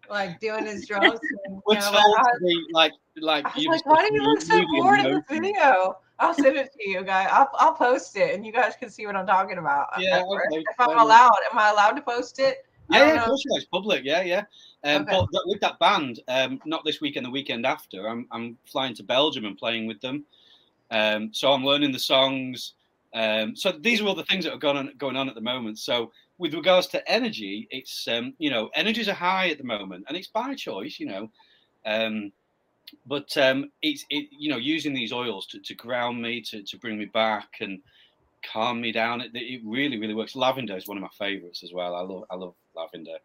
like 0.09 0.39
doing 0.39 0.65
his 0.65 0.87
drums. 0.87 1.19
And, 1.45 1.61
We're 1.67 1.75
know, 1.75 1.91
like, 1.91 2.63
like 2.71 2.91
like. 3.17 3.45
I 3.45 3.53
was 3.55 3.65
like, 3.67 3.85
why 3.85 4.09
do 4.09 4.15
you 4.15 4.23
look 4.23 4.41
so 4.41 4.65
bored 4.71 4.99
in 5.01 5.13
this 5.13 5.23
video? 5.29 5.97
I'll 6.19 6.33
send 6.33 6.57
it 6.57 6.71
to 6.73 6.89
you 6.89 7.03
guys. 7.03 7.27
I'll, 7.31 7.49
I'll 7.55 7.73
post 7.73 8.17
it, 8.17 8.33
and 8.33 8.45
you 8.45 8.51
guys 8.51 8.73
can 8.79 8.89
see 8.89 9.05
what 9.05 9.15
I'm 9.15 9.27
talking 9.27 9.57
about. 9.57 9.87
Yeah, 9.99 10.23
okay. 10.23 10.57
if 10.57 10.79
I'm 10.79 10.97
allowed, 10.97 11.37
am 11.51 11.59
I 11.59 11.69
allowed 11.69 11.91
to 11.91 12.01
post 12.01 12.39
it? 12.39 12.65
Yeah, 12.89 13.13
yeah, 13.13 13.27
it's 13.29 13.65
public. 13.65 14.03
Yeah, 14.03 14.23
yeah. 14.23 14.43
Um, 14.83 15.03
okay. 15.03 15.25
But 15.31 15.41
with 15.45 15.61
that 15.61 15.79
band, 15.79 16.19
um, 16.27 16.59
not 16.65 16.83
this 16.85 17.01
weekend, 17.01 17.25
the 17.25 17.31
weekend 17.31 17.65
after, 17.65 18.07
I'm 18.07 18.27
I'm 18.31 18.57
flying 18.65 18.95
to 18.95 19.03
Belgium 19.03 19.45
and 19.45 19.57
playing 19.57 19.87
with 19.87 20.01
them. 20.01 20.25
Um, 20.91 21.33
so 21.33 21.51
I'm 21.51 21.63
learning 21.63 21.91
the 21.91 21.99
songs. 21.99 22.73
Um, 23.13 23.55
so 23.55 23.71
these 23.71 24.01
are 24.01 24.07
all 24.07 24.15
the 24.15 24.25
things 24.25 24.43
that 24.45 24.53
are 24.53 24.59
going 24.59 24.77
on 24.77 24.91
going 24.97 25.15
on 25.15 25.29
at 25.29 25.35
the 25.35 25.41
moment. 25.41 25.79
So 25.79 26.11
with 26.37 26.53
regards 26.53 26.87
to 26.87 27.11
energy, 27.11 27.67
it's 27.71 28.07
um, 28.07 28.33
you 28.37 28.49
know 28.49 28.69
energies 28.75 29.07
are 29.07 29.13
high 29.13 29.49
at 29.49 29.57
the 29.57 29.63
moment, 29.63 30.05
and 30.07 30.17
it's 30.17 30.27
by 30.27 30.53
choice, 30.55 30.99
you 30.99 31.07
know. 31.07 31.31
Um, 31.85 32.31
but 33.05 33.35
um, 33.37 33.71
it's 33.81 34.05
it, 34.09 34.27
you 34.31 34.49
know 34.49 34.57
using 34.57 34.93
these 34.93 35.13
oils 35.13 35.47
to, 35.47 35.59
to 35.59 35.73
ground 35.73 36.21
me, 36.21 36.41
to, 36.41 36.63
to 36.63 36.77
bring 36.77 36.97
me 36.97 37.05
back 37.05 37.47
and 37.61 37.79
calm 38.51 38.81
me 38.81 38.91
down. 38.91 39.21
It, 39.21 39.31
it 39.33 39.61
really 39.65 39.99
really 39.99 40.13
works. 40.13 40.35
Lavender 40.35 40.77
is 40.77 40.87
one 40.87 40.97
of 40.97 41.03
my 41.03 41.09
favorites 41.17 41.63
as 41.63 41.73
well. 41.73 41.95
I 41.95 42.01
love 42.01 42.23
I 42.29 42.35
love 42.35 42.55
lavender. 42.75 43.17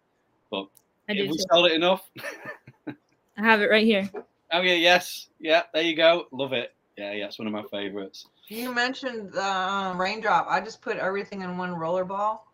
But 0.50 0.68
have 1.08 1.16
we 1.16 1.38
sold 1.50 1.66
it 1.66 1.72
enough? 1.72 2.08
I 2.86 3.42
have 3.42 3.60
it 3.60 3.70
right 3.70 3.84
here. 3.84 4.10
Oh 4.52 4.60
yeah, 4.62 4.74
yes, 4.74 5.28
yeah. 5.38 5.62
There 5.72 5.82
you 5.82 5.96
go. 5.96 6.26
Love 6.32 6.52
it. 6.52 6.74
Yeah, 6.96 7.12
yeah, 7.12 7.26
it's 7.26 7.38
one 7.38 7.46
of 7.46 7.52
my 7.52 7.62
favorites. 7.70 8.26
You 8.48 8.74
mentioned 8.74 9.32
the 9.32 9.44
um, 9.44 10.00
raindrop. 10.00 10.46
I 10.48 10.60
just 10.60 10.82
put 10.82 10.96
everything 10.96 11.42
in 11.42 11.56
one 11.56 11.74
roller 11.74 12.04
ball. 12.04 12.47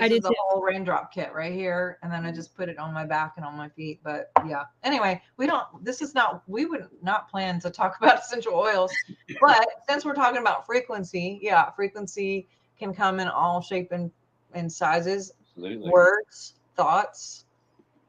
This 0.00 0.04
I 0.04 0.06
is 0.06 0.12
did 0.14 0.22
the 0.22 0.28
too. 0.30 0.34
whole 0.48 0.62
raindrop 0.62 1.12
kit 1.12 1.32
right 1.34 1.52
here, 1.52 1.98
and 2.02 2.10
then 2.12 2.24
I 2.24 2.32
just 2.32 2.56
put 2.56 2.68
it 2.68 2.78
on 2.78 2.94
my 2.94 3.04
back 3.04 3.34
and 3.36 3.44
on 3.44 3.56
my 3.56 3.68
feet. 3.68 4.00
But 4.02 4.30
yeah. 4.46 4.64
Anyway, 4.82 5.20
we 5.36 5.46
don't. 5.46 5.66
This 5.84 6.00
is 6.02 6.14
not. 6.14 6.42
We 6.48 6.64
would 6.66 6.88
not 7.02 7.30
plan 7.30 7.60
to 7.60 7.70
talk 7.70 7.96
about 8.00 8.20
essential 8.20 8.54
oils, 8.54 8.92
but 9.40 9.66
since 9.88 10.04
we're 10.04 10.14
talking 10.14 10.40
about 10.40 10.66
frequency, 10.66 11.38
yeah, 11.42 11.70
frequency 11.70 12.48
can 12.78 12.94
come 12.94 13.20
in 13.20 13.28
all 13.28 13.60
shape 13.60 13.92
and 13.92 14.10
and 14.54 14.72
sizes, 14.72 15.32
Absolutely. 15.56 15.90
words, 15.90 16.54
thoughts, 16.76 17.44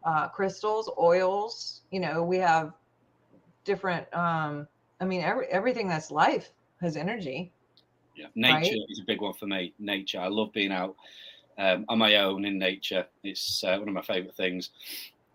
uh, 0.06 0.28
crystals, 0.30 0.90
oils. 1.00 1.82
You 1.92 2.00
know, 2.00 2.24
we 2.24 2.38
have 2.38 2.74
different. 3.64 4.12
um 4.14 4.68
I 5.00 5.06
mean, 5.06 5.22
every 5.22 5.48
everything 5.48 5.88
that's 5.88 6.12
life 6.12 6.52
has 6.80 6.96
energy. 6.96 7.52
Yeah, 8.16 8.28
nature 8.36 8.56
Right. 8.56 8.86
is 8.90 9.00
a 9.00 9.06
big 9.06 9.22
one 9.22 9.34
for 9.34 9.48
me. 9.48 9.74
Nature. 9.80 10.20
I 10.20 10.28
love 10.28 10.52
being 10.54 10.72
out 10.72 10.96
um, 11.62 11.86
on 11.88 12.00
my 12.00 12.16
own 12.16 12.44
in 12.44 12.58
nature. 12.58 13.06
It's 13.24 13.64
uh, 13.64 13.78
one 13.78 13.88
of 13.88 13.94
my 13.94 14.02
favourite 14.02 14.36
things. 14.36 14.72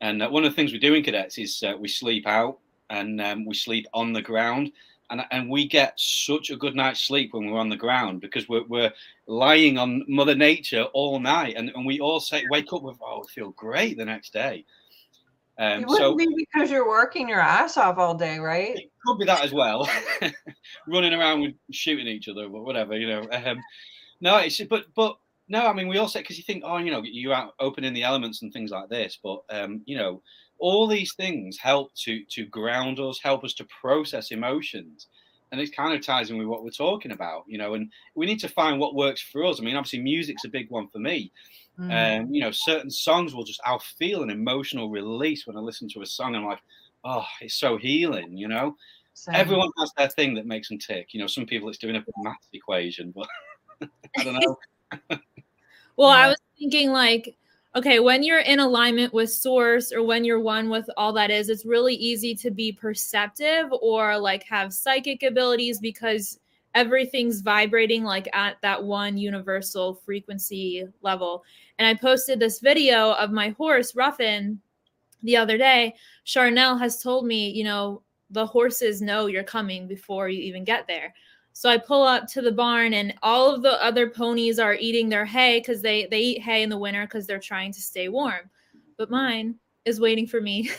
And 0.01 0.23
uh, 0.23 0.29
one 0.29 0.45
of 0.45 0.51
the 0.51 0.57
things 0.57 0.73
we 0.73 0.79
do 0.79 0.95
in 0.95 1.05
cadets 1.05 1.39
is 1.39 1.63
uh, 1.63 1.75
we 1.79 1.89
sleep 1.89 2.27
out 2.27 2.59
and 2.91 3.21
um, 3.21 3.47
we 3.47 3.55
sleep 3.55 3.87
on 3.95 4.13
the 4.13 4.23
ground. 4.23 4.73
And, 5.09 5.23
and 5.31 5.49
we 5.49 5.69
get 5.69 5.99
such 6.01 6.51
a 6.51 6.57
good 6.57 6.75
night's 6.75 7.01
sleep 7.01 7.33
when 7.33 7.49
we're 7.49 7.61
on 7.61 7.69
the 7.69 7.77
ground 7.77 8.21
because 8.21 8.49
we're, 8.49 8.65
we're 8.65 8.93
lying 9.29 9.79
on 9.79 10.05
Mother 10.09 10.35
Nature 10.35 10.83
all 10.95 11.21
night. 11.21 11.55
And, 11.57 11.71
and 11.77 11.87
we 11.87 12.01
all 12.01 12.19
say, 12.19 12.45
wake 12.51 12.73
up 12.73 12.83
with, 12.83 12.97
oh, 13.01 13.21
we 13.21 13.29
feel 13.29 13.51
great 13.51 13.97
the 13.97 14.05
next 14.05 14.33
day. 14.33 14.65
Um, 15.59 15.83
it 15.83 15.87
wouldn't 15.87 15.99
so 15.99 16.17
be 16.17 16.27
because 16.53 16.73
you're 16.73 16.89
working 16.89 17.29
your 17.29 17.41
ass 17.41 17.77
off 17.77 17.99
all 17.99 18.17
day, 18.17 18.41
right? 18.41 18.77
it 18.77 18.91
could 19.07 19.19
be 19.19 19.27
that 19.27 19.45
as 19.45 19.53
well. 19.53 19.89
Running 20.89 21.15
around 21.15 21.41
with 21.43 21.55
shooting 21.71 22.09
each 22.09 22.29
other, 22.29 22.49
but 22.49 22.65
whatever, 22.65 22.99
you 22.99 23.07
know. 23.07 23.27
Um, 23.31 23.61
no, 24.21 24.39
it's 24.39 24.61
but 24.65 24.87
but 24.95 25.17
no, 25.49 25.67
I 25.67 25.73
mean 25.73 25.89
we 25.89 25.99
all 25.99 26.09
say 26.09 26.21
because 26.21 26.39
you 26.39 26.45
think, 26.45 26.63
oh, 26.67 26.79
you 26.79 26.91
know, 26.91 27.03
you're 27.05 27.35
out 27.35 27.55
opening 27.61 27.95
the 27.95 28.03
elements 28.03 28.43
and 28.43 28.53
things 28.53 28.71
like 28.71 28.89
this, 28.89 29.19
but 29.23 29.43
um, 29.51 29.83
you 29.87 29.97
know, 29.97 30.23
all 30.59 30.87
these 30.87 31.15
things 31.15 31.59
help 31.59 31.95
to 31.95 32.25
to 32.31 32.47
ground 32.47 32.99
us, 32.99 33.21
help 33.23 33.45
us 33.45 33.55
to 33.55 33.67
process 33.81 34.31
emotions. 34.31 35.09
And 35.53 35.61
it 35.61 35.77
kind 35.77 35.95
of 35.95 36.05
ties 36.05 36.31
in 36.31 36.39
with 36.39 36.49
what 36.49 36.65
we're 36.65 36.71
talking 36.71 37.13
about, 37.13 37.45
you 37.47 37.57
know, 37.57 37.75
and 37.75 37.93
we 38.17 38.27
need 38.27 38.41
to 38.41 38.49
find 38.49 38.81
what 38.81 38.97
works 38.97 39.23
for 39.23 39.45
us. 39.45 39.61
I 39.61 39.63
mean, 39.63 39.77
obviously, 39.77 40.01
music's 40.01 40.45
a 40.45 40.49
big 40.49 40.69
one 40.71 40.89
for 40.89 40.99
me. 40.99 41.31
Mm. 41.79 42.23
Um, 42.23 42.35
you 42.35 42.41
know, 42.41 42.51
certain 42.51 42.91
songs 42.91 43.33
will 43.33 43.45
just 43.45 43.61
I'll 43.65 43.79
feel 43.79 44.23
an 44.23 44.31
emotional 44.31 44.91
release 44.91 45.47
when 45.47 45.57
I 45.57 45.61
listen 45.61 45.89
to 45.91 46.03
a 46.03 46.07
song. 46.07 46.35
I'm 46.35 46.45
like, 46.45 46.59
oh, 47.05 47.25
it's 47.41 47.55
so 47.55 47.77
healing, 47.77 48.37
you 48.37 48.49
know. 48.49 48.77
Same. 49.15 49.37
Everyone 49.37 49.71
has 49.79 49.93
their 49.97 50.09
thing 50.09 50.35
that 50.35 50.47
makes 50.47 50.69
them 50.69 50.79
tick. 50.79 51.15
You 51.15 51.21
know, 51.21 51.27
some 51.27 51.47
people 51.47 51.69
it's 51.69 51.79
doing 51.79 51.97
a 51.97 52.05
math 52.19 52.37
equation, 52.53 53.15
but 53.15 53.29
I 54.19 54.25
don't 54.25 54.35
know. 54.35 55.19
Well, 55.97 56.11
I 56.11 56.29
was 56.29 56.37
thinking 56.59 56.91
like, 56.93 57.37
okay, 57.75 58.01
when 58.01 58.23
you're 58.23 58.41
in 58.41 58.61
alignment 58.61 59.13
with 59.13 59.31
source 59.31 59.93
or 59.93 60.03
when 60.03 60.25
you're 60.25 60.41
one 60.41 60.69
with 60.71 60.89
all 60.97 61.13
that 61.15 61.31
is, 61.31 61.49
it's 61.49 61.65
really 61.67 61.95
easy 61.95 62.35
to 62.37 62.51
be 62.51 62.73
perceptive 62.73 63.67
or 63.83 64.19
like 64.19 64.43
have 64.45 64.73
psychic 64.73 65.23
abilities 65.23 65.79
because 65.79 66.39
everything's 66.75 67.41
vibrating 67.41 68.05
like 68.05 68.29
at 68.35 68.57
that 68.63 68.83
one 68.83 69.17
universal 69.17 69.95
frequency 69.95 70.87
level. 71.03 71.45
And 71.79 71.87
I 71.87 71.95
posted 71.95 72.39
this 72.41 72.61
video 72.61 73.13
of 73.13 73.31
my 73.31 73.51
horse, 73.51 73.95
Ruffin, 73.95 74.61
the 75.23 75.37
other 75.37 75.59
day. 75.59 75.95
Sharnael 76.27 76.79
has 76.79 77.03
told 77.03 77.27
me, 77.27 77.51
you 77.51 77.65
know, 77.65 78.03
the 78.31 78.47
horses 78.47 79.01
know 79.01 79.27
you're 79.27 79.45
coming 79.45 79.87
before 79.87 80.29
you 80.29 80.41
even 80.43 80.65
get 80.65 80.87
there. 80.87 81.15
So 81.59 81.71
I 81.71 81.79
pull 81.79 82.03
up 82.03 82.27
to 82.33 82.43
the 82.43 82.53
barn 82.53 82.93
and 82.93 83.15
all 83.23 83.51
of 83.51 83.63
the 83.63 83.83
other 83.83 84.11
ponies 84.11 84.59
are 84.59 84.75
eating 84.75 85.09
their 85.09 85.25
hay 85.25 85.59
because 85.59 85.81
they 85.81 86.05
they 86.05 86.21
eat 86.21 86.43
hay 86.43 86.63
in 86.63 86.69
the 86.69 86.77
winter 86.77 87.07
because 87.07 87.27
they're 87.27 87.39
trying 87.39 87.73
to 87.73 87.81
stay 87.81 88.11
warm. 88.11 88.51
But 88.99 89.09
mine 89.09 89.55
is 89.87 89.99
waiting 89.99 90.27
for 90.27 90.39
me. 90.39 90.71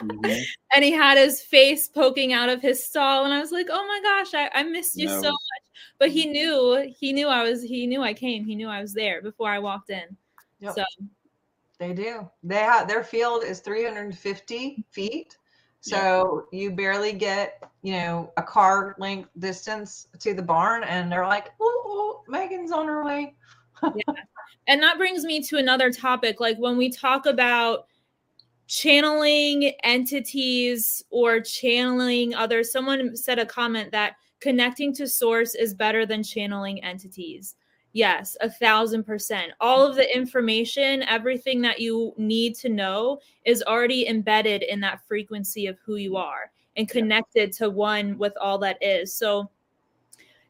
Mhm. 0.00 0.42
and 0.74 0.82
he 0.82 0.92
had 0.92 1.18
his 1.18 1.42
face 1.42 1.88
poking 1.88 2.32
out 2.32 2.48
of 2.48 2.62
his 2.62 2.82
stall. 2.82 3.26
And 3.26 3.34
I 3.34 3.38
was 3.38 3.52
like, 3.52 3.66
oh 3.70 3.86
my 3.86 4.00
gosh, 4.02 4.32
I, 4.32 4.48
I 4.58 4.62
missed 4.62 4.96
you 4.96 5.08
so 5.08 5.30
much. 5.30 5.62
But 5.98 6.08
he 6.08 6.24
knew, 6.24 6.90
he 6.98 7.12
knew 7.12 7.28
I 7.28 7.42
was, 7.42 7.62
he 7.62 7.86
knew 7.86 8.00
I 8.00 8.14
came. 8.14 8.46
He 8.46 8.54
knew 8.54 8.68
I 8.68 8.80
was 8.80 8.94
there 8.94 9.20
before 9.20 9.50
I 9.50 9.58
walked 9.58 9.90
in. 9.90 10.16
Yep. 10.60 10.74
So 10.74 10.84
They 11.78 11.92
do. 11.92 12.26
They 12.42 12.60
have 12.60 12.88
their 12.88 13.04
field 13.04 13.44
is 13.44 13.60
350 13.60 14.86
feet. 14.90 15.36
Yeah. 15.86 16.00
So 16.00 16.46
you 16.50 16.70
barely 16.70 17.12
get, 17.12 17.62
you 17.82 17.92
know, 17.92 18.32
a 18.36 18.42
car 18.42 18.96
length 18.98 19.30
distance 19.38 20.08
to 20.18 20.34
the 20.34 20.42
barn, 20.42 20.84
and 20.84 21.10
they're 21.10 21.26
like, 21.26 21.52
"Oh, 21.60 22.22
Megan's 22.28 22.72
on 22.72 22.86
her 22.86 23.04
way." 23.04 23.34
and 24.66 24.82
that 24.82 24.98
brings 24.98 25.24
me 25.24 25.42
to 25.42 25.58
another 25.58 25.92
topic 25.92 26.40
like 26.40 26.56
when 26.58 26.76
we 26.76 26.90
talk 26.90 27.26
about 27.26 27.86
channeling 28.66 29.72
entities 29.82 31.04
or 31.10 31.40
channeling 31.40 32.34
others 32.34 32.72
someone 32.72 33.14
said 33.16 33.38
a 33.38 33.44
comment 33.44 33.90
that 33.90 34.14
connecting 34.40 34.94
to 34.94 35.06
source 35.06 35.54
is 35.54 35.74
better 35.74 36.06
than 36.06 36.22
channeling 36.22 36.82
entities 36.82 37.56
yes 37.94 38.36
a 38.42 38.50
thousand 38.50 39.04
percent 39.04 39.52
all 39.60 39.86
of 39.86 39.96
the 39.96 40.14
information 40.14 41.02
everything 41.04 41.62
that 41.62 41.80
you 41.80 42.12
need 42.18 42.54
to 42.54 42.68
know 42.68 43.18
is 43.46 43.62
already 43.62 44.06
embedded 44.06 44.62
in 44.62 44.80
that 44.80 45.00
frequency 45.08 45.66
of 45.66 45.78
who 45.84 45.96
you 45.96 46.16
are 46.16 46.50
and 46.76 46.88
connected 46.88 47.52
to 47.52 47.70
one 47.70 48.18
with 48.18 48.34
all 48.38 48.58
that 48.58 48.76
is 48.82 49.14
so 49.14 49.48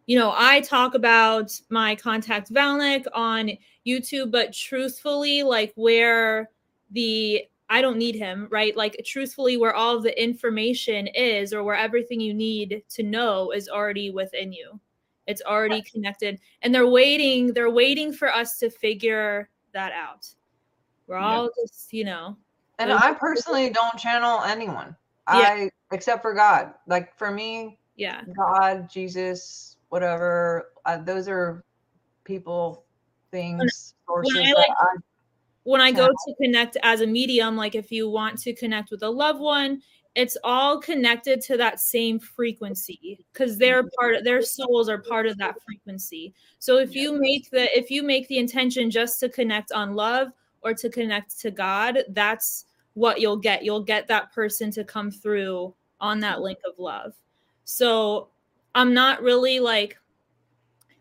you 0.07 0.19
know, 0.19 0.35
I 0.37 0.61
talk 0.61 0.95
about 0.95 1.59
my 1.71 1.95
contact 1.95 2.53
Valnik 2.53 3.07
on 3.15 3.53
YouTube, 3.87 4.31
but 4.31 4.53
truthfully, 4.53 5.43
like 5.43 5.73
where 5.77 6.51
the 6.91 7.45
I 7.71 7.81
don't 7.81 7.97
need 7.97 8.15
him, 8.15 8.47
right? 8.51 8.77
Like 8.77 9.01
truthfully, 9.07 9.57
where 9.57 9.75
all 9.75 9.99
the 10.01 10.23
information 10.23 11.07
is, 11.07 11.55
or 11.55 11.65
where 11.65 11.75
everything 11.75 12.21
you 12.21 12.35
need 12.35 12.83
to 12.91 13.03
know 13.03 13.51
is 13.53 13.69
already 13.69 14.11
within 14.11 14.53
you. 14.53 14.79
It's 15.27 15.43
already 15.43 15.83
connected, 15.83 16.39
and 16.63 16.75
they're 16.75 16.87
waiting. 16.89 17.53
They're 17.53 17.71
waiting 17.71 18.13
for 18.13 18.33
us 18.33 18.59
to 18.59 18.71
figure 18.71 19.49
that 19.73 19.93
out. 19.93 20.27
We're 21.07 21.19
Yeah. 21.19 21.27
all 21.27 21.51
just, 21.63 21.93
you 21.93 22.05
know, 22.05 22.37
And 22.79 22.93
I 22.93 23.15
personally 23.15 23.71
don't 23.71 23.97
channel 23.99 24.41
anyone. 24.43 24.97
Yeah. 25.29 25.39
I 25.39 25.71
except 25.93 26.23
for 26.23 26.35
God. 26.35 26.75
Like 26.87 27.17
for 27.17 27.31
me, 27.31 27.79
yeah, 27.97 28.23
God, 28.37 28.91
Jesus, 28.91 29.77
whatever. 29.91 30.73
Uh, 30.85 30.99
those 30.99 31.29
are 31.29 31.65
people, 32.25 32.85
things, 33.31 33.95
sources. 34.07 34.37
I 34.37 34.45
that 34.47 34.57
like- 34.59 34.67
I- 34.81 34.97
when 35.63 35.81
I 35.81 35.93
go 35.93 36.09
to 36.09 36.35
connect 36.43 36.77
as 36.83 37.01
a 37.01 37.07
medium, 37.07 37.57
like 37.57 37.75
if 37.75 37.91
you 37.93 38.09
want 38.11 38.39
to 38.41 38.53
connect 38.53 38.91
with 38.91 39.03
a 39.03 39.09
loved 39.09 39.41
one, 39.41 39.81
it's 40.15 40.37
all 40.45 40.81
connected 40.81 41.41
to 41.41 41.57
that 41.57 41.81
same 41.81 42.19
frequency 42.19 43.25
because 43.33 43.59
their 43.59 43.83
mm-hmm. 43.83 43.95
part 43.99 44.15
of 44.17 44.25
their 44.25 44.43
souls 44.43 44.89
are 44.89 44.99
part 44.99 45.27
of 45.27 45.37
that 45.39 45.57
frequency. 45.67 46.33
So 46.59 46.79
if 46.79 46.95
you 46.95 47.19
make 47.19 47.51
the 47.51 47.77
if 47.77 47.91
you 47.91 48.03
make 48.03 48.29
the 48.29 48.39
intention 48.39 48.91
just 48.91 49.19
to 49.21 49.29
connect 49.29 49.73
on 49.73 49.95
love 49.95 50.29
or 50.63 50.73
to 50.75 50.89
connect 50.89 51.39
to 51.41 51.51
God, 51.51 51.99
that's 52.11 52.67
what 52.95 53.21
you'll 53.21 53.37
get. 53.37 53.65
You'll 53.65 53.83
get 53.83 54.07
that 54.09 54.33
person 54.33 54.71
to 54.73 54.85
come 54.85 55.11
through 55.11 55.75
on 56.01 56.21
that 56.21 56.41
link 56.41 56.59
of 56.67 56.79
love. 56.79 57.15
So 57.65 58.29
I'm 58.75 58.95
not 58.95 59.23
really 59.23 59.59
like 59.59 59.99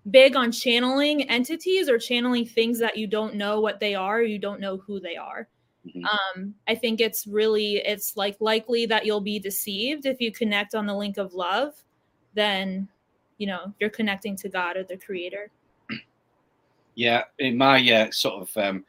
big 0.09 0.35
on 0.35 0.51
channeling 0.51 1.29
entities 1.29 1.87
or 1.87 1.97
channeling 1.97 2.45
things 2.45 2.79
that 2.79 2.97
you 2.97 3.07
don't 3.07 3.35
know 3.35 3.61
what 3.61 3.79
they 3.79 3.95
are 3.95 4.21
you 4.21 4.37
don't 4.37 4.59
know 4.59 4.75
who 4.75 4.99
they 4.99 5.15
are 5.15 5.47
Mhm. 5.85 6.03
um 6.03 6.53
i 6.67 6.75
think 6.75 7.01
it's 7.01 7.27
really 7.27 7.77
it's 7.77 8.15
like 8.15 8.37
likely 8.39 8.85
that 8.85 9.05
you'll 9.05 9.21
be 9.21 9.39
deceived 9.39 10.05
if 10.05 10.21
you 10.21 10.31
connect 10.31 10.75
on 10.75 10.85
the 10.85 10.95
link 10.95 11.17
of 11.17 11.33
love 11.33 11.73
then 12.33 12.87
you 13.37 13.47
know 13.47 13.73
you're 13.79 13.89
connecting 13.89 14.35
to 14.35 14.49
god 14.49 14.77
or 14.77 14.83
the 14.83 14.97
creator 14.97 15.49
Yeah, 16.95 17.23
in 17.39 17.57
my 17.57 17.79
uh, 17.91 18.11
sort 18.11 18.41
of, 18.41 18.57
um, 18.57 18.85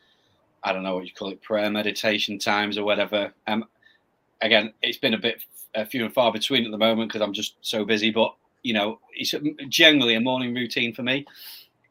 I 0.63 0.73
don't 0.73 0.83
know 0.83 0.95
what 0.95 1.07
you 1.07 1.13
call 1.13 1.31
it, 1.31 1.43
prayer 1.43 1.71
meditation 1.71 2.39
times 2.39 2.77
or 2.77 2.85
whatever. 2.85 3.33
Um, 3.47 3.65
again, 4.41 4.73
it's 4.83 4.99
been 4.99 5.15
a 5.15 5.19
bit 5.19 5.43
uh, 5.75 5.85
few 5.85 6.05
and 6.05 6.15
far 6.15 6.33
between 6.33 6.65
at 6.65 6.71
the 6.71 6.79
moment 6.79 7.11
because 7.11 7.23
I'm 7.23 7.33
just 7.33 7.57
so 7.63 7.85
busy. 7.85 8.11
But 8.11 8.35
you 8.63 8.75
know, 8.75 9.01
it's 9.15 9.35
generally 9.69 10.15
a 10.15 10.21
morning 10.21 10.55
routine 10.55 10.95
for 10.95 11.03
me, 11.03 11.27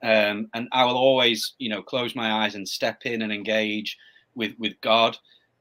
um, 0.04 0.50
and 0.54 0.68
I 0.72 0.86
will 0.86 0.98
always, 0.98 1.54
you 1.60 1.70
know, 1.70 1.82
close 1.82 2.16
my 2.16 2.44
eyes 2.44 2.56
and 2.56 2.68
step 2.68 3.06
in 3.06 3.22
and 3.22 3.32
engage 3.32 3.98
with 4.36 4.54
with 4.60 4.80
God, 4.82 5.18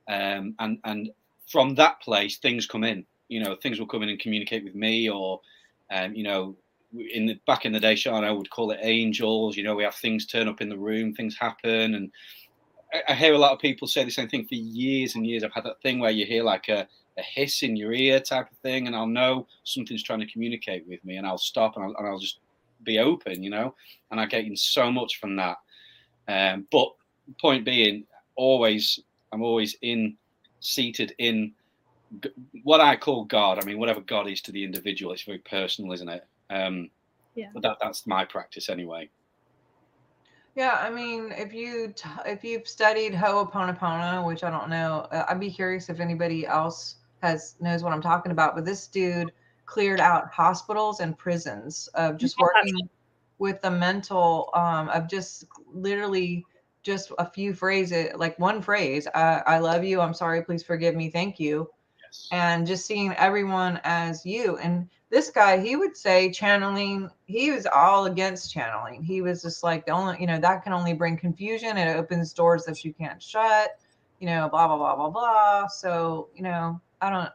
um, 0.09 0.55
and 0.59 0.79
and 0.85 1.11
from 1.51 1.75
that 1.77 2.01
place, 2.01 2.39
things 2.39 2.67
come 2.67 2.85
in. 2.85 3.05
You 3.29 3.43
know, 3.43 3.57
things 3.57 3.79
will 3.79 3.87
come 3.87 4.03
in 4.03 4.09
and 4.09 4.21
communicate 4.21 4.65
with 4.65 4.75
me, 4.75 5.09
or 5.09 5.41
um, 5.91 6.15
you 6.15 6.25
know, 6.25 6.57
in 7.13 7.27
the 7.27 7.39
back 7.47 7.65
in 7.65 7.73
the 7.73 7.81
day, 7.81 7.95
Sean, 7.95 8.25
I 8.25 8.33
would 8.33 8.51
call 8.51 8.71
it 8.71 8.81
angels. 8.83 9.57
You 9.57 9.65
know, 9.65 9.75
we 9.75 9.85
have 9.85 9.95
things 9.95 10.27
turn 10.27 10.49
up 10.49 10.61
in 10.61 10.69
the 10.69 10.79
room, 10.79 11.15
things 11.15 11.37
happen, 11.39 11.95
and 11.95 12.11
I, 12.93 13.13
I 13.13 13.15
hear 13.15 13.35
a 13.35 13.39
lot 13.39 13.53
of 13.53 13.59
people 13.59 13.89
say 13.89 14.05
the 14.05 14.11
same 14.11 14.29
thing 14.29 14.47
for 14.47 14.55
years 14.55 15.15
and 15.15 15.27
years. 15.27 15.45
I've 15.45 15.53
had 15.53 15.65
that 15.65 15.81
thing 15.83 15.99
where 15.99 16.11
you 16.11 16.27
hear 16.27 16.43
like 16.43 16.69
a, 16.69 16.87
a 17.19 17.23
hiss 17.23 17.63
in 17.63 17.77
your 17.77 17.93
ear 17.93 18.21
type 18.21 18.51
of 18.51 18.57
thing, 18.59 18.87
and 18.87 18.97
I'll 18.97 19.07
know 19.07 19.47
something's 19.65 20.03
trying 20.03 20.21
to 20.21 20.31
communicate 20.31 20.87
with 20.87 21.05
me, 21.05 21.17
and 21.17 21.27
I'll 21.27 21.39
stop 21.39 21.77
and 21.77 21.85
I'll, 21.85 21.95
and 21.97 22.07
I'll 22.07 22.19
just 22.19 22.41
be 22.85 22.99
open, 22.99 23.43
you 23.43 23.51
know. 23.51 23.75
And 24.11 24.21
I 24.21 24.27
get 24.27 24.45
in 24.45 24.57
so 24.57 24.91
much 24.91 25.19
from 25.21 25.37
that. 25.37 25.57
Um, 26.29 26.67
but 26.71 26.89
point 27.41 27.65
being, 27.65 28.05
always 28.37 29.01
I'm 29.33 29.43
always 29.43 29.77
in 29.83 30.17
seated 30.61 31.15
in 31.19 31.53
what 32.63 32.81
I 32.81 32.97
call 32.97 33.25
God. 33.25 33.59
I 33.59 33.65
mean, 33.65 33.79
whatever 33.79 34.01
God 34.01 34.29
is 34.29 34.41
to 34.43 34.53
the 34.53 34.63
individual, 34.63 35.13
it's 35.13 35.23
very 35.23 35.39
personal, 35.39 35.93
isn't 35.93 36.09
it? 36.09 36.27
Um, 36.51 36.91
yeah. 37.35 37.49
But 37.55 37.63
that, 37.63 37.79
that's 37.81 38.07
my 38.07 38.25
practice 38.25 38.69
anyway. 38.69 39.09
Yeah, 40.55 40.79
I 40.79 40.91
mean, 40.91 41.33
if 41.33 41.55
you 41.55 41.95
t- 41.97 42.09
if 42.27 42.45
you've 42.45 42.69
studied 42.69 43.15
Ho'oponopono, 43.15 44.27
which 44.27 44.45
I 44.45 44.51
don't 44.51 44.69
know, 44.69 45.09
uh, 45.11 45.25
I'd 45.29 45.41
be 45.41 45.51
curious 45.51 45.89
if 45.89 45.99
anybody 45.99 46.47
else 46.47 46.97
has 47.23 47.55
knows 47.61 47.83
what 47.83 47.95
I'm 47.95 48.03
talking 48.03 48.33
about. 48.33 48.55
But 48.55 48.67
this 48.67 48.87
dude 48.87 49.33
cleared 49.65 50.01
out 50.01 50.31
hospitals 50.31 51.01
and 51.01 51.17
prisons 51.17 51.89
of 51.95 52.19
just 52.19 52.39
working 52.39 52.77
with 53.39 53.63
the 53.63 53.71
mental 53.71 54.51
um, 54.53 54.91
of 54.91 55.09
just 55.09 55.47
literally 55.73 56.45
just 56.83 57.13
a 57.19 57.31
few 57.31 57.55
phrases, 57.55 58.11
like 58.17 58.39
one 58.39 58.61
phrase, 58.61 59.07
I, 59.15 59.43
I 59.47 59.59
love 59.59 59.85
you, 59.85 60.01
I'm 60.01 60.15
sorry, 60.15 60.43
please 60.43 60.63
forgive 60.63 60.95
me, 60.95 61.11
thank 61.11 61.39
you. 61.39 61.69
Yes. 62.03 62.29
And 62.33 62.67
just 62.67 62.87
seeing 62.87 63.13
everyone 63.15 63.81
as 63.85 64.27
you. 64.27 64.57
And 64.59 64.89
this 65.11 65.31
guy, 65.31 65.61
he 65.61 65.77
would 65.77 65.97
say 65.97 66.31
channeling, 66.31 67.11
he 67.27 67.51
was 67.51 67.67
all 67.67 68.07
against 68.07 68.53
channeling. 68.53 69.03
He 69.03 69.23
was 69.23 69.43
just 69.43 69.63
like 69.63 69.87
the 69.87 69.93
only, 69.93 70.17
you 70.21 70.27
know, 70.27 70.39
that 70.41 70.65
can 70.65 70.73
only 70.73 70.95
bring 70.95 71.17
confusion. 71.17 71.77
It 71.77 71.97
opens 71.97 72.33
doors 72.33 72.65
that 72.65 72.85
you 72.85 72.93
can't 72.93 73.23
shut, 73.23 73.79
you 74.21 74.27
know, 74.27 74.49
blah, 74.49 74.67
blah, 74.67 74.77
blah, 74.77 74.97
blah, 74.97 75.11
blah. 75.11 75.67
So, 75.69 76.29
you 76.35 76.43
know, 76.43 76.81
I 77.01 77.11
don't, 77.11 77.31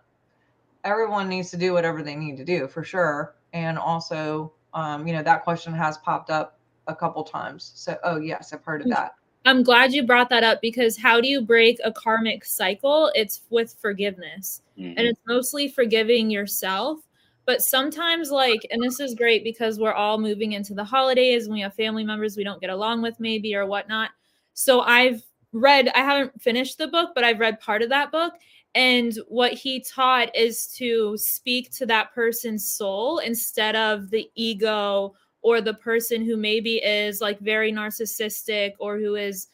everyone 0.83 1.29
needs 1.29 1.51
to 1.51 1.57
do 1.57 1.73
whatever 1.73 2.01
they 2.01 2.15
need 2.15 2.37
to 2.37 2.45
do 2.45 2.67
for 2.67 2.83
sure. 2.83 3.35
And 3.53 3.77
also, 3.77 4.53
um, 4.73 5.07
you 5.07 5.13
know, 5.13 5.23
that 5.23 5.43
question 5.43 5.73
has 5.73 5.97
popped 5.97 6.29
up 6.29 6.59
a 6.87 6.95
couple 6.95 7.23
times. 7.23 7.71
So, 7.75 7.97
oh, 8.03 8.19
yes, 8.19 8.53
I've 8.53 8.63
heard 8.63 8.81
of 8.81 8.89
that. 8.89 9.15
I'm 9.47 9.63
glad 9.63 9.93
you 9.93 10.03
brought 10.03 10.29
that 10.29 10.43
up 10.43 10.61
because 10.61 10.97
how 10.97 11.21
do 11.21 11.27
you 11.29 11.41
break 11.41 11.79
a 11.85 11.91
karmic 11.91 12.43
cycle? 12.43 13.09
It's 13.15 13.43
with 13.49 13.73
forgiveness. 13.79 14.61
Mhm. 14.77 14.95
And 14.97 15.07
it's 15.07 15.21
mostly 15.25 15.69
forgiving 15.69 16.29
yourself. 16.29 16.99
But 17.45 17.61
sometimes, 17.61 18.29
like, 18.29 18.67
and 18.71 18.83
this 18.83 18.99
is 18.99 19.15
great 19.15 19.45
because 19.45 19.79
we're 19.79 19.93
all 19.93 20.17
moving 20.17 20.51
into 20.51 20.73
the 20.73 20.83
holidays 20.83 21.45
and 21.45 21.53
we 21.53 21.61
have 21.61 21.73
family 21.75 22.03
members 22.03 22.35
we 22.35 22.43
don't 22.43 22.59
get 22.59 22.69
along 22.71 23.01
with, 23.01 23.21
maybe, 23.21 23.55
or 23.55 23.65
whatnot. 23.65 24.09
So 24.53 24.81
I've 24.81 25.23
read, 25.53 25.87
I 25.95 25.99
haven't 25.99 26.41
finished 26.41 26.77
the 26.77 26.89
book, 26.89 27.11
but 27.15 27.23
I've 27.23 27.39
read 27.39 27.61
part 27.61 27.81
of 27.81 27.87
that 27.87 28.11
book. 28.11 28.33
And 28.75 29.17
what 29.29 29.53
he 29.53 29.79
taught 29.79 30.35
is 30.35 30.67
to 30.75 31.17
speak 31.17 31.71
to 31.71 31.85
that 31.85 32.13
person's 32.13 32.69
soul 32.69 33.19
instead 33.19 33.77
of 33.77 34.09
the 34.09 34.29
ego 34.35 35.15
or 35.47 35.61
the 35.61 35.75
person 35.75 36.25
who 36.25 36.35
maybe 36.35 36.75
is 36.83 37.21
like 37.21 37.39
very 37.39 37.71
narcissistic 37.71 38.73
or 38.79 38.97
who 38.97 39.15
is 39.15 39.47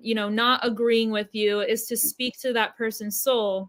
you 0.00 0.14
know 0.14 0.28
not 0.28 0.60
agreeing 0.62 1.10
with 1.10 1.34
you 1.34 1.62
is 1.62 1.84
to 1.86 1.96
speak 1.96 2.38
to 2.38 2.52
that 2.52 2.76
person's 2.76 3.20
soul 3.20 3.68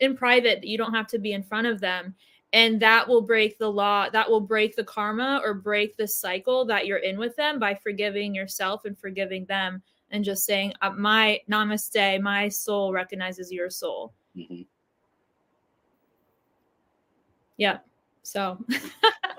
in 0.00 0.16
private 0.16 0.64
you 0.64 0.78
don't 0.78 0.94
have 0.94 1.06
to 1.06 1.18
be 1.18 1.32
in 1.34 1.42
front 1.42 1.66
of 1.66 1.78
them. 1.78 2.14
And 2.54 2.80
that 2.80 3.06
will 3.06 3.20
break 3.20 3.58
the 3.58 3.70
law 3.70 4.08
that 4.08 4.30
will 4.30 4.40
break 4.40 4.76
the 4.76 4.84
karma 4.84 5.42
or 5.44 5.52
break 5.52 5.98
the 5.98 6.08
cycle 6.08 6.64
that 6.64 6.86
you're 6.86 7.04
in 7.10 7.18
with 7.18 7.36
them 7.36 7.58
by 7.58 7.74
forgiving 7.74 8.34
yourself 8.34 8.86
and 8.86 8.98
forgiving 8.98 9.44
them 9.44 9.82
and 10.10 10.24
just 10.24 10.46
saying 10.46 10.72
uh, 10.80 10.92
my 10.92 11.38
namaste 11.50 12.22
my 12.22 12.48
soul 12.48 12.94
recognizes 12.94 13.52
your 13.52 13.68
soul. 13.68 14.14
Mhm. 14.34 14.64
yeah 17.58 17.80
so 18.28 18.58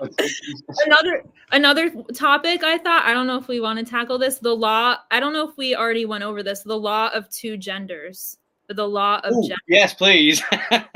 another 0.86 1.24
another 1.52 1.90
topic 2.12 2.64
i 2.64 2.76
thought 2.78 3.04
i 3.04 3.12
don't 3.14 3.26
know 3.28 3.36
if 3.38 3.46
we 3.46 3.60
want 3.60 3.78
to 3.78 3.84
tackle 3.84 4.18
this 4.18 4.38
the 4.38 4.52
law 4.54 4.96
i 5.12 5.20
don't 5.20 5.32
know 5.32 5.48
if 5.48 5.56
we 5.56 5.76
already 5.76 6.04
went 6.04 6.24
over 6.24 6.42
this 6.42 6.62
the 6.62 6.76
law 6.76 7.08
of 7.14 7.28
two 7.30 7.56
genders 7.56 8.38
the 8.68 8.86
law 8.86 9.20
of 9.24 9.32
Ooh, 9.32 9.42
gender 9.42 9.56
yes, 9.68 9.94
please. 9.94 10.42
can 10.70 10.86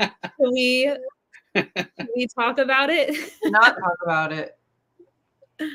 we 0.51 0.93
can 1.55 2.07
we 2.15 2.27
talk 2.27 2.57
about 2.57 2.89
it 2.89 3.31
Not 3.45 3.77
talk 3.77 3.97
about 4.03 4.33
it. 4.33 4.57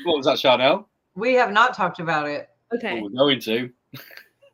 what 0.03 0.17
was 0.17 0.25
that, 0.27 0.37
Sharnael? 0.37 0.85
We 1.15 1.33
have 1.35 1.51
not 1.51 1.73
talked 1.75 1.99
about 1.99 2.27
it. 2.27 2.49
okay 2.73 2.99
Oh, 2.99 3.03
we're 3.03 3.09
going 3.09 3.39
to. 3.41 3.71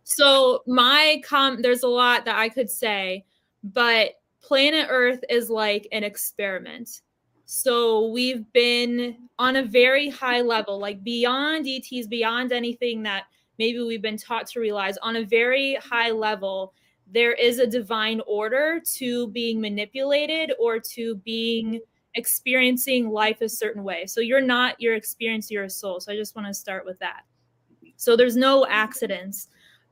so 0.04 0.64
my 0.68 1.22
com 1.26 1.62
there's 1.62 1.84
a 1.84 1.88
lot 1.88 2.24
that 2.26 2.38
i 2.38 2.48
could 2.48 2.70
say 2.70 3.26
but 3.64 4.12
planet 4.42 4.88
earth 4.90 5.24
is 5.30 5.50
like 5.50 5.88
an 5.92 6.04
experiment 6.06 7.02
so 7.50 8.08
we've 8.08 8.52
been 8.52 9.16
on 9.40 9.56
a 9.56 9.64
very 9.64 10.10
high 10.10 10.42
level 10.42 10.78
like 10.78 11.02
beyond 11.02 11.66
ets 11.66 12.06
beyond 12.08 12.52
anything 12.52 13.02
that 13.04 13.24
maybe 13.58 13.80
we've 13.80 14.02
been 14.02 14.18
taught 14.18 14.46
to 14.46 14.60
realize 14.60 14.98
on 14.98 15.16
a 15.16 15.24
very 15.24 15.76
high 15.76 16.12
level 16.12 16.74
there 17.10 17.32
is 17.32 17.60
a 17.60 17.66
divine 17.66 18.22
order 18.28 18.82
to 18.86 19.28
being 19.30 19.62
manipulated 19.62 20.52
or 20.60 20.78
to 20.78 21.16
being 21.24 21.80
experiencing 22.16 23.10
life 23.10 23.40
a 23.40 23.48
certain 23.48 23.84
way. 23.84 24.06
So 24.08 24.20
you're 24.20 24.42
not 24.42 24.82
your 24.82 24.96
experience 24.96 25.50
you're 25.50 25.64
a 25.64 25.70
soul. 25.70 26.02
So 26.02 26.12
i 26.12 26.16
just 26.18 26.36
want 26.36 26.48
to 26.48 26.54
start 26.54 26.86
with 26.86 27.00
that. 27.00 27.22
So 27.96 28.18
there's 28.18 28.36
no 28.36 28.66
accidents 28.68 29.48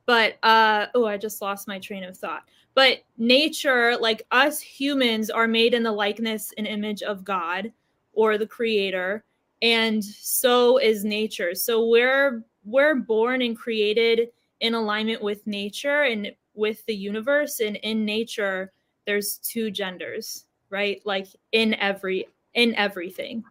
but 0.06 0.38
uh 0.44 0.86
oh 0.94 1.06
i 1.06 1.18
just 1.18 1.42
lost 1.42 1.68
my 1.68 1.80
train 1.80 2.04
of 2.04 2.16
thought 2.16 2.44
but 2.76 3.00
nature 3.18 3.98
like 3.98 4.22
us 4.32 4.60
humans 4.60 5.30
are 5.30 5.48
made 5.48 5.74
in 5.74 5.82
the 5.82 5.92
likeness 5.92 6.54
and 6.58 6.68
image 6.68 7.02
of 7.02 7.24
god 7.24 7.72
or 8.14 8.38
the 8.38 8.46
creator 8.46 9.24
and 9.62 10.04
so 10.04 10.78
is 10.78 11.04
nature 11.04 11.56
so 11.56 11.88
we're 11.88 12.44
we're 12.66 12.96
born 12.96 13.42
and 13.42 13.58
created 13.58 14.30
in 14.60 14.74
alignment 14.76 15.22
with 15.22 15.46
nature 15.48 16.04
and 16.04 16.32
with 16.54 16.86
the 16.86 16.96
universe 16.96 17.60
and 17.60 17.78
in 17.78 18.06
nature 18.06 18.72
there's 19.06 19.38
two 19.38 19.72
genders 19.72 20.46
right 20.70 21.02
like 21.06 21.28
in 21.52 21.74
every 21.76 22.28
in 22.54 22.76
everything 22.76 23.44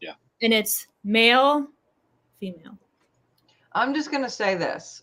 Yeah. 0.00 0.14
and 0.42 0.52
it's 0.52 0.86
male 1.04 1.68
female 2.40 2.78
I'm 3.72 3.92
just 3.92 4.10
gonna 4.10 4.30
say 4.30 4.54
this. 4.54 5.02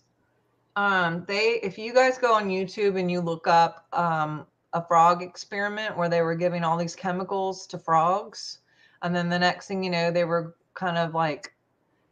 Um, 0.76 1.24
they 1.28 1.59
if 1.61 1.78
you 1.78 1.93
guys 1.93 2.17
go 2.17 2.34
on 2.34 2.47
YouTube 2.47 2.99
and 2.99 3.09
you 3.11 3.21
look 3.21 3.47
up 3.47 3.88
um 3.93 4.47
a 4.74 4.86
frog 4.86 5.21
experiment 5.21 5.95
where 5.95 6.09
they 6.09 6.21
were 6.21 6.36
giving 6.36 6.63
all 6.63 6.78
these 6.78 6.95
chemicals 6.95 7.67
to 7.67 7.78
frogs, 7.78 8.59
and 9.03 9.15
then 9.15 9.30
the 9.30 9.38
next 9.38 9.67
thing 9.67 9.84
you 9.84 9.91
know, 9.91 10.11
they 10.11 10.26
were 10.26 10.55
kind 10.74 10.97
of 10.97 11.13
like 11.13 11.53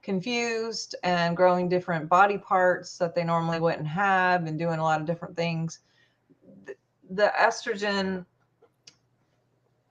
confused 0.04 0.96
and 1.04 1.38
growing 1.38 1.70
different 1.70 2.10
body 2.10 2.38
parts 2.38 2.98
that 2.98 3.16
they 3.16 3.24
normally 3.24 3.60
wouldn't 3.60 3.88
have 3.88 4.46
and 4.46 4.58
doing 4.58 4.80
a 4.80 4.84
lot 4.84 5.00
of 5.00 5.08
different 5.08 5.36
things. 5.36 5.80
The, 6.66 6.76
the 7.10 7.32
estrogen 7.40 8.26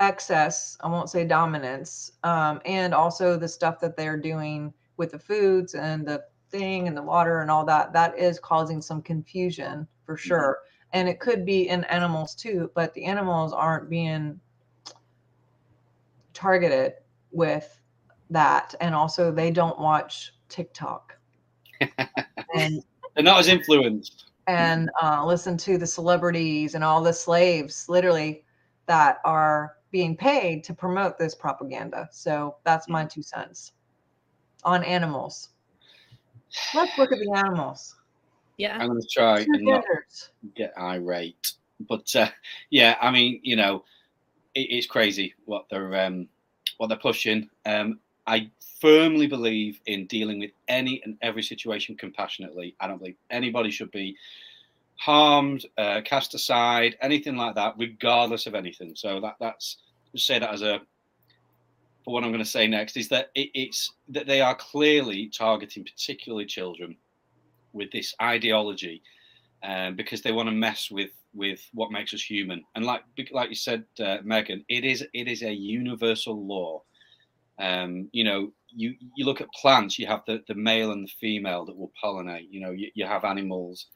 excess, 0.00 0.76
I 0.80 0.88
won't 0.88 1.10
say 1.10 1.24
dominance, 1.24 2.12
um, 2.24 2.60
and 2.64 2.94
also 2.94 3.36
the 3.36 3.48
stuff 3.48 3.80
that 3.80 3.96
they're 3.96 4.16
doing 4.16 4.72
with 4.96 5.12
the 5.12 5.18
foods 5.18 5.74
and 5.74 6.06
the 6.06 6.24
thing 6.50 6.88
and 6.88 6.96
the 6.96 7.02
water 7.02 7.40
and 7.40 7.50
all 7.50 7.64
that, 7.66 7.92
that 7.92 8.18
is 8.18 8.38
causing 8.40 8.80
some 8.82 9.02
confusion 9.02 9.86
for 10.04 10.16
sure. 10.16 10.58
And 10.92 11.08
it 11.08 11.20
could 11.20 11.46
be 11.46 11.68
in 11.68 11.84
animals 11.84 12.34
too, 12.34 12.70
but 12.74 12.92
the 12.94 13.04
animals 13.04 13.52
aren't 13.52 13.88
being 13.88 14.40
targeted 16.34 16.94
with 17.30 17.80
that. 18.30 18.74
And 18.80 18.94
also, 18.94 19.30
they 19.30 19.50
don't 19.50 19.78
watch 19.78 20.34
TikTok 20.48 21.16
and 22.54 22.82
They're 23.14 23.24
not 23.24 23.40
as 23.40 23.48
influenced. 23.48 24.24
and 24.46 24.90
uh, 25.00 25.24
listen 25.24 25.56
to 25.58 25.78
the 25.78 25.86
celebrities 25.86 26.74
and 26.74 26.82
all 26.82 27.02
the 27.02 27.12
slaves, 27.12 27.88
literally, 27.88 28.44
that 28.86 29.18
are 29.24 29.76
being 29.92 30.16
paid 30.16 30.64
to 30.64 30.74
promote 30.74 31.18
this 31.18 31.34
propaganda. 31.34 32.08
So 32.12 32.56
that's 32.64 32.88
my 32.88 33.04
two 33.04 33.22
cents 33.22 33.72
on 34.64 34.84
animals. 34.84 35.50
Let's 36.74 36.96
look 36.98 37.12
at 37.12 37.18
the 37.18 37.32
animals. 37.32 37.96
yeah 38.56 38.78
I'm 38.78 38.88
going 38.88 39.00
to 39.00 39.08
try 39.08 39.44
Two 39.44 39.50
and 39.54 39.64
not 39.64 39.84
get 40.54 40.72
irate. 40.78 41.52
But 41.88 42.14
uh, 42.14 42.28
yeah, 42.70 42.96
I 43.00 43.10
mean, 43.10 43.40
you 43.42 43.56
know, 43.56 43.84
it, 44.54 44.66
it's 44.70 44.86
crazy 44.86 45.34
what 45.44 45.66
they're 45.70 46.04
um, 46.04 46.28
what 46.78 46.88
they're 46.88 46.98
pushing. 46.98 47.48
Um, 47.66 48.00
I 48.26 48.50
firmly 48.80 49.26
believe 49.26 49.80
in 49.86 50.06
dealing 50.06 50.40
with 50.40 50.50
any 50.68 51.02
and 51.04 51.16
every 51.22 51.42
situation 51.42 51.96
compassionately. 51.96 52.74
I 52.80 52.86
don't 52.86 52.98
believe 52.98 53.16
anybody 53.30 53.70
should 53.70 53.90
be 53.90 54.16
harmed, 54.96 55.64
uh, 55.78 56.02
cast 56.04 56.34
aside, 56.34 56.96
anything 57.00 57.36
like 57.36 57.54
that, 57.54 57.74
regardless 57.78 58.46
of 58.46 58.54
anything. 58.54 58.94
So 58.94 59.20
that 59.20 59.36
that's 59.40 59.78
just 60.12 60.26
say 60.26 60.38
that 60.38 60.52
as 60.52 60.62
a 60.62 60.80
for 62.04 62.14
what 62.14 62.24
I'm 62.24 62.30
going 62.30 62.44
to 62.44 62.48
say 62.50 62.66
next 62.66 62.96
is 62.96 63.08
that 63.08 63.30
it, 63.34 63.50
it's 63.54 63.92
that 64.08 64.26
they 64.26 64.40
are 64.40 64.54
clearly 64.54 65.28
targeting 65.28 65.84
particularly 65.84 66.46
children 66.46 66.96
with 67.72 67.90
this 67.92 68.14
ideology 68.20 69.02
um, 69.62 69.96
because 69.96 70.22
they 70.22 70.32
want 70.32 70.48
to 70.48 70.54
mess 70.54 70.90
with 70.90 71.10
with 71.32 71.60
what 71.72 71.92
makes 71.92 72.12
us 72.12 72.22
human. 72.22 72.64
And 72.74 72.84
like 72.84 73.02
like 73.32 73.48
you 73.50 73.54
said, 73.54 73.84
uh, 74.00 74.18
Megan, 74.24 74.64
it 74.68 74.84
is 74.84 75.04
it 75.12 75.28
is 75.28 75.42
a 75.42 75.52
universal 75.52 76.46
law. 76.46 76.82
Um, 77.58 78.08
you 78.12 78.24
know, 78.24 78.52
you 78.68 78.94
you 79.14 79.24
look 79.24 79.40
at 79.40 79.52
plants, 79.52 79.98
you 79.98 80.06
have 80.06 80.22
the, 80.26 80.42
the 80.48 80.54
male 80.54 80.92
and 80.92 81.06
the 81.06 81.12
female 81.20 81.64
that 81.66 81.76
will 81.76 81.92
pollinate. 82.02 82.48
You 82.50 82.60
know, 82.60 82.70
you, 82.70 82.90
you 82.94 83.06
have 83.06 83.24
animals. 83.24 83.86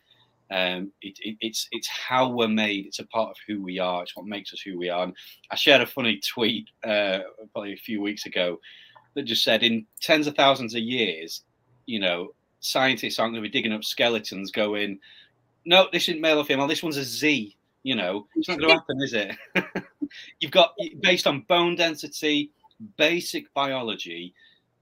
Um, 0.51 0.93
it, 1.01 1.19
it, 1.21 1.37
it's 1.41 1.69
it's 1.73 1.89
how 1.89 2.29
we're 2.29 2.49
made. 2.49 2.87
It's 2.87 2.99
a 2.99 3.07
part 3.07 3.31
of 3.31 3.37
who 3.47 3.63
we 3.63 3.79
are. 3.79 4.03
It's 4.03 4.17
what 4.17 4.27
makes 4.27 4.53
us 4.53 4.61
who 4.61 4.79
we 4.79 4.91
are. 4.91 5.05
And 5.05 5.17
I 5.51 5.57
shared 5.57 5.81
a 5.81 5.87
funny 5.87 6.21
tweet 6.21 6.69
uh, 6.85 7.21
probably 7.53 7.73
a 7.73 7.79
few 7.79 8.01
weeks 8.01 8.27
ago 8.27 8.61
that 9.15 9.23
just 9.23 9.45
said, 9.45 9.63
in 9.63 9.87
tens 10.01 10.27
of 10.27 10.37
thousands 10.37 10.75
of 10.75 10.81
years, 10.81 11.43
you 11.87 12.01
know, 12.01 12.35
scientists 12.61 13.19
aren't 13.19 13.33
going 13.33 13.43
to 13.43 13.49
be 13.49 13.53
digging 13.53 13.73
up 13.73 13.85
skeletons, 13.85 14.51
going, 14.51 14.99
no, 15.65 15.89
this 15.93 16.09
isn't 16.09 16.21
male 16.21 16.39
or 16.39 16.45
female. 16.45 16.67
This 16.67 16.83
one's 16.83 16.97
a 16.97 17.05
Z. 17.05 17.57
You 17.83 17.97
know, 17.97 18.27
it's 18.35 18.49
not 18.49 18.59
going 18.59 18.71
to 18.71 18.77
happen, 18.77 19.03
is 19.03 19.13
it? 19.13 19.37
You've 20.41 20.51
got 20.51 20.75
based 21.01 21.27
on 21.27 21.43
bone 21.43 21.77
density, 21.77 22.51
basic 22.97 23.53
biology. 23.53 24.35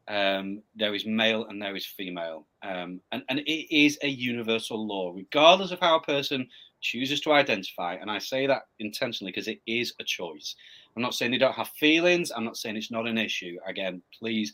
Um, 0.09 0.63
there 0.75 0.95
is 0.95 1.07
male 1.07 1.47
and 1.47 1.63
there 1.63 1.77
is 1.77 1.87
female, 1.87 2.47
um, 2.63 3.01
and 3.13 3.23
and 3.29 3.39
it 3.39 3.75
is 3.75 3.99
a 4.03 4.09
universal 4.09 4.85
law, 4.85 5.13
regardless 5.15 5.71
of 5.71 5.79
how 5.81 5.97
a 5.97 6.03
person 6.03 6.49
chooses 6.81 7.21
to 7.21 7.33
identify. 7.33 7.95
And 7.95 8.11
I 8.11 8.19
say 8.19 8.47
that 8.49 8.63
intentionally 8.81 9.31
because 9.31 9.47
it 9.47 9.61
is 9.67 9.95
a 10.01 10.05
choice. 10.05 10.57
I'm 10.97 11.03
not 11.03 11.15
saying 11.15 11.31
they 11.31 11.39
don't 11.39 11.55
have 11.55 11.69
feelings. 11.69 12.33
I'm 12.33 12.45
not 12.45 12.57
saying 12.57 12.77
it's 12.77 12.91
not 12.91 13.07
an 13.07 13.17
issue. 13.17 13.59
Again, 13.67 14.03
please 14.19 14.53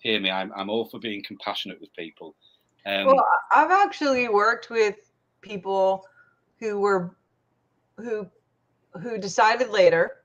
hear 0.00 0.20
me. 0.20 0.30
I'm 0.30 0.52
I'm 0.54 0.68
all 0.68 0.84
for 0.84 1.00
being 1.00 1.24
compassionate 1.26 1.80
with 1.80 1.94
people. 1.94 2.34
Um, 2.84 3.06
well, 3.06 3.26
I've 3.54 3.70
actually 3.70 4.28
worked 4.28 4.68
with 4.68 4.96
people 5.40 6.04
who 6.58 6.78
were 6.78 7.16
who 7.96 8.26
who 9.00 9.18
decided 9.18 9.70
later 9.70 10.18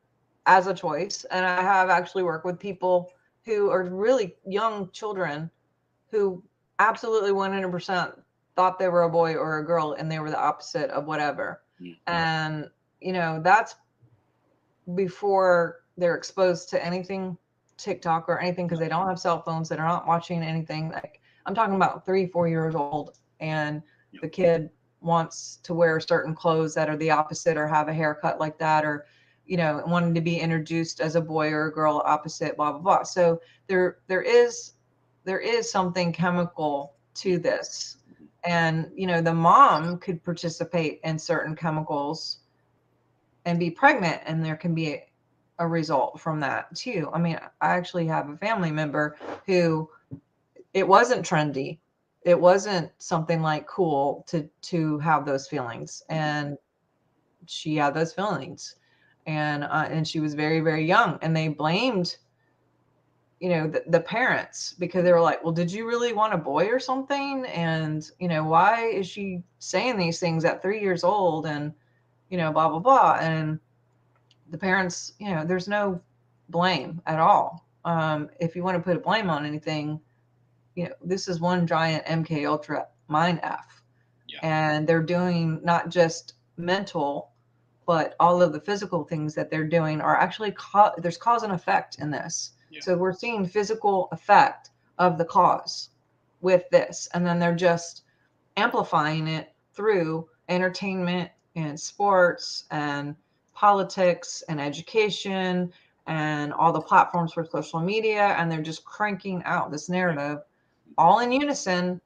as 0.45 0.67
a 0.67 0.73
choice 0.73 1.25
and 1.31 1.45
i 1.45 1.61
have 1.61 1.89
actually 1.89 2.23
worked 2.23 2.45
with 2.45 2.59
people 2.59 3.11
who 3.45 3.69
are 3.69 3.83
really 3.83 4.35
young 4.45 4.89
children 4.91 5.49
who 6.09 6.43
absolutely 6.79 7.31
100% 7.31 8.19
thought 8.55 8.79
they 8.79 8.87
were 8.89 9.03
a 9.03 9.09
boy 9.09 9.35
or 9.35 9.59
a 9.59 9.65
girl 9.65 9.95
and 9.97 10.11
they 10.11 10.19
were 10.19 10.29
the 10.29 10.39
opposite 10.39 10.89
of 10.91 11.05
whatever. 11.05 11.61
Mm-hmm. 11.81 11.91
and 12.07 12.69
you 13.01 13.11
know 13.11 13.41
that's 13.43 13.75
before 14.95 15.81
they're 15.97 16.15
exposed 16.15 16.69
to 16.69 16.85
anything 16.85 17.37
tiktok 17.75 18.29
or 18.29 18.39
anything 18.39 18.65
because 18.65 18.79
they 18.79 18.87
don't 18.87 19.05
have 19.09 19.19
cell 19.19 19.41
phones 19.41 19.67
they're 19.67 19.77
not 19.79 20.07
watching 20.07 20.41
anything. 20.41 20.89
Like 20.91 21.19
i'm 21.45 21.53
talking 21.53 21.75
about 21.75 22.05
three 22.05 22.27
four 22.27 22.47
years 22.47 22.75
old 22.75 23.17
and 23.41 23.81
the 24.21 24.29
kid 24.29 24.69
wants 25.01 25.59
to 25.63 25.73
wear 25.73 25.99
certain 25.99 26.33
clothes 26.33 26.73
that 26.75 26.89
are 26.89 26.95
the 26.95 27.11
opposite 27.11 27.57
or 27.57 27.67
have 27.67 27.89
a 27.89 27.93
haircut 27.93 28.39
like 28.39 28.57
that 28.57 28.85
or 28.85 29.05
you 29.45 29.57
know 29.57 29.83
wanting 29.85 30.13
to 30.13 30.21
be 30.21 30.39
introduced 30.39 30.99
as 30.99 31.15
a 31.15 31.21
boy 31.21 31.51
or 31.51 31.67
a 31.67 31.73
girl 31.73 32.01
opposite 32.05 32.57
blah 32.57 32.71
blah 32.71 32.81
blah. 32.81 33.03
So 33.03 33.39
there 33.67 33.99
there 34.07 34.21
is 34.21 34.73
there 35.23 35.39
is 35.39 35.71
something 35.71 36.11
chemical 36.11 36.93
to 37.15 37.37
this. 37.37 37.97
And 38.43 38.91
you 38.95 39.07
know 39.07 39.21
the 39.21 39.33
mom 39.33 39.97
could 39.99 40.23
participate 40.23 40.99
in 41.03 41.17
certain 41.17 41.55
chemicals 41.55 42.39
and 43.45 43.59
be 43.59 43.69
pregnant 43.69 44.21
and 44.25 44.43
there 44.43 44.55
can 44.55 44.73
be 44.73 44.93
a, 44.93 45.07
a 45.59 45.67
result 45.67 46.19
from 46.19 46.39
that 46.41 46.73
too. 46.75 47.09
I 47.13 47.19
mean 47.19 47.39
i 47.61 47.69
actually 47.69 48.07
have 48.07 48.29
a 48.29 48.37
family 48.37 48.71
member 48.71 49.17
who 49.45 49.89
it 50.73 50.87
wasn't 50.87 51.25
trendy. 51.25 51.79
It 52.23 52.39
wasn't 52.39 52.91
something 52.97 53.41
like 53.41 53.67
cool 53.67 54.25
to 54.27 54.49
to 54.63 54.99
have 54.99 55.25
those 55.25 55.47
feelings. 55.47 56.03
And 56.09 56.57
she 57.45 57.75
had 57.75 57.93
those 57.93 58.13
feelings 58.13 58.75
and 59.25 59.63
uh, 59.63 59.87
and 59.89 60.07
she 60.07 60.19
was 60.19 60.33
very 60.33 60.59
very 60.59 60.85
young 60.85 61.17
and 61.21 61.35
they 61.35 61.47
blamed 61.47 62.17
you 63.39 63.49
know 63.49 63.67
the, 63.67 63.83
the 63.87 63.99
parents 63.99 64.75
because 64.79 65.03
they 65.03 65.11
were 65.11 65.21
like 65.21 65.43
well 65.43 65.53
did 65.53 65.71
you 65.71 65.87
really 65.87 66.13
want 66.13 66.33
a 66.33 66.37
boy 66.37 66.65
or 66.67 66.79
something 66.79 67.45
and 67.47 68.11
you 68.19 68.27
know 68.27 68.43
why 68.43 68.85
is 68.85 69.07
she 69.07 69.41
saying 69.59 69.97
these 69.97 70.19
things 70.19 70.45
at 70.45 70.61
three 70.61 70.79
years 70.79 71.03
old 71.03 71.45
and 71.45 71.73
you 72.29 72.37
know 72.37 72.51
blah 72.51 72.69
blah 72.69 72.79
blah 72.79 73.17
and 73.19 73.59
the 74.49 74.57
parents 74.57 75.13
you 75.19 75.29
know 75.29 75.43
there's 75.45 75.67
no 75.67 75.99
blame 76.49 77.01
at 77.05 77.19
all 77.19 77.65
um, 77.83 78.29
if 78.39 78.55
you 78.55 78.63
want 78.63 78.75
to 78.75 78.81
put 78.81 78.95
a 78.95 78.99
blame 78.99 79.29
on 79.29 79.45
anything 79.45 79.99
you 80.75 80.85
know, 80.85 80.93
this 81.03 81.27
is 81.27 81.39
one 81.39 81.65
giant 81.65 82.05
MK 82.05 82.47
Ultra 82.47 82.87
mind 83.07 83.39
F. 83.43 83.81
Yeah. 84.27 84.39
And 84.43 84.87
they're 84.87 85.03
doing 85.03 85.59
not 85.63 85.89
just 85.89 86.33
mental, 86.57 87.31
but 87.85 88.15
all 88.19 88.41
of 88.41 88.53
the 88.53 88.59
physical 88.59 89.03
things 89.03 89.35
that 89.35 89.49
they're 89.49 89.67
doing 89.67 90.01
are 90.01 90.17
actually 90.17 90.51
ca- 90.51 90.93
there's 90.97 91.17
cause 91.17 91.43
and 91.43 91.53
effect 91.53 91.99
in 91.99 92.09
this. 92.11 92.51
Yeah. 92.69 92.79
So 92.81 92.97
we're 92.97 93.13
seeing 93.13 93.45
physical 93.45 94.09
effect 94.11 94.71
of 94.97 95.17
the 95.17 95.25
cause 95.25 95.89
with 96.41 96.69
this, 96.69 97.07
and 97.13 97.25
then 97.25 97.39
they're 97.39 97.55
just 97.55 98.03
amplifying 98.57 99.27
it 99.27 99.53
through 99.73 100.27
entertainment 100.49 101.29
and 101.55 101.79
sports 101.79 102.65
and 102.71 103.15
politics 103.53 104.43
and 104.49 104.59
education 104.59 105.71
and 106.07 106.53
all 106.53 106.71
the 106.71 106.81
platforms 106.81 107.33
for 107.33 107.45
social 107.45 107.79
media 107.79 108.35
and 108.37 108.51
they're 108.51 108.61
just 108.61 108.85
cranking 108.85 109.41
out 109.45 109.71
this 109.71 109.89
narrative 109.89 110.39
all 110.97 111.19
in 111.19 111.31
unison 111.31 111.99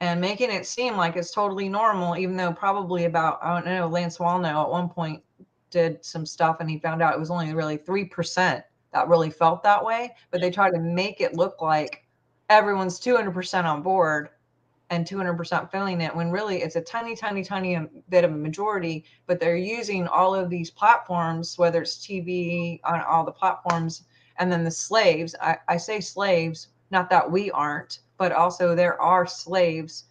and 0.00 0.20
making 0.20 0.50
it 0.50 0.66
seem 0.66 0.96
like 0.96 1.16
it's 1.16 1.30
totally 1.30 1.68
normal, 1.68 2.16
even 2.16 2.36
though 2.36 2.52
probably 2.52 3.04
about, 3.04 3.38
I 3.42 3.54
don't 3.54 3.66
know, 3.66 3.86
Lance 3.86 4.18
Wallnau 4.18 4.64
at 4.64 4.70
one 4.70 4.88
point 4.88 5.22
did 5.70 6.04
some 6.04 6.24
stuff 6.24 6.56
and 6.60 6.70
he 6.70 6.78
found 6.78 7.02
out 7.02 7.14
it 7.14 7.20
was 7.20 7.30
only 7.30 7.52
really 7.54 7.78
3% 7.78 8.62
that 8.92 9.08
really 9.08 9.30
felt 9.30 9.62
that 9.62 9.84
way. 9.84 10.14
But 10.30 10.40
they 10.40 10.50
try 10.50 10.70
to 10.70 10.78
make 10.78 11.20
it 11.20 11.34
look 11.34 11.60
like 11.60 12.04
everyone's 12.48 12.98
200% 12.98 13.64
on 13.64 13.82
board 13.82 14.30
and 14.88 15.06
200% 15.06 15.70
feeling 15.70 16.00
it 16.00 16.14
when 16.16 16.30
really 16.30 16.62
it's 16.62 16.76
a 16.76 16.80
tiny, 16.80 17.14
tiny, 17.14 17.44
tiny 17.44 17.76
um, 17.76 17.88
bit 18.08 18.24
of 18.24 18.32
a 18.32 18.36
majority. 18.36 19.04
But 19.26 19.38
they're 19.38 19.56
using 19.56 20.08
all 20.08 20.34
of 20.34 20.50
these 20.50 20.70
platforms, 20.70 21.58
whether 21.58 21.82
it's 21.82 22.04
TV 22.04 22.80
on 22.84 23.00
all 23.02 23.24
the 23.24 23.30
platforms, 23.32 24.04
and 24.38 24.50
then 24.50 24.64
the 24.64 24.70
slaves. 24.70 25.36
I, 25.40 25.58
I 25.68 25.76
say 25.76 26.00
slaves, 26.00 26.68
not 26.90 27.10
that 27.10 27.30
we 27.30 27.50
aren't, 27.52 28.00
but 28.20 28.32
also 28.32 28.74
there 28.74 29.00
are 29.00 29.26
slaves. 29.26 30.04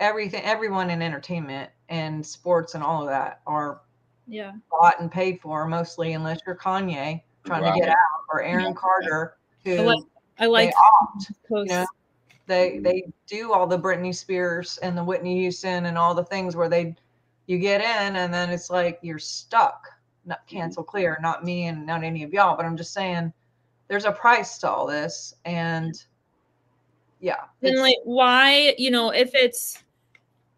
Everything, 0.00 0.42
everyone 0.42 0.90
in 0.90 1.00
entertainment 1.00 1.70
and 1.88 2.26
sports 2.26 2.74
and 2.74 2.82
all 2.82 3.02
of 3.02 3.08
that 3.08 3.40
are 3.46 3.80
yeah 4.26 4.52
bought 4.68 5.00
and 5.00 5.10
paid 5.10 5.40
for 5.40 5.64
mostly, 5.66 6.12
unless 6.14 6.40
you're 6.44 6.56
Kanye 6.56 7.22
trying 7.46 7.62
right. 7.62 7.72
to 7.72 7.80
get 7.80 7.88
out 7.88 7.96
or 8.30 8.42
Aaron 8.42 8.64
yeah. 8.64 8.72
Carter 8.72 9.36
who 9.64 9.76
I 9.76 9.84
like, 9.84 10.04
I 10.40 10.46
like 10.46 10.72
opt, 11.02 11.30
you 11.50 11.64
know, 11.66 11.86
they 12.46 12.80
they 12.80 13.04
do 13.28 13.52
all 13.52 13.68
the 13.68 13.78
Britney 13.78 14.14
Spears 14.14 14.78
and 14.78 14.98
the 14.98 15.04
Whitney 15.04 15.40
Houston 15.42 15.86
and 15.86 15.96
all 15.96 16.14
the 16.14 16.24
things 16.24 16.56
where 16.56 16.68
they 16.68 16.96
you 17.46 17.58
get 17.58 17.80
in 17.80 18.16
and 18.16 18.34
then 18.34 18.50
it's 18.50 18.70
like 18.70 18.98
you're 19.02 19.20
stuck. 19.20 19.86
Not 20.24 20.44
mm-hmm. 20.48 20.56
cancel 20.56 20.82
clear, 20.82 21.16
not 21.22 21.44
me 21.44 21.68
and 21.68 21.86
not 21.86 22.02
any 22.02 22.24
of 22.24 22.32
y'all, 22.32 22.56
but 22.56 22.66
I'm 22.66 22.76
just 22.76 22.92
saying 22.92 23.32
there's 23.86 24.04
a 24.04 24.10
price 24.10 24.58
to 24.58 24.68
all 24.68 24.84
this 24.84 25.32
and 25.44 25.94
yeah 27.26 27.42
and 27.62 27.80
like 27.80 27.96
why 28.04 28.72
you 28.78 28.88
know 28.88 29.10
if 29.10 29.34
it's 29.34 29.82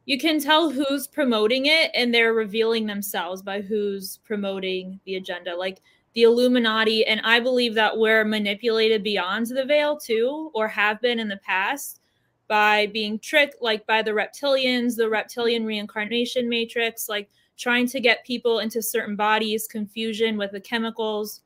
you 0.04 0.18
can 0.18 0.38
tell 0.38 0.68
who's 0.68 1.06
promoting 1.06 1.64
it 1.64 1.90
and 1.94 2.12
they're 2.12 2.34
revealing 2.34 2.84
themselves 2.84 3.40
by 3.40 3.62
who's 3.62 4.18
promoting 4.18 5.00
the 5.06 5.16
agenda 5.16 5.56
like 5.56 5.80
the 6.12 6.24
illuminati 6.24 7.06
and 7.06 7.22
i 7.24 7.40
believe 7.40 7.74
that 7.74 7.96
we're 7.96 8.22
manipulated 8.22 9.02
beyond 9.02 9.46
the 9.46 9.64
veil 9.64 9.96
too 9.96 10.50
or 10.52 10.68
have 10.68 11.00
been 11.00 11.18
in 11.18 11.26
the 11.26 11.38
past 11.38 12.02
by 12.48 12.86
being 12.88 13.18
tricked 13.18 13.62
like 13.62 13.86
by 13.86 14.02
the 14.02 14.10
reptilians 14.10 14.94
the 14.94 15.08
reptilian 15.08 15.64
reincarnation 15.64 16.50
matrix 16.50 17.08
like 17.08 17.30
trying 17.56 17.86
to 17.86 17.98
get 17.98 18.26
people 18.26 18.58
into 18.58 18.82
certain 18.82 19.16
bodies 19.16 19.66
confusion 19.66 20.36
with 20.36 20.50
the 20.52 20.60
chemicals 20.60 21.40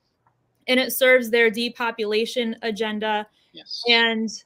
and 0.66 0.80
it 0.80 0.92
serves 0.92 1.30
their 1.30 1.48
depopulation 1.48 2.56
agenda 2.62 3.24
yes. 3.52 3.84
and 3.88 4.42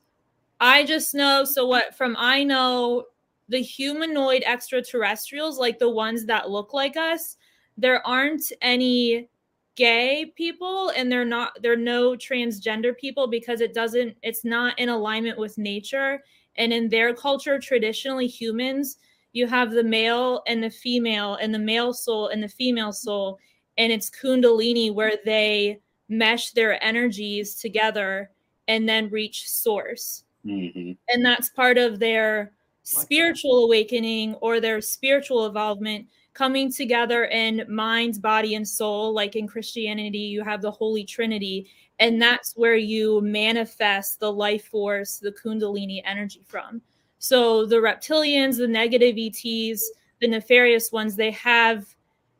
I 0.60 0.84
just 0.84 1.14
know 1.14 1.44
so 1.44 1.66
what 1.66 1.94
from 1.94 2.16
I 2.18 2.42
know 2.42 3.04
the 3.48 3.60
humanoid 3.60 4.42
extraterrestrials, 4.44 5.58
like 5.58 5.78
the 5.78 5.90
ones 5.90 6.24
that 6.26 6.50
look 6.50 6.72
like 6.72 6.96
us, 6.96 7.36
there 7.76 8.04
aren't 8.06 8.52
any 8.62 9.28
gay 9.76 10.32
people 10.36 10.90
and 10.96 11.12
they're 11.12 11.26
not 11.26 11.52
there 11.60 11.74
are 11.74 11.76
no 11.76 12.12
transgender 12.12 12.96
people 12.96 13.26
because 13.26 13.60
it 13.60 13.74
doesn't 13.74 14.16
it's 14.22 14.44
not 14.44 14.78
in 14.78 14.88
alignment 14.88 15.38
with 15.38 15.58
nature. 15.58 16.22
And 16.56 16.72
in 16.72 16.88
their 16.88 17.14
culture 17.14 17.58
traditionally 17.58 18.26
humans 18.26 18.98
you 19.32 19.46
have 19.46 19.72
the 19.72 19.84
male 19.84 20.42
and 20.46 20.62
the 20.64 20.70
female 20.70 21.34
and 21.34 21.54
the 21.54 21.58
male 21.58 21.92
soul 21.92 22.28
and 22.28 22.42
the 22.42 22.48
female 22.48 22.92
soul. 22.92 23.38
And 23.76 23.92
it's 23.92 24.08
kundalini 24.08 24.94
where 24.94 25.18
they 25.26 25.80
mesh 26.08 26.52
their 26.52 26.82
energies 26.82 27.56
together 27.56 28.30
and 28.68 28.88
then 28.88 29.10
reach 29.10 29.46
source 29.50 30.24
Mm-hmm. 30.46 30.92
And 31.08 31.24
that's 31.24 31.50
part 31.50 31.78
of 31.78 31.98
their 31.98 32.52
spiritual 32.82 33.64
awakening 33.64 34.34
or 34.36 34.60
their 34.60 34.80
spiritual 34.80 35.46
involvement 35.46 36.06
coming 36.34 36.70
together 36.70 37.24
in 37.24 37.64
mind, 37.68 38.20
body, 38.22 38.54
and 38.54 38.66
soul. 38.66 39.12
Like 39.12 39.36
in 39.36 39.48
Christianity, 39.48 40.18
you 40.18 40.44
have 40.44 40.62
the 40.62 40.70
Holy 40.70 41.04
Trinity, 41.04 41.68
and 41.98 42.20
that's 42.20 42.54
where 42.56 42.76
you 42.76 43.20
manifest 43.22 44.20
the 44.20 44.32
life 44.32 44.66
force, 44.66 45.18
the 45.18 45.32
Kundalini 45.32 46.02
energy 46.04 46.42
from. 46.46 46.80
So 47.18 47.66
the 47.66 47.76
reptilians, 47.76 48.58
the 48.58 48.68
negative 48.68 49.16
ETs, 49.18 49.90
the 50.20 50.28
nefarious 50.28 50.92
ones, 50.92 51.16
they 51.16 51.32
have 51.32 51.86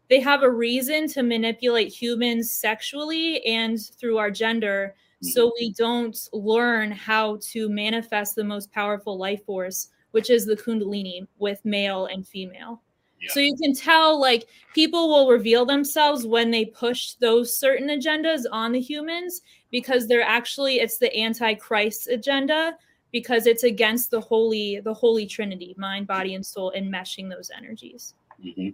they 0.08 0.20
have 0.20 0.44
a 0.44 0.50
reason 0.50 1.08
to 1.08 1.22
manipulate 1.24 1.92
humans 1.92 2.52
sexually 2.52 3.44
and 3.44 3.80
through 3.98 4.18
our 4.18 4.30
gender 4.30 4.94
so 5.22 5.46
mm-hmm. 5.46 5.54
we 5.58 5.72
don't 5.72 6.28
learn 6.32 6.90
how 6.90 7.38
to 7.40 7.68
manifest 7.68 8.34
the 8.34 8.44
most 8.44 8.70
powerful 8.72 9.18
life 9.18 9.44
force 9.44 9.88
which 10.10 10.30
is 10.30 10.46
the 10.46 10.56
kundalini 10.56 11.26
with 11.38 11.64
male 11.64 12.06
and 12.06 12.26
female 12.26 12.82
yeah. 13.20 13.32
so 13.32 13.40
you 13.40 13.56
can 13.56 13.74
tell 13.74 14.20
like 14.20 14.46
people 14.74 15.08
will 15.08 15.28
reveal 15.28 15.64
themselves 15.64 16.26
when 16.26 16.50
they 16.50 16.66
push 16.66 17.12
those 17.14 17.58
certain 17.58 17.88
agendas 17.88 18.44
on 18.52 18.72
the 18.72 18.80
humans 18.80 19.40
because 19.70 20.06
they're 20.06 20.22
actually 20.22 20.80
it's 20.80 20.98
the 20.98 21.14
antichrist 21.18 22.08
agenda 22.08 22.74
because 23.12 23.46
it's 23.46 23.64
against 23.64 24.10
the 24.10 24.20
holy 24.20 24.80
the 24.80 24.94
holy 24.94 25.26
trinity 25.26 25.74
mind 25.78 26.06
body 26.06 26.34
and 26.34 26.44
soul 26.44 26.70
and 26.70 26.92
meshing 26.92 27.30
those 27.30 27.50
energies 27.56 28.14
mm-hmm. 28.44 28.68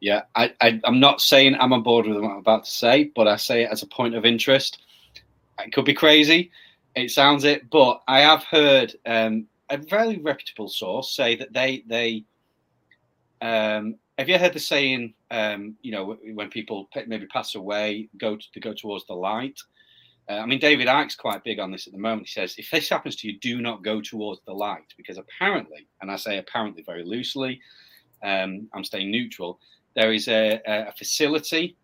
yeah 0.00 0.22
I, 0.34 0.52
I 0.60 0.80
i'm 0.84 1.00
not 1.00 1.20
saying 1.20 1.56
i'm 1.58 1.72
on 1.72 1.82
board 1.82 2.06
with 2.06 2.18
what 2.18 2.30
i'm 2.30 2.38
about 2.38 2.64
to 2.64 2.70
say 2.70 3.10
but 3.14 3.26
i 3.26 3.36
say 3.36 3.62
it 3.62 3.70
as 3.70 3.82
a 3.82 3.86
point 3.86 4.14
of 4.14 4.26
interest 4.26 4.82
it 5.60 5.72
could 5.72 5.84
be 5.84 5.94
crazy 5.94 6.50
it 6.94 7.10
sounds 7.10 7.44
it 7.44 7.68
but 7.70 8.02
i 8.08 8.20
have 8.20 8.42
heard 8.44 8.94
um, 9.06 9.46
a 9.70 9.76
very 9.76 10.18
reputable 10.18 10.68
source 10.68 11.14
say 11.14 11.36
that 11.36 11.52
they 11.52 11.84
they 11.86 12.24
um, 13.42 13.96
have 14.16 14.28
you 14.28 14.38
heard 14.38 14.54
the 14.54 14.60
saying 14.60 15.12
um, 15.30 15.76
you 15.82 15.92
know 15.92 16.16
when 16.34 16.48
people 16.48 16.88
maybe 17.06 17.26
pass 17.26 17.54
away 17.54 18.08
go 18.18 18.36
to, 18.36 18.52
to 18.52 18.60
go 18.60 18.72
towards 18.72 19.06
the 19.06 19.14
light 19.14 19.58
uh, 20.28 20.34
I 20.34 20.46
mean, 20.46 20.58
David 20.58 20.88
Icke's 20.88 21.14
quite 21.14 21.44
big 21.44 21.60
on 21.60 21.70
this 21.70 21.86
at 21.86 21.92
the 21.92 21.98
moment. 21.98 22.26
He 22.26 22.32
says, 22.32 22.56
if 22.58 22.70
this 22.70 22.88
happens 22.88 23.14
to 23.16 23.28
you, 23.28 23.38
do 23.38 23.60
not 23.60 23.84
go 23.84 24.00
towards 24.00 24.40
the 24.44 24.52
light, 24.52 24.92
because 24.96 25.18
apparently, 25.18 25.86
and 26.00 26.10
I 26.10 26.16
say 26.16 26.38
apparently 26.38 26.82
very 26.82 27.04
loosely, 27.04 27.60
um, 28.24 28.68
I'm 28.74 28.82
staying 28.82 29.10
neutral, 29.10 29.60
there 29.94 30.12
is 30.12 30.28
a, 30.28 30.60
a, 30.66 30.92
facility 30.92 31.76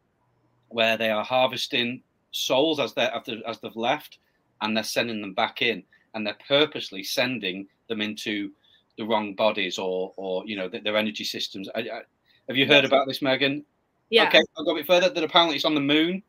where 0.68 0.96
they 0.96 1.10
are 1.10 1.24
harvesting 1.24 2.02
souls 2.32 2.80
as, 2.80 2.92
they 2.94 3.08
as 3.46 3.60
they've 3.60 3.76
left, 3.76 4.18
and 4.60 4.76
they're 4.76 4.84
sending 4.84 5.20
them 5.20 5.34
back 5.34 5.62
in, 5.62 5.82
and 6.14 6.26
they're 6.26 6.36
purposely 6.46 7.02
sending 7.04 7.66
them 7.88 8.00
into 8.00 8.50
the 8.98 9.04
wrong 9.04 9.34
bodies 9.34 9.78
or, 9.78 10.12
or 10.16 10.46
you 10.46 10.56
know, 10.56 10.68
their 10.68 10.96
energy 10.96 11.24
systems. 11.24 11.68
I, 11.74 11.80
I, 11.80 12.00
have 12.48 12.56
you 12.56 12.66
heard 12.66 12.84
about 12.84 13.06
this, 13.06 13.22
Megan? 13.22 13.64
Yeah. 14.10 14.28
Okay, 14.28 14.42
I'll 14.56 14.64
go 14.64 14.72
a 14.72 14.74
bit 14.74 14.86
further. 14.86 15.08
That 15.08 15.24
apparently 15.24 15.56
it's 15.56 15.64
on 15.64 15.74
the 15.74 15.80
moon 15.80 16.22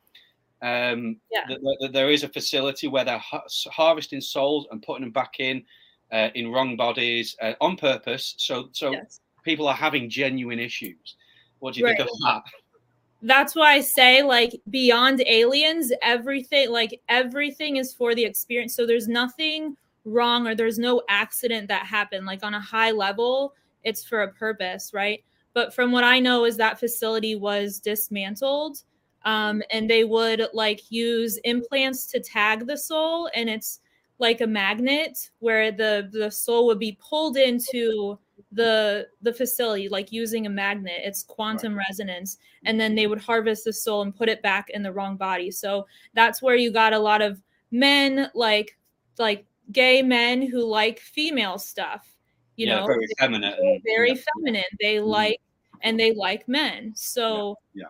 um, 0.63 1.17
yeah. 1.29 1.41
That, 1.49 1.59
that 1.81 1.93
there 1.93 2.09
is 2.09 2.23
a 2.23 2.29
facility 2.29 2.87
where 2.87 3.03
they're 3.03 3.17
ha- 3.17 3.43
harvesting 3.69 4.21
souls 4.21 4.65
and 4.71 4.81
putting 4.81 5.03
them 5.03 5.11
back 5.11 5.39
in 5.39 5.61
uh, 6.11 6.29
in 6.35 6.51
wrong 6.51 6.77
bodies 6.77 7.35
uh, 7.41 7.53
on 7.59 7.75
purpose. 7.75 8.35
So, 8.37 8.69
so 8.71 8.91
yes. 8.91 9.19
people 9.43 9.67
are 9.67 9.75
having 9.75 10.09
genuine 10.09 10.59
issues. 10.59 11.17
What 11.59 11.73
do 11.73 11.81
you 11.81 11.85
right. 11.85 11.97
think 11.97 12.09
of 12.09 12.17
that? 12.23 12.43
That's 13.23 13.55
why 13.55 13.73
I 13.75 13.81
say, 13.81 14.21
like, 14.21 14.61
beyond 14.69 15.23
aliens, 15.25 15.91
everything, 16.01 16.69
like, 16.71 17.01
everything 17.07 17.77
is 17.77 17.93
for 17.93 18.13
the 18.13 18.25
experience. 18.25 18.75
So 18.75 18.85
there's 18.85 19.07
nothing 19.07 19.77
wrong 20.05 20.45
or 20.45 20.55
there's 20.55 20.77
no 20.77 21.01
accident 21.07 21.69
that 21.69 21.85
happened. 21.85 22.25
Like, 22.25 22.43
on 22.43 22.53
a 22.53 22.59
high 22.59 22.91
level, 22.91 23.53
it's 23.83 24.03
for 24.03 24.23
a 24.23 24.33
purpose, 24.33 24.91
right? 24.93 25.23
But 25.53 25.73
from 25.73 25.91
what 25.91 26.03
I 26.03 26.19
know, 26.19 26.45
is 26.45 26.57
that 26.57 26.79
facility 26.79 27.35
was 27.35 27.79
dismantled 27.79 28.83
um, 29.25 29.63
and 29.71 29.89
they 29.89 30.03
would 30.03 30.47
like 30.53 30.81
use 30.91 31.37
implants 31.43 32.05
to 32.07 32.19
tag 32.19 32.67
the 32.67 32.77
soul 32.77 33.29
and 33.33 33.49
it's 33.49 33.79
like 34.19 34.41
a 34.41 34.47
magnet 34.47 35.31
where 35.39 35.71
the 35.71 36.09
the 36.11 36.29
soul 36.29 36.65
would 36.67 36.79
be 36.79 36.97
pulled 37.01 37.37
into 37.37 38.17
the 38.53 39.07
the 39.21 39.33
facility 39.33 39.89
like 39.89 40.11
using 40.11 40.45
a 40.45 40.49
magnet 40.49 41.01
it's 41.03 41.23
quantum 41.23 41.75
right. 41.75 41.85
resonance 41.89 42.37
and 42.65 42.79
then 42.79 42.95
they 42.95 43.07
would 43.07 43.21
harvest 43.21 43.65
the 43.65 43.73
soul 43.73 44.01
and 44.01 44.15
put 44.15 44.29
it 44.29 44.41
back 44.41 44.69
in 44.69 44.83
the 44.83 44.91
wrong 44.91 45.17
body 45.17 45.49
so 45.49 45.85
that's 46.13 46.41
where 46.41 46.55
you 46.55 46.71
got 46.71 46.93
a 46.93 46.99
lot 46.99 47.21
of 47.21 47.41
men 47.71 48.29
like 48.35 48.77
like 49.17 49.45
gay 49.71 50.01
men 50.01 50.41
who 50.41 50.63
like 50.63 50.99
female 50.99 51.57
stuff 51.57 52.07
you 52.55 52.67
yeah, 52.67 52.79
know 52.79 52.85
very 52.85 53.07
feminine 53.19 53.81
very 53.83 54.11
yeah. 54.11 54.21
feminine 54.35 54.63
they 54.79 54.95
mm-hmm. 54.95 55.07
like 55.07 55.41
and 55.81 55.99
they 55.99 56.13
like 56.13 56.47
men 56.47 56.91
so 56.95 57.55
yeah. 57.73 57.83
yeah 57.83 57.87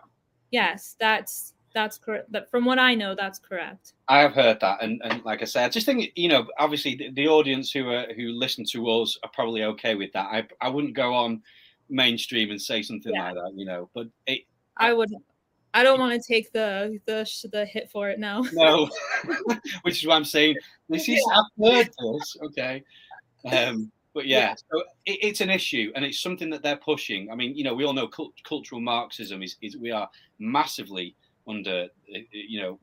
yes, 0.54 0.94
that's 1.00 1.53
that's 1.74 1.98
correct. 1.98 2.30
But 2.30 2.50
from 2.50 2.64
what 2.64 2.78
I 2.78 2.94
know, 2.94 3.14
that's 3.14 3.38
correct. 3.38 3.92
I 4.08 4.20
have 4.20 4.32
heard 4.32 4.60
that, 4.60 4.82
and, 4.82 5.00
and 5.04 5.24
like 5.24 5.42
I 5.42 5.44
said, 5.44 5.64
I 5.64 5.68
just 5.68 5.86
think 5.86 6.12
you 6.14 6.28
know, 6.28 6.46
obviously, 6.58 6.94
the, 6.94 7.10
the 7.10 7.28
audience 7.28 7.70
who 7.72 7.90
are 7.90 8.06
who 8.14 8.28
listen 8.28 8.64
to 8.72 8.88
us 8.90 9.18
are 9.22 9.30
probably 9.34 9.64
okay 9.64 9.94
with 9.94 10.12
that. 10.12 10.26
I 10.26 10.46
I 10.60 10.68
wouldn't 10.68 10.94
go 10.94 11.12
on 11.12 11.42
mainstream 11.90 12.50
and 12.50 12.60
say 12.60 12.82
something 12.82 13.12
yeah. 13.12 13.24
like 13.24 13.34
that, 13.34 13.52
you 13.56 13.66
know. 13.66 13.90
But 13.94 14.08
it, 14.26 14.42
I 14.76 14.92
would. 14.92 15.12
I 15.74 15.82
don't 15.82 15.98
want 15.98 16.12
to 16.20 16.26
take 16.26 16.52
the 16.52 16.98
the 17.06 17.28
the 17.52 17.66
hit 17.66 17.90
for 17.90 18.08
it 18.08 18.18
now. 18.18 18.44
No, 18.52 18.88
which 19.82 20.00
is 20.00 20.06
what 20.06 20.14
I'm 20.14 20.24
saying. 20.24 20.56
This 20.88 21.08
is 21.08 21.20
yeah. 21.26 21.36
I've 21.36 21.74
heard 21.74 21.90
this. 21.98 22.36
Okay. 22.44 22.82
Um, 23.50 23.90
but 24.14 24.26
yeah, 24.26 24.38
yeah. 24.38 24.54
so 24.54 24.80
it, 25.06 25.18
it's 25.22 25.40
an 25.40 25.50
issue, 25.50 25.92
and 25.96 26.04
it's 26.04 26.20
something 26.20 26.48
that 26.50 26.62
they're 26.62 26.76
pushing. 26.76 27.30
I 27.30 27.34
mean, 27.34 27.56
you 27.56 27.64
know, 27.64 27.74
we 27.74 27.84
all 27.84 27.92
know 27.92 28.06
cult, 28.06 28.32
cultural 28.44 28.80
Marxism 28.80 29.42
is, 29.42 29.56
is 29.60 29.76
we 29.76 29.90
are 29.90 30.08
massively 30.38 31.16
under. 31.48 31.88
You 32.06 32.62
know, 32.62 32.78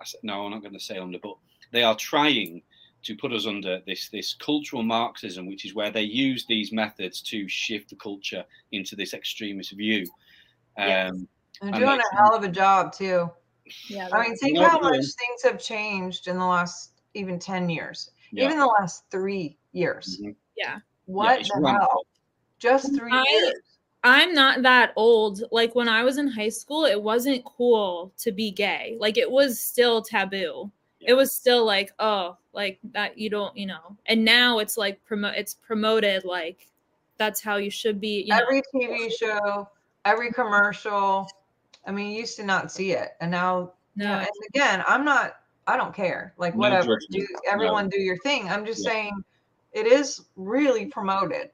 I 0.00 0.04
said 0.04 0.20
no, 0.22 0.44
I'm 0.44 0.50
not 0.50 0.62
going 0.62 0.74
to 0.74 0.80
say 0.80 0.98
under, 0.98 1.18
but 1.18 1.36
they 1.72 1.82
are 1.82 1.96
trying 1.96 2.62
to 3.02 3.16
put 3.16 3.32
us 3.32 3.46
under 3.46 3.80
this 3.86 4.08
this 4.10 4.34
cultural 4.34 4.82
Marxism, 4.82 5.46
which 5.46 5.64
is 5.64 5.74
where 5.74 5.90
they 5.90 6.02
use 6.02 6.46
these 6.46 6.72
methods 6.72 7.20
to 7.22 7.48
shift 7.48 7.90
the 7.90 7.96
culture 7.96 8.44
into 8.72 8.96
this 8.96 9.14
extremist 9.14 9.72
view. 9.72 10.04
Um, 10.78 10.88
yes. 10.88 11.12
They're 11.62 11.72
doing 11.72 12.00
a 12.00 12.16
hell 12.16 12.34
of 12.34 12.42
a 12.42 12.48
job 12.48 12.92
too. 12.92 13.30
Yeah, 13.88 14.08
I 14.12 14.22
mean, 14.22 14.36
think 14.36 14.58
how 14.58 14.80
much 14.80 14.96
things 14.96 15.42
have 15.44 15.60
changed 15.60 16.26
in 16.26 16.38
the 16.38 16.44
last 16.44 16.92
even 17.14 17.38
ten 17.38 17.68
years, 17.68 18.10
yeah. 18.32 18.46
even 18.46 18.58
the 18.58 18.74
last 18.80 19.04
three 19.10 19.56
years. 19.72 20.18
Mm-hmm. 20.20 20.32
Yeah. 20.56 20.78
What 21.06 21.40
yeah, 21.40 21.60
the 21.60 21.68
hell? 21.70 22.06
Just 22.58 22.96
three 22.96 23.12
I, 23.12 23.24
years. 23.30 23.54
I'm 24.02 24.32
not 24.32 24.62
that 24.62 24.92
old. 24.96 25.42
Like 25.50 25.74
when 25.74 25.88
I 25.88 26.02
was 26.02 26.18
in 26.18 26.28
high 26.28 26.48
school, 26.48 26.84
it 26.84 27.00
wasn't 27.00 27.44
cool 27.44 28.12
to 28.18 28.32
be 28.32 28.50
gay. 28.50 28.96
Like 28.98 29.18
it 29.18 29.30
was 29.30 29.60
still 29.60 30.00
taboo. 30.00 30.70
Yeah. 31.00 31.10
It 31.10 31.14
was 31.14 31.32
still 31.32 31.64
like, 31.64 31.92
oh, 31.98 32.36
like 32.52 32.78
that 32.92 33.18
you 33.18 33.28
don't, 33.28 33.56
you 33.56 33.66
know. 33.66 33.96
And 34.06 34.24
now 34.24 34.58
it's 34.58 34.76
like 34.76 35.04
promote 35.04 35.34
it's 35.34 35.54
promoted 35.54 36.24
like 36.24 36.68
that's 37.18 37.40
how 37.42 37.56
you 37.56 37.70
should 37.70 38.00
be. 38.00 38.24
You 38.26 38.34
every 38.34 38.62
know. 38.72 38.80
TV 38.80 39.10
show, 39.12 39.68
every 40.04 40.32
commercial. 40.32 41.28
I 41.86 41.92
mean, 41.92 42.12
you 42.12 42.20
used 42.20 42.36
to 42.36 42.44
not 42.44 42.72
see 42.72 42.92
it. 42.92 43.10
And 43.20 43.30
now 43.30 43.72
no. 43.96 44.04
You 44.04 44.10
know, 44.10 44.18
and 44.18 44.28
again, 44.48 44.84
I'm 44.88 45.04
not 45.04 45.36
I 45.66 45.76
don't 45.76 45.94
care. 45.94 46.32
Like 46.38 46.54
no 46.54 46.60
whatever. 46.60 46.98
Do 47.10 47.26
everyone 47.50 47.84
no. 47.84 47.90
do 47.90 48.00
your 48.00 48.18
thing. 48.18 48.48
I'm 48.48 48.64
just 48.64 48.82
yeah. 48.82 48.90
saying 48.92 49.24
it 49.72 49.86
is 49.86 50.22
really 50.36 50.86
promoted, 50.86 51.50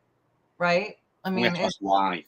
right? 0.59 0.97
I 1.25 1.31
mean, 1.31 1.57
it's 1.57 1.79
why 1.81 2.25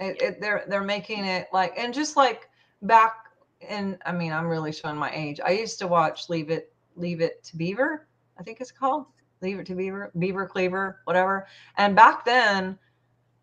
it, 0.00 0.22
it, 0.22 0.40
they're 0.40 0.64
they're 0.66 0.82
making 0.82 1.24
it 1.24 1.48
like 1.52 1.78
and 1.78 1.92
just 1.94 2.16
like 2.16 2.48
back 2.82 3.14
in. 3.60 3.98
I 4.04 4.12
mean, 4.12 4.32
I'm 4.32 4.46
really 4.46 4.72
showing 4.72 4.96
my 4.96 5.12
age. 5.14 5.40
I 5.44 5.50
used 5.50 5.78
to 5.80 5.86
watch 5.86 6.28
Leave 6.28 6.50
It 6.50 6.72
Leave 6.96 7.20
It 7.20 7.44
to 7.44 7.56
Beaver. 7.56 8.08
I 8.38 8.42
think 8.42 8.60
it's 8.60 8.72
called 8.72 9.06
Leave 9.42 9.60
It 9.60 9.66
to 9.66 9.74
Beaver, 9.74 10.10
Beaver 10.18 10.46
Cleaver, 10.46 11.00
whatever. 11.04 11.46
And 11.76 11.94
back 11.94 12.24
then, 12.24 12.78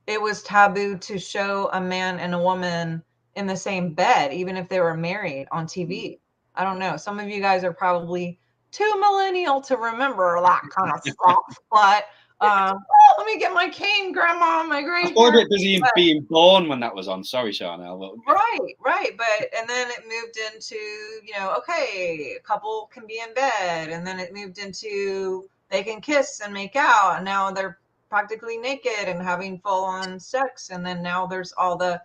it 0.08 0.20
was 0.22 0.42
taboo 0.42 0.98
to 0.98 1.20
show 1.20 1.70
a 1.74 1.80
man 1.80 2.20
and 2.20 2.34
a 2.34 2.40
woman 2.40 3.04
in 3.36 3.46
the 3.46 3.56
same 3.56 3.94
bed, 3.94 4.34
even 4.34 4.58
if 4.58 4.68
they 4.68 4.80
were 4.80 4.98
married 4.98 5.48
on 5.52 5.68
TV. 5.68 6.20
I 6.56 6.64
don't 6.64 6.80
know. 6.80 6.98
Some 6.98 7.20
of 7.20 7.30
you 7.30 7.40
guys 7.40 7.64
are 7.64 7.74
probably 7.74 8.40
too 8.72 8.92
millennial 9.00 9.62
to 9.62 9.78
remember 9.78 10.42
that 10.42 10.64
kind 10.76 10.92
of 10.92 11.02
stuff. 11.02 11.58
But 11.72 12.06
um, 12.42 12.80
let 13.18 13.26
me 13.26 13.40
get 13.40 13.54
my 13.54 13.68
cane, 13.70 14.12
Grandma, 14.12 14.64
my 14.64 14.82
great. 14.84 15.08
I 15.08 15.12
was 15.12 15.30
a 15.30 15.32
bit 15.34 15.50
busy 15.50 15.80
but, 15.80 15.92
being 15.96 16.22
born 16.22 16.68
when 16.68 16.80
that 16.82 16.94
was 16.94 17.08
on. 17.08 17.24
Sorry, 17.24 17.52
Sharnael. 17.52 18.18
Right, 18.28 18.76
right. 18.80 19.18
But 19.18 19.50
and 19.58 19.68
then 19.68 19.90
it 19.90 20.04
moved 20.08 20.38
into 20.54 20.76
you 20.76 21.34
know, 21.38 21.56
okay, 21.58 22.36
a 22.38 22.44
couple 22.44 22.90
can 22.94 23.08
be 23.08 23.20
in 23.20 23.34
bed, 23.34 23.90
and 23.90 24.06
then 24.06 24.20
it 24.20 24.34
moved 24.34 24.60
into 24.60 25.50
they 25.70 25.84
can 25.84 26.00
kiss 26.00 26.42
and 26.44 26.54
make 26.54 26.76
out, 26.76 27.16
and 27.16 27.26
now 27.26 27.52
they're 27.52 27.80
practically 28.10 28.58
naked 28.58 29.08
and 29.08 29.22
having 29.22 29.60
full 29.60 29.84
on 29.84 30.20
sex, 30.20 30.70
and 30.70 30.86
then 30.86 31.02
now 31.02 31.26
there's 31.26 31.54
all 31.58 31.76
the 31.76 32.00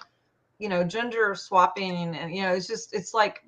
you 0.59 0.69
know 0.69 0.83
gender 0.83 1.35
swapping, 1.35 2.17
and 2.17 2.35
you 2.35 2.43
know, 2.43 2.53
it's 2.55 2.67
just 2.67 2.95
it's 2.95 3.13
like 3.13 3.43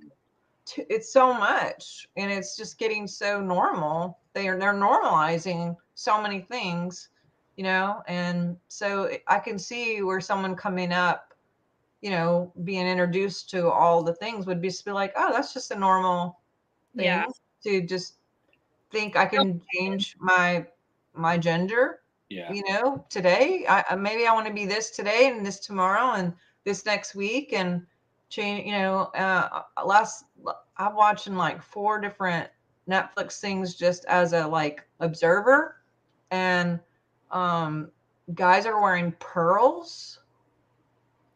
it's 0.77 1.13
so 1.13 1.33
much 1.35 2.09
and 2.17 2.33
it's 2.33 2.57
just 2.57 2.79
getting 2.79 3.07
so 3.07 3.39
normal 3.39 4.19
they 4.33 4.49
are 4.49 4.59
they're 4.59 4.73
normalizing 4.73 5.77
so 5.95 6.21
many 6.23 6.41
things 6.41 7.11
you 7.57 7.63
know, 7.65 8.03
and 8.07 8.57
so 8.69 9.11
I 9.29 9.39
can 9.39 9.59
see 9.59 10.03
where 10.03 10.21
someone 10.21 10.55
coming 10.57 10.93
up, 10.93 11.35
you 12.01 12.11
know, 12.11 12.53
being 12.65 12.87
introduced 12.87 13.51
to 13.51 13.69
all 13.71 14.03
the 14.03 14.15
things 14.15 14.47
would 14.47 14.61
be 14.61 14.69
just 14.69 14.85
be 14.85 14.93
like, 14.93 15.13
oh, 15.17 15.33
that's 15.33 15.53
just 15.55 15.71
a 15.71 15.79
normal 15.79 16.41
thing 16.97 17.07
Yeah. 17.07 17.27
to 17.65 17.81
just 17.83 18.17
think 18.91 19.17
I 19.17 19.27
can 19.27 19.61
change 19.75 20.17
my 20.21 20.67
my 21.15 21.37
gender 21.39 22.01
Yeah. 22.29 22.51
you 22.53 22.63
know 22.69 23.05
today 23.09 23.65
i 23.69 23.85
I- 23.91 23.95
maybe 23.97 24.27
i 24.27 24.33
want 24.33 24.47
to 24.47 24.53
be 24.53 24.67
this 24.67 24.91
today 24.91 25.29
and 25.29 25.45
this 25.47 25.61
tomorrow 25.61 26.13
and 26.15 26.35
this 26.65 26.85
next 26.85 27.15
week 27.15 27.53
and 27.53 27.87
change 28.29 28.67
you 28.67 28.73
know 28.73 29.11
uh 29.15 29.63
last 29.85 30.25
i'm 30.77 30.95
watching 30.95 31.37
like 31.37 31.63
four 31.63 32.01
different 32.01 32.49
netflix 32.89 33.41
things 33.41 33.75
just 33.75 34.05
as 34.07 34.33
a 34.33 34.47
like 34.47 34.87
observer 35.01 35.77
and 36.31 36.81
um 37.35 37.91
guys 38.35 38.65
are 38.65 38.81
wearing 38.81 39.13
pearls 39.19 40.21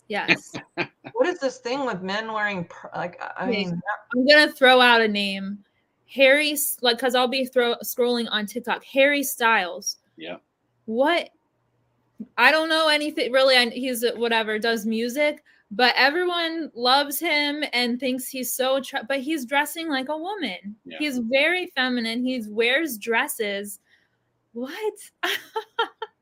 Yes. 0.08 0.54
what 1.12 1.26
is 1.26 1.38
this 1.38 1.58
thing 1.58 1.84
with 1.84 2.00
men 2.00 2.32
wearing 2.32 2.64
per- 2.64 2.90
like 2.96 3.20
i 3.22 3.44
I 3.44 3.46
mean 3.46 3.80
I'm 4.14 4.26
gonna 4.26 4.50
throw 4.50 4.80
out 4.80 5.00
a 5.00 5.08
name. 5.08 5.58
Harry, 6.14 6.56
like, 6.80 6.98
cause 6.98 7.14
I'll 7.14 7.28
be 7.28 7.44
throw 7.44 7.74
scrolling 7.84 8.26
on 8.30 8.46
TikTok. 8.46 8.82
Harry 8.84 9.22
Styles. 9.22 9.98
Yeah. 10.16 10.36
What? 10.86 11.28
I 12.38 12.50
don't 12.50 12.70
know 12.70 12.88
anything 12.88 13.30
really. 13.30 13.56
I, 13.56 13.68
he's 13.68 14.04
whatever 14.16 14.58
does 14.58 14.86
music, 14.86 15.44
but 15.70 15.94
everyone 15.96 16.72
loves 16.74 17.20
him 17.20 17.62
and 17.74 18.00
thinks 18.00 18.26
he's 18.26 18.54
so. 18.54 18.76
Attra- 18.76 19.04
but 19.06 19.20
he's 19.20 19.44
dressing 19.44 19.88
like 19.88 20.08
a 20.08 20.16
woman. 20.16 20.74
Yeah. 20.86 20.96
He's 20.98 21.18
very 21.18 21.66
feminine. 21.76 22.24
He 22.24 22.42
wears 22.48 22.96
dresses. 22.96 23.80
What? 24.52 24.94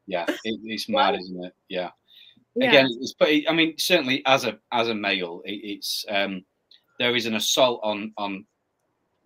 Yeah. 0.09 0.25
It, 0.45 0.61
it's 0.63 0.89
mad, 0.89 1.17
isn't 1.17 1.45
it? 1.45 1.53
Yeah. 1.69 1.91
Yeah. 2.57 2.69
again 2.69 2.89
it's 3.01 3.15
but 3.19 3.29
i 3.29 3.53
mean 3.53 3.75
certainly 3.77 4.23
as 4.25 4.47
a 4.47 4.59
as 4.73 4.89
a 4.89 4.95
male 4.95 5.43
it, 5.45 5.61
it's 5.63 6.07
um 6.09 6.43
there 6.99 7.15
is 7.15 7.27
an 7.27 7.35
assault 7.35 7.81
on 7.83 8.15
on 8.17 8.47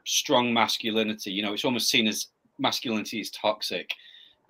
strong 0.05 0.53
masculinity 0.53 1.31
you 1.31 1.41
know 1.41 1.53
it's 1.53 1.65
almost 1.65 1.89
seen 1.89 2.09
as 2.09 2.27
masculinity 2.59 3.21
is 3.21 3.31
toxic 3.31 3.89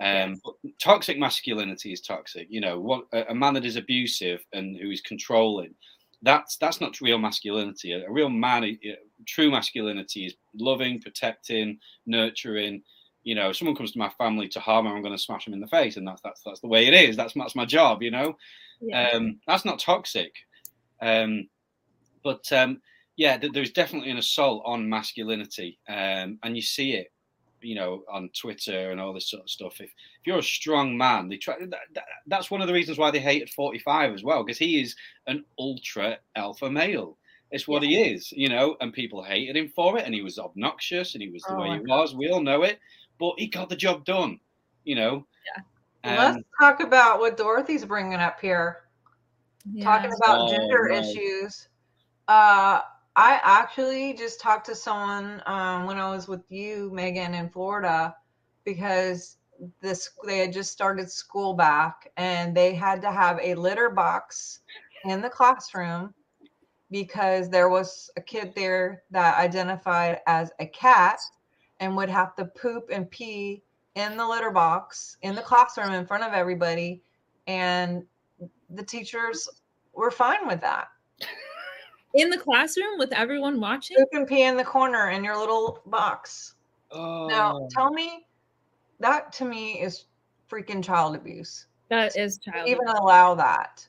um 0.02 0.40
toxic 0.82 1.18
masculinity 1.18 1.92
is 1.92 2.00
toxic 2.00 2.46
you 2.48 2.62
know 2.62 2.80
what 2.80 3.04
a, 3.12 3.30
a 3.30 3.34
man 3.34 3.52
that 3.52 3.66
is 3.66 3.76
abusive 3.76 4.40
and 4.54 4.78
who 4.78 4.90
is 4.90 5.02
controlling 5.02 5.74
that's 6.22 6.56
that's 6.56 6.80
not 6.80 7.02
real 7.02 7.18
masculinity 7.18 7.92
a, 7.92 8.06
a 8.06 8.10
real 8.10 8.30
man 8.30 8.78
true 9.26 9.50
masculinity 9.50 10.24
is 10.24 10.34
loving 10.54 10.98
protecting 11.02 11.78
nurturing 12.06 12.82
you 13.24 13.34
know 13.34 13.50
if 13.50 13.56
someone 13.56 13.76
comes 13.76 13.92
to 13.92 13.98
my 13.98 14.08
family 14.10 14.48
to 14.48 14.60
harm 14.60 14.84
them 14.86 14.94
i'm 14.94 15.02
going 15.02 15.14
to 15.16 15.22
smash 15.22 15.44
them 15.44 15.54
in 15.54 15.60
the 15.60 15.66
face 15.68 15.96
and 15.96 16.06
that's 16.06 16.22
that's 16.22 16.42
that's 16.42 16.60
the 16.60 16.66
way 16.68 16.86
it 16.86 16.94
is 16.94 17.16
that's 17.16 17.34
that's 17.34 17.54
my 17.56 17.64
job 17.66 18.02
you 18.02 18.10
know 18.10 18.36
Yeah. 18.80 19.10
um, 19.12 19.40
that's 19.46 19.64
not 19.66 19.78
toxic. 19.78 20.32
Um, 21.02 21.48
but 22.22 22.50
um, 22.52 22.80
yeah, 23.16 23.36
th- 23.38 23.52
there's 23.52 23.72
definitely 23.72 24.10
an 24.10 24.18
assault 24.18 24.62
on 24.66 24.88
masculinity, 24.88 25.78
um, 25.88 26.38
and 26.42 26.56
you 26.56 26.62
see 26.62 26.92
it, 26.94 27.12
you 27.62 27.74
know, 27.74 28.02
on 28.10 28.30
Twitter 28.38 28.90
and 28.90 29.00
all 29.00 29.12
this 29.12 29.28
sort 29.30 29.42
of 29.42 29.50
stuff. 29.50 29.80
If 29.80 29.86
if 29.90 30.26
you're 30.26 30.38
a 30.38 30.42
strong 30.42 30.96
man, 30.96 31.28
they 31.28 31.36
try. 31.36 31.58
That, 31.58 31.70
that, 31.94 32.04
that's 32.26 32.50
one 32.50 32.60
of 32.60 32.68
the 32.68 32.74
reasons 32.74 32.98
why 32.98 33.10
they 33.10 33.20
hated 33.20 33.50
45 33.50 34.14
as 34.14 34.22
well, 34.22 34.44
because 34.44 34.58
he 34.58 34.80
is 34.80 34.94
an 35.26 35.44
ultra 35.58 36.18
alpha 36.36 36.70
male. 36.70 37.16
It's 37.50 37.66
what 37.66 37.82
he 37.82 38.00
is, 38.00 38.30
you 38.32 38.48
know, 38.48 38.76
and 38.80 38.92
people 38.92 39.22
hated 39.24 39.56
him 39.56 39.68
for 39.74 39.98
it, 39.98 40.04
and 40.06 40.14
he 40.14 40.22
was 40.22 40.38
obnoxious, 40.38 41.14
and 41.14 41.22
he 41.22 41.30
was 41.30 41.42
the 41.42 41.54
Oh 41.54 41.60
way 41.60 41.70
he 41.70 41.80
was. 41.80 42.14
We 42.14 42.30
all 42.30 42.42
know 42.42 42.62
it, 42.62 42.78
but 43.20 43.34
he 43.38 43.46
got 43.46 43.68
the 43.68 43.76
job 43.76 44.04
done, 44.04 44.40
you 44.84 44.96
know. 44.96 45.26
Yeah. 45.54 45.62
Um, 46.10 46.16
let's 46.18 46.44
talk 46.58 46.80
about 46.80 47.20
what 47.20 47.36
dorothy's 47.36 47.84
bringing 47.84 48.14
up 48.14 48.40
here 48.40 48.78
Yeah. 49.72 49.84
talking 49.84 50.10
about 50.12 50.40
Oh, 50.40 50.50
gender 50.50 50.88
no. 50.88 50.98
issues. 50.98 51.68
Uh, 52.26 52.80
I 53.16 53.40
actually 53.42 54.14
just 54.14 54.40
talked 54.40 54.66
to 54.66 54.74
someone 54.74 55.42
um, 55.46 55.84
when 55.86 55.98
I 55.98 56.10
was 56.10 56.26
with 56.26 56.42
you, 56.48 56.90
Megan, 56.92 57.34
in 57.34 57.50
Florida, 57.50 58.14
because 58.64 59.36
this 59.82 60.10
they 60.26 60.38
had 60.38 60.52
just 60.54 60.72
started 60.72 61.10
school 61.10 61.52
back 61.52 62.10
and 62.16 62.56
they 62.56 62.74
had 62.74 63.02
to 63.02 63.12
have 63.12 63.38
a 63.42 63.54
litter 63.54 63.90
box 63.90 64.60
in 65.04 65.20
the 65.20 65.28
classroom 65.28 66.14
because 66.90 67.50
there 67.50 67.68
was 67.68 68.10
a 68.16 68.22
kid 68.22 68.52
there 68.56 69.02
that 69.10 69.38
identified 69.38 70.20
as 70.26 70.50
a 70.60 70.66
cat 70.66 71.20
and 71.80 71.96
would 71.96 72.10
have 72.10 72.36
to 72.36 72.44
poop 72.44 72.88
and 72.92 73.10
pee 73.10 73.62
in 73.96 74.16
the 74.16 74.26
litter 74.26 74.50
box 74.50 75.16
in 75.22 75.34
the 75.34 75.42
classroom 75.42 75.92
in 75.92 76.06
front 76.06 76.22
of 76.22 76.32
everybody 76.32 77.02
and 77.46 78.04
the 78.70 78.82
teachers 78.82 79.48
were 79.92 80.10
fine 80.10 80.46
with 80.46 80.60
that. 80.60 80.88
in 82.14 82.30
the 82.30 82.38
classroom 82.38 82.98
with 82.98 83.12
everyone 83.12 83.60
watching. 83.60 83.96
Poop 83.96 84.08
and 84.12 84.26
pee 84.28 84.42
in 84.44 84.56
the 84.56 84.64
corner 84.64 85.10
in 85.10 85.24
your 85.24 85.36
little 85.36 85.80
box. 85.86 86.54
oh, 86.92 87.26
Now, 87.26 87.66
tell 87.70 87.90
me, 87.90 88.26
that 89.00 89.32
to 89.34 89.44
me 89.44 89.80
is 89.80 90.04
freaking 90.48 90.84
child 90.84 91.16
abuse. 91.16 91.66
That 91.88 92.16
is 92.16 92.38
child. 92.38 92.68
Even 92.68 92.86
allow 92.86 93.34
that. 93.34 93.86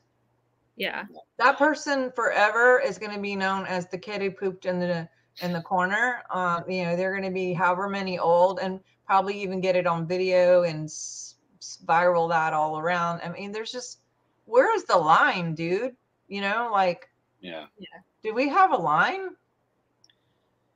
yeah. 0.76 1.04
That 1.38 1.58
person 1.58 2.10
forever 2.14 2.80
is 2.80 2.98
going 2.98 3.14
to 3.14 3.20
be 3.20 3.36
known 3.36 3.66
as 3.66 3.86
the 3.86 3.98
kid 3.98 4.22
who 4.22 4.30
pooped 4.30 4.66
in 4.66 4.80
the 4.80 5.08
in 5.40 5.52
the 5.52 5.62
corner. 5.62 6.22
Um, 6.30 6.64
you 6.68 6.84
know, 6.84 6.96
they're 6.96 7.12
going 7.12 7.24
to 7.24 7.34
be 7.34 7.52
however 7.52 7.88
many 7.88 8.18
old 8.18 8.60
and 8.60 8.80
probably 9.06 9.40
even 9.40 9.60
get 9.60 9.76
it 9.76 9.86
on 9.86 10.06
video 10.06 10.62
and 10.62 10.84
s- 10.84 11.36
spiral 11.60 12.28
that 12.28 12.52
all 12.52 12.78
around. 12.78 13.20
I 13.22 13.30
mean, 13.30 13.52
there's 13.52 13.72
just 13.72 14.00
where 14.44 14.74
is 14.76 14.84
the 14.84 14.96
line, 14.96 15.54
dude? 15.54 15.96
You 16.28 16.40
know, 16.42 16.68
like 16.72 17.08
yeah. 17.40 17.66
Yeah. 17.78 17.98
Do 18.22 18.34
we 18.34 18.48
have 18.48 18.72
a 18.72 18.76
line? 18.76 19.30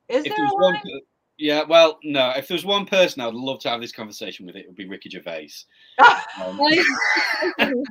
Is 0.09 0.25
if 0.25 0.35
there 0.35 0.45
a 0.45 0.49
one, 0.49 0.75
line? 0.75 0.83
per- 0.83 1.01
yeah, 1.39 1.63
well, 1.65 1.99
no. 2.03 2.31
If 2.31 2.49
there's 2.49 2.65
one 2.65 2.87
person 2.87 3.21
I'd 3.21 3.35
love 3.35 3.61
to 3.61 3.69
have 3.69 3.81
this 3.81 3.93
conversation 3.93 4.47
with, 4.47 4.57
it 4.57 4.67
would 4.67 4.77
be 4.77 4.89
Ricky 4.89 5.11
Gervais, 5.11 5.51
um, 6.43 6.59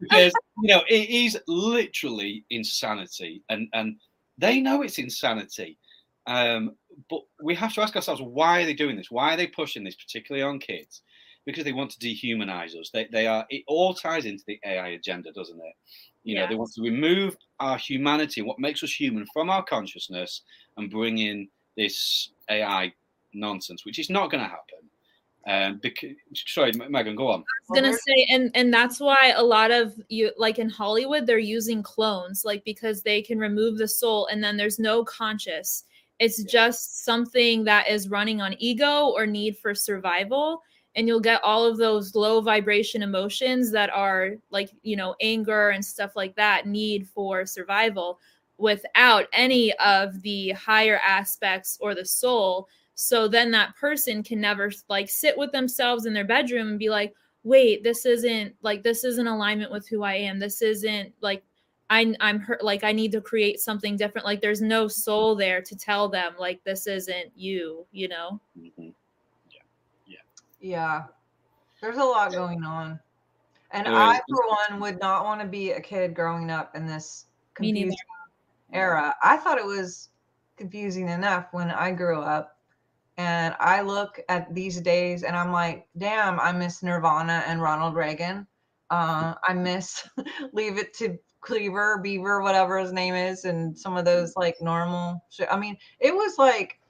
because 0.00 0.32
you 0.62 0.68
know 0.68 0.82
it 0.88 1.10
is 1.10 1.38
literally 1.46 2.44
insanity, 2.50 3.42
and 3.48 3.68
and 3.74 3.96
they 4.40 4.60
know 4.60 4.82
it's 4.82 4.98
insanity. 4.98 5.78
Um, 6.26 6.76
but 7.08 7.20
we 7.42 7.54
have 7.54 7.72
to 7.74 7.82
ask 7.82 7.94
ourselves 7.96 8.22
why 8.22 8.62
are 8.62 8.66
they 8.66 8.74
doing 8.74 8.96
this? 8.96 9.10
Why 9.10 9.34
are 9.34 9.36
they 9.36 9.46
pushing 9.46 9.84
this, 9.84 9.96
particularly 9.96 10.42
on 10.42 10.58
kids? 10.58 11.02
Because 11.46 11.64
they 11.64 11.72
want 11.72 11.90
to 11.92 11.98
dehumanize 11.98 12.74
us. 12.78 12.90
They, 12.92 13.08
they 13.10 13.26
are. 13.26 13.46
It 13.50 13.64
all 13.66 13.94
ties 13.94 14.26
into 14.26 14.44
the 14.46 14.60
AI 14.64 14.88
agenda, 14.88 15.32
doesn't 15.32 15.56
it? 15.56 15.74
You 16.22 16.34
know, 16.36 16.46
they 16.46 16.54
want 16.54 16.72
to 16.74 16.82
remove 16.82 17.36
our 17.60 17.78
humanity, 17.78 18.42
what 18.42 18.58
makes 18.58 18.82
us 18.82 18.92
human, 18.92 19.26
from 19.32 19.48
our 19.48 19.64
consciousness, 19.64 20.42
and 20.76 20.90
bring 20.90 21.18
in 21.18 21.48
this 21.76 22.30
AI 22.50 22.92
nonsense, 23.32 23.86
which 23.86 23.98
is 23.98 24.10
not 24.10 24.30
going 24.30 24.42
to 24.42 24.48
happen. 24.48 24.89
Um, 25.46 25.78
because 25.82 26.16
sorry, 26.34 26.72
Megan, 26.72 27.16
go 27.16 27.28
on. 27.28 27.40
I 27.40 27.72
was 27.72 27.80
gonna 27.80 27.96
say 27.96 28.26
and 28.30 28.50
and 28.54 28.72
that's 28.72 29.00
why 29.00 29.32
a 29.36 29.42
lot 29.42 29.70
of 29.70 29.94
you 30.08 30.30
like 30.36 30.58
in 30.58 30.68
hollywood 30.68 31.26
they're 31.26 31.38
using 31.38 31.82
clones 31.82 32.44
like 32.44 32.64
because 32.64 33.02
they 33.02 33.22
can 33.22 33.38
remove 33.38 33.78
the 33.78 33.88
soul 33.88 34.26
and 34.26 34.42
then 34.42 34.56
there's 34.56 34.78
no 34.78 35.04
conscious 35.04 35.84
it's 36.18 36.42
just 36.44 37.04
something 37.04 37.64
that 37.64 37.88
is 37.88 38.10
running 38.10 38.40
on 38.40 38.54
ego 38.58 39.06
or 39.06 39.26
need 39.26 39.56
for 39.56 39.74
survival 39.74 40.62
and 40.96 41.06
you'll 41.06 41.20
get 41.20 41.42
all 41.44 41.64
of 41.64 41.78
those 41.78 42.14
low 42.14 42.40
vibration 42.40 43.02
emotions 43.02 43.70
that 43.70 43.90
are 43.90 44.32
like 44.50 44.70
you 44.82 44.96
know 44.96 45.14
anger 45.20 45.70
and 45.70 45.84
stuff 45.84 46.16
like 46.16 46.34
that 46.36 46.66
need 46.66 47.08
for 47.08 47.46
survival 47.46 48.18
without 48.58 49.26
any 49.32 49.72
of 49.78 50.20
the 50.22 50.50
higher 50.50 51.00
aspects 51.06 51.78
or 51.80 51.94
the 51.94 52.04
soul 52.04 52.68
so 53.02 53.26
then 53.26 53.50
that 53.50 53.74
person 53.76 54.22
can 54.22 54.40
never 54.40 54.70
like 54.88 55.08
sit 55.08 55.36
with 55.38 55.50
themselves 55.52 56.04
in 56.04 56.12
their 56.12 56.24
bedroom 56.24 56.68
and 56.68 56.78
be 56.78 56.90
like 56.90 57.14
wait 57.44 57.82
this 57.82 58.04
isn't 58.04 58.54
like 58.62 58.82
this 58.82 59.04
isn't 59.04 59.26
alignment 59.26 59.72
with 59.72 59.88
who 59.88 60.02
i 60.02 60.14
am 60.14 60.38
this 60.38 60.60
isn't 60.60 61.12
like 61.22 61.42
I, 61.88 62.14
i'm 62.20 62.38
hurt 62.38 62.62
like 62.62 62.84
i 62.84 62.92
need 62.92 63.10
to 63.12 63.20
create 63.22 63.58
something 63.58 63.96
different 63.96 64.26
like 64.26 64.42
there's 64.42 64.60
no 64.60 64.86
soul 64.86 65.34
there 65.34 65.62
to 65.62 65.74
tell 65.74 66.08
them 66.08 66.34
like 66.38 66.62
this 66.64 66.86
isn't 66.86 67.32
you 67.34 67.86
you 67.90 68.08
know 68.08 68.38
Mhm. 68.58 68.92
Yeah. 69.50 69.62
Yeah. 70.06 70.16
Yeah. 70.60 71.04
There's 71.80 71.96
a 71.96 72.04
lot 72.04 72.32
going 72.32 72.62
on. 72.62 73.00
And 73.72 73.88
I, 73.88 74.20
for 74.28 74.46
one, 74.68 74.80
would 74.80 75.00
not 75.00 75.24
want 75.24 75.40
to 75.40 75.46
be 75.46 75.70
a 75.70 75.80
kid 75.80 76.14
growing 76.14 76.50
up 76.50 76.74
in 76.74 76.86
this 76.86 77.26
confusing 77.54 77.96
era. 78.72 79.14
I 79.22 79.36
thought 79.36 79.58
it 79.58 79.64
was 79.64 80.10
confusing 80.56 81.08
enough 81.08 81.46
when 81.52 81.70
I 81.70 81.92
grew 81.92 82.20
up. 82.20 82.58
And 83.20 83.54
I 83.60 83.82
look 83.82 84.18
at 84.30 84.54
these 84.54 84.80
days 84.80 85.24
and 85.24 85.36
I'm 85.36 85.52
like, 85.52 85.86
damn, 85.98 86.40
I 86.40 86.52
miss 86.52 86.82
Nirvana 86.82 87.44
and 87.46 87.60
Ronald 87.60 87.94
Reagan. 87.94 88.46
Uh, 88.88 89.34
I 89.46 89.52
miss 89.52 90.08
Leave 90.54 90.78
It 90.78 90.94
to 90.94 91.18
Cleaver, 91.42 91.98
Beaver, 91.98 92.40
whatever 92.40 92.78
his 92.78 92.92
name 92.94 93.14
is, 93.14 93.44
and 93.44 93.78
some 93.78 93.98
of 93.98 94.06
those 94.06 94.36
like 94.36 94.56
normal 94.62 95.22
shit. 95.28 95.48
I 95.50 95.58
mean, 95.58 95.76
it 96.00 96.14
was 96.14 96.38
like 96.38 96.80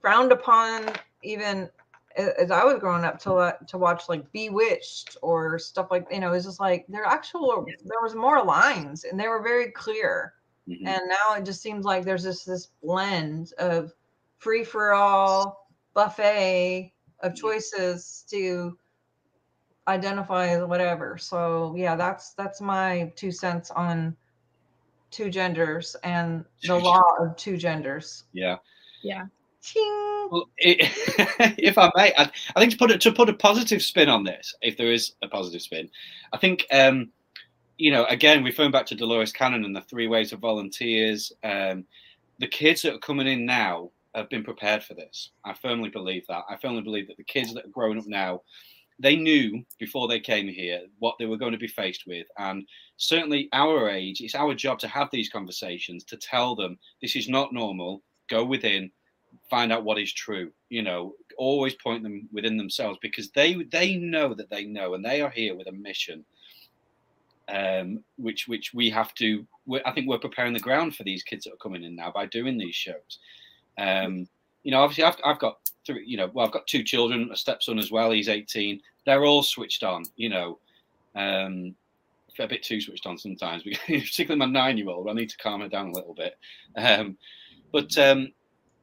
frowned 0.00 0.30
upon 0.30 0.92
even 1.24 1.68
as 2.16 2.52
I 2.52 2.62
was 2.62 2.78
growing 2.78 3.04
up 3.04 3.18
to 3.22 3.56
to 3.66 3.76
watch 3.78 4.08
like 4.08 4.30
Bewitched 4.30 5.16
or 5.22 5.58
stuff 5.58 5.88
like 5.90 6.06
you 6.12 6.20
know, 6.20 6.32
it's 6.32 6.46
just 6.46 6.60
like 6.60 6.86
there 6.88 7.04
actual 7.04 7.66
there 7.66 8.00
was 8.00 8.14
more 8.14 8.44
lines 8.44 9.02
and 9.02 9.18
they 9.18 9.26
were 9.26 9.42
very 9.42 9.72
clear. 9.72 10.34
Mhm. 10.68 10.86
And 10.86 11.02
now 11.08 11.34
it 11.36 11.44
just 11.44 11.62
seems 11.62 11.84
like 11.84 12.04
there's 12.04 12.22
this 12.22 12.44
this 12.44 12.68
blend 12.80 13.52
of 13.58 13.92
free 14.38 14.62
for 14.62 14.92
all 14.92 15.60
buffet 15.94 16.92
of 17.20 17.34
choices 17.34 18.24
to 18.30 18.76
identify 19.88 20.56
whatever. 20.62 21.18
So 21.18 21.74
yeah, 21.76 21.96
that's 21.96 22.32
that's 22.34 22.60
my 22.60 23.12
two 23.16 23.32
cents 23.32 23.70
on 23.70 24.16
two 25.10 25.30
genders 25.30 25.96
and 26.04 26.44
the 26.62 26.76
law 26.76 27.02
of 27.18 27.36
two 27.36 27.56
genders. 27.56 28.24
yeah. 28.32 28.56
Yeah. 29.02 29.24
Ching. 29.62 30.28
Well, 30.30 30.48
it, 30.58 30.78
if 31.58 31.76
I 31.76 31.90
may, 31.94 32.12
I, 32.16 32.30
I 32.54 32.60
think 32.60 32.72
to 32.72 32.78
put 32.78 32.90
it 32.90 33.00
to 33.02 33.12
put 33.12 33.28
a 33.28 33.34
positive 33.34 33.82
spin 33.82 34.08
on 34.08 34.24
this, 34.24 34.54
if 34.62 34.76
there 34.76 34.92
is 34.92 35.12
a 35.22 35.28
positive 35.28 35.60
spin, 35.60 35.90
I 36.32 36.38
think 36.38 36.66
um, 36.72 37.10
you 37.76 37.90
know, 37.90 38.04
again, 38.06 38.44
referring 38.44 38.70
back 38.70 38.86
to 38.86 38.94
Dolores 38.94 39.32
Cannon 39.32 39.64
and 39.64 39.74
the 39.74 39.80
three 39.82 40.06
waves 40.06 40.32
of 40.32 40.40
volunteers, 40.40 41.32
um, 41.42 41.84
the 42.38 42.46
kids 42.46 42.82
that 42.82 42.94
are 42.94 42.98
coming 42.98 43.26
in 43.26 43.44
now 43.44 43.90
have 44.14 44.28
been 44.28 44.44
prepared 44.44 44.82
for 44.82 44.94
this. 44.94 45.30
I 45.44 45.54
firmly 45.54 45.88
believe 45.88 46.26
that. 46.28 46.44
I 46.48 46.56
firmly 46.56 46.82
believe 46.82 47.08
that 47.08 47.16
the 47.16 47.24
kids 47.24 47.54
that 47.54 47.64
are 47.64 47.68
growing 47.68 47.98
up 47.98 48.06
now, 48.06 48.42
they 48.98 49.16
knew 49.16 49.64
before 49.78 50.08
they 50.08 50.20
came 50.20 50.48
here 50.48 50.82
what 50.98 51.16
they 51.18 51.26
were 51.26 51.36
going 51.36 51.52
to 51.52 51.58
be 51.58 51.68
faced 51.68 52.04
with, 52.06 52.26
and 52.38 52.66
certainly 52.96 53.48
our 53.52 53.88
age, 53.88 54.20
it's 54.20 54.34
our 54.34 54.54
job 54.54 54.78
to 54.80 54.88
have 54.88 55.08
these 55.10 55.30
conversations 55.30 56.04
to 56.04 56.16
tell 56.16 56.54
them 56.54 56.78
this 57.00 57.16
is 57.16 57.28
not 57.28 57.52
normal. 57.52 58.02
Go 58.28 58.44
within, 58.44 58.90
find 59.48 59.72
out 59.72 59.84
what 59.84 59.98
is 59.98 60.12
true. 60.12 60.50
You 60.68 60.82
know, 60.82 61.14
always 61.38 61.74
point 61.74 62.02
them 62.02 62.28
within 62.32 62.56
themselves 62.56 62.98
because 63.00 63.30
they 63.30 63.54
they 63.70 63.96
know 63.96 64.34
that 64.34 64.50
they 64.50 64.64
know, 64.64 64.94
and 64.94 65.04
they 65.04 65.20
are 65.22 65.30
here 65.30 65.54
with 65.54 65.66
a 65.68 65.72
mission 65.72 66.24
um, 67.50 68.04
which 68.16 68.48
which 68.48 68.72
we 68.74 68.90
have 68.90 69.14
to. 69.14 69.46
I 69.84 69.92
think 69.92 70.08
we're 70.08 70.18
preparing 70.18 70.52
the 70.52 70.60
ground 70.60 70.96
for 70.96 71.04
these 71.04 71.22
kids 71.22 71.44
that 71.44 71.54
are 71.54 71.62
coming 71.62 71.84
in 71.84 71.96
now 71.96 72.10
by 72.12 72.26
doing 72.26 72.58
these 72.58 72.74
shows. 72.74 73.18
Um, 73.78 74.28
you 74.62 74.70
know, 74.70 74.82
obviously, 74.82 75.04
I've, 75.04 75.16
I've 75.24 75.38
got 75.38 75.58
three. 75.86 76.04
You 76.06 76.16
know, 76.16 76.30
well, 76.32 76.46
I've 76.46 76.52
got 76.52 76.66
two 76.66 76.82
children, 76.82 77.30
a 77.32 77.36
stepson 77.36 77.78
as 77.78 77.90
well. 77.90 78.10
He's 78.10 78.28
eighteen. 78.28 78.80
They're 79.06 79.24
all 79.24 79.42
switched 79.42 79.82
on. 79.82 80.04
You 80.16 80.28
know, 80.28 80.58
um, 81.14 81.74
a 82.38 82.46
bit 82.46 82.62
too 82.62 82.80
switched 82.80 83.06
on 83.06 83.18
sometimes, 83.18 83.62
particularly 83.86 84.38
my 84.38 84.46
nine-year-old. 84.46 85.08
I 85.08 85.12
need 85.12 85.30
to 85.30 85.38
calm 85.38 85.60
her 85.60 85.68
down 85.68 85.88
a 85.88 85.92
little 85.92 86.14
bit. 86.14 86.38
Um, 86.76 87.16
but 87.72 87.96
um, 87.98 88.32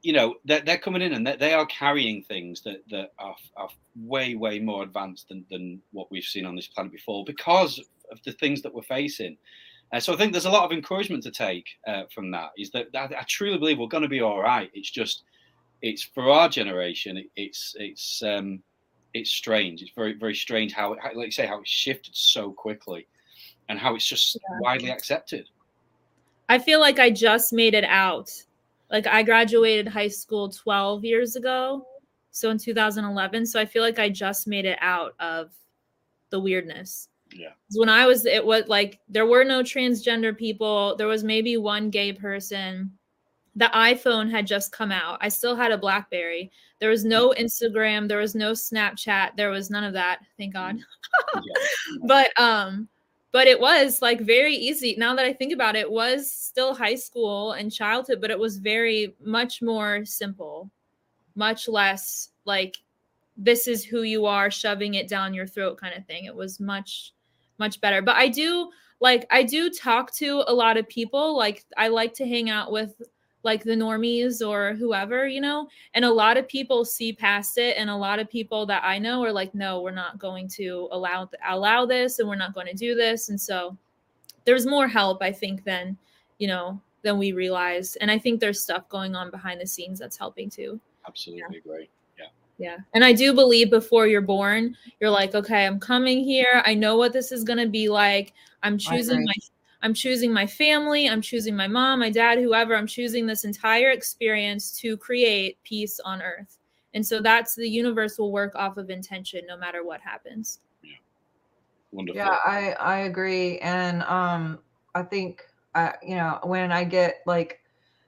you 0.01 0.13
know, 0.13 0.35
they're, 0.45 0.61
they're 0.61 0.77
coming 0.77 1.01
in 1.01 1.13
and 1.13 1.25
they, 1.25 1.35
they 1.35 1.53
are 1.53 1.65
carrying 1.65 2.23
things 2.23 2.61
that 2.61 2.83
that 2.89 3.13
are, 3.19 3.35
are 3.55 3.69
way 3.95 4.35
way 4.35 4.59
more 4.59 4.83
advanced 4.83 5.29
than 5.29 5.45
than 5.49 5.81
what 5.91 6.11
we've 6.11 6.23
seen 6.23 6.45
on 6.45 6.55
this 6.55 6.67
planet 6.67 6.91
before 6.91 7.25
because 7.25 7.79
of 8.11 8.21
the 8.23 8.31
things 8.33 8.61
that 8.61 8.73
we're 8.73 8.81
facing. 8.83 9.38
Uh, 9.93 9.99
so 9.99 10.13
I 10.13 10.17
think 10.17 10.31
there's 10.31 10.45
a 10.45 10.49
lot 10.49 10.65
of 10.65 10.71
encouragement 10.71 11.23
to 11.23 11.31
take 11.31 11.65
uh, 11.88 12.03
from 12.13 12.29
that. 12.31 12.49
Is 12.57 12.71
that, 12.71 12.91
that 12.93 13.13
I 13.13 13.23
truly 13.27 13.57
believe 13.57 13.79
we're 13.79 13.88
going 13.88 14.03
to 14.03 14.09
be 14.09 14.21
all 14.21 14.41
right. 14.41 14.69
It's 14.73 14.89
just, 14.89 15.23
it's 15.81 16.03
for 16.03 16.29
our 16.29 16.49
generation. 16.49 17.17
It, 17.17 17.27
it's 17.35 17.75
it's 17.77 18.23
um, 18.23 18.61
it's 19.13 19.29
strange. 19.29 19.81
It's 19.81 19.91
very 19.95 20.13
very 20.13 20.35
strange 20.35 20.73
how, 20.73 20.93
it, 20.93 20.99
how, 21.01 21.09
like 21.15 21.27
you 21.27 21.31
say, 21.31 21.45
how 21.45 21.59
it's 21.61 21.69
shifted 21.69 22.15
so 22.15 22.51
quickly, 22.51 23.07
and 23.69 23.79
how 23.79 23.95
it's 23.95 24.07
just 24.07 24.38
widely 24.59 24.89
accepted. 24.89 25.47
I 26.49 26.59
feel 26.59 26.79
like 26.79 26.99
I 26.99 27.09
just 27.09 27.53
made 27.53 27.73
it 27.73 27.83
out. 27.83 28.31
Like 28.89 29.05
I 29.05 29.21
graduated 29.23 29.88
high 29.88 30.07
school 30.07 30.49
12 30.49 31.03
years 31.03 31.35
ago. 31.35 31.85
So 32.31 32.51
in 32.51 32.57
2011. 32.57 33.45
So 33.47 33.59
I 33.59 33.65
feel 33.65 33.81
like 33.81 33.99
I 33.99 34.09
just 34.09 34.47
made 34.47 34.65
it 34.65 34.77
out 34.79 35.13
of 35.19 35.51
the 36.29 36.39
weirdness. 36.39 37.09
Yeah. 37.38 37.51
When 37.75 37.89
I 37.89 38.05
was, 38.05 38.25
it 38.25 38.45
was 38.45 38.67
like 38.67 38.99
there 39.07 39.25
were 39.25 39.43
no 39.43 39.61
transgender 39.61 40.35
people. 40.35 40.95
There 40.97 41.07
was 41.07 41.23
maybe 41.23 41.57
one 41.57 41.89
gay 41.89 42.13
person. 42.13 42.91
The 43.55 43.69
iPhone 43.73 44.29
had 44.29 44.45
just 44.47 44.71
come 44.71 44.91
out. 44.91 45.17
I 45.21 45.29
still 45.29 45.55
had 45.55 45.71
a 45.71 45.77
Blackberry. 45.77 46.51
There 46.79 46.89
was 46.89 47.05
no 47.05 47.33
Instagram. 47.38 48.07
There 48.07 48.19
was 48.19 48.35
no 48.35 48.51
Snapchat. 48.51 49.35
There 49.35 49.49
was 49.49 49.69
none 49.69 49.83
of 49.83 49.93
that. 49.93 50.19
Thank 50.38 50.53
God 50.53 50.77
Yeah. 51.35 51.63
but 52.07 52.39
um 52.39 52.88
but 53.31 53.47
it 53.47 53.59
was 53.59 54.01
like 54.01 54.21
very 54.21 54.55
easy 54.55 54.95
now 54.97 55.13
that 55.15 55.25
i 55.25 55.33
think 55.33 55.53
about 55.53 55.75
it, 55.75 55.81
it 55.81 55.91
was 55.91 56.31
still 56.31 56.73
high 56.73 56.95
school 56.95 57.51
and 57.53 57.71
childhood 57.71 58.19
but 58.21 58.31
it 58.31 58.39
was 58.39 58.57
very 58.57 59.15
much 59.23 59.61
more 59.61 60.03
simple 60.05 60.71
much 61.35 61.67
less 61.67 62.31
like 62.45 62.77
this 63.35 63.67
is 63.67 63.83
who 63.83 64.01
you 64.01 64.25
are 64.25 64.49
shoving 64.49 64.95
it 64.95 65.07
down 65.07 65.33
your 65.33 65.45
throat 65.47 65.77
kind 65.77 65.93
of 65.95 66.05
thing 66.05 66.25
it 66.25 66.35
was 66.35 66.59
much 66.59 67.13
much 67.60 67.80
better. 67.82 68.01
But 68.01 68.16
i 68.16 68.28
do 68.28 68.70
like 68.99 69.28
i 69.32 69.43
do 69.43 69.70
talk 69.70 70.12
to 70.14 70.43
a 70.47 70.53
lot 70.53 70.78
of 70.78 70.88
people 70.88 71.36
like 71.36 71.66
i 71.78 71.88
like 71.88 72.14
to 72.16 72.28
hang 72.28 72.49
out 72.49 72.72
with 72.72 73.01
like 73.43 73.64
the 73.64 73.72
normies 73.72 74.45
or 74.45 74.74
whoever 74.74 75.28
you 75.28 75.39
know? 75.39 75.68
And 75.93 76.03
a 76.03 76.12
lot 76.12 76.38
of 76.38 76.47
people 76.47 76.84
see 76.84 77.14
past 77.14 77.58
it 77.58 77.78
and 77.78 77.89
a 77.89 77.95
lot 77.95 78.20
of 78.20 78.30
people 78.30 78.66
that 78.66 78.84
i 78.84 78.97
know 78.97 79.24
are 79.24 79.32
like 79.32 79.53
no 79.53 79.82
we're 79.82 79.91
not 79.91 80.20
going 80.20 80.47
to 80.49 80.89
allow 80.91 81.30
allow 81.47 81.86
this 81.86 82.20
and 82.20 82.28
we're 82.28 82.36
not 82.36 82.53
going 82.53 82.68
to 82.68 82.74
do 82.74 82.95
this. 82.95 83.30
And 83.30 83.39
so 83.39 83.78
there's 84.45 84.66
more 84.66 84.88
help 84.88 85.22
i 85.22 85.32
think 85.32 85.64
than 85.64 85.97
you 86.39 86.47
know 86.47 86.82
than 87.03 87.18
we 87.18 87.32
realize. 87.32 87.95
And 87.97 88.10
i 88.10 88.18
think 88.18 88.39
there's 88.39 88.62
stuff 88.62 88.89
going 88.89 89.16
on 89.16 89.32
behind 89.32 89.62
the 89.62 89.68
scenes 89.68 89.99
that's 89.99 90.18
helping 90.18 90.49
too. 90.49 90.80
Absolutely 91.05 91.58
agree. 91.60 91.89
Yeah. 92.58 92.78
And 92.93 93.03
i 93.03 93.14
do 93.14 93.34
believe 93.34 93.70
before 93.70 94.08
you're 94.08 94.22
born 94.22 94.76
you're 94.99 95.10
like 95.10 95.36
okay 95.36 95.66
i'm 95.66 95.80
coming 95.80 96.24
here. 96.24 96.62
I 96.66 96.74
know 96.74 96.97
what 96.97 97.14
this 97.14 97.32
is 97.32 97.43
going 97.43 97.60
to 97.60 97.70
be 97.70 97.89
like. 97.89 98.34
I'm 98.64 98.78
choosing 98.78 99.24
my 99.24 99.34
i'm 99.82 99.93
choosing 99.93 100.34
my 100.34 100.47
family. 100.47 101.08
I'm 101.08 101.22
choosing 101.22 101.55
my 101.55 101.68
mom 101.68 101.99
my 101.99 102.10
dad 102.10 102.39
whoever. 102.39 102.76
I'm 102.76 102.88
choosing 102.88 103.26
this 103.26 103.45
entire 103.45 103.91
experience 103.91 104.72
to 104.80 104.97
create 104.97 105.58
peace 105.64 105.99
on 105.99 106.22
earth. 106.22 106.58
And 106.93 107.05
so 107.05 107.22
that's 107.22 107.53
the 107.53 107.68
universe 107.68 108.18
will 108.18 108.32
work 108.32 108.55
off 108.55 108.78
of 108.78 108.89
intention 108.89 109.41
no 109.47 109.58
matter 109.58 109.84
what 109.84 110.01
happens. 110.01 110.60
Wonderful. 111.91 112.18
Yeah, 112.18 112.36
I 112.45 112.74
I 112.74 112.97
agree, 112.99 113.60
and 113.60 114.03
um, 114.03 114.60
I 114.93 115.03
think 115.03 115.47
uh, 115.74 115.93
you 116.03 116.16
know 116.16 116.39
when 116.43 116.72
I 116.72 116.84
get 116.84 117.22
like 117.26 117.62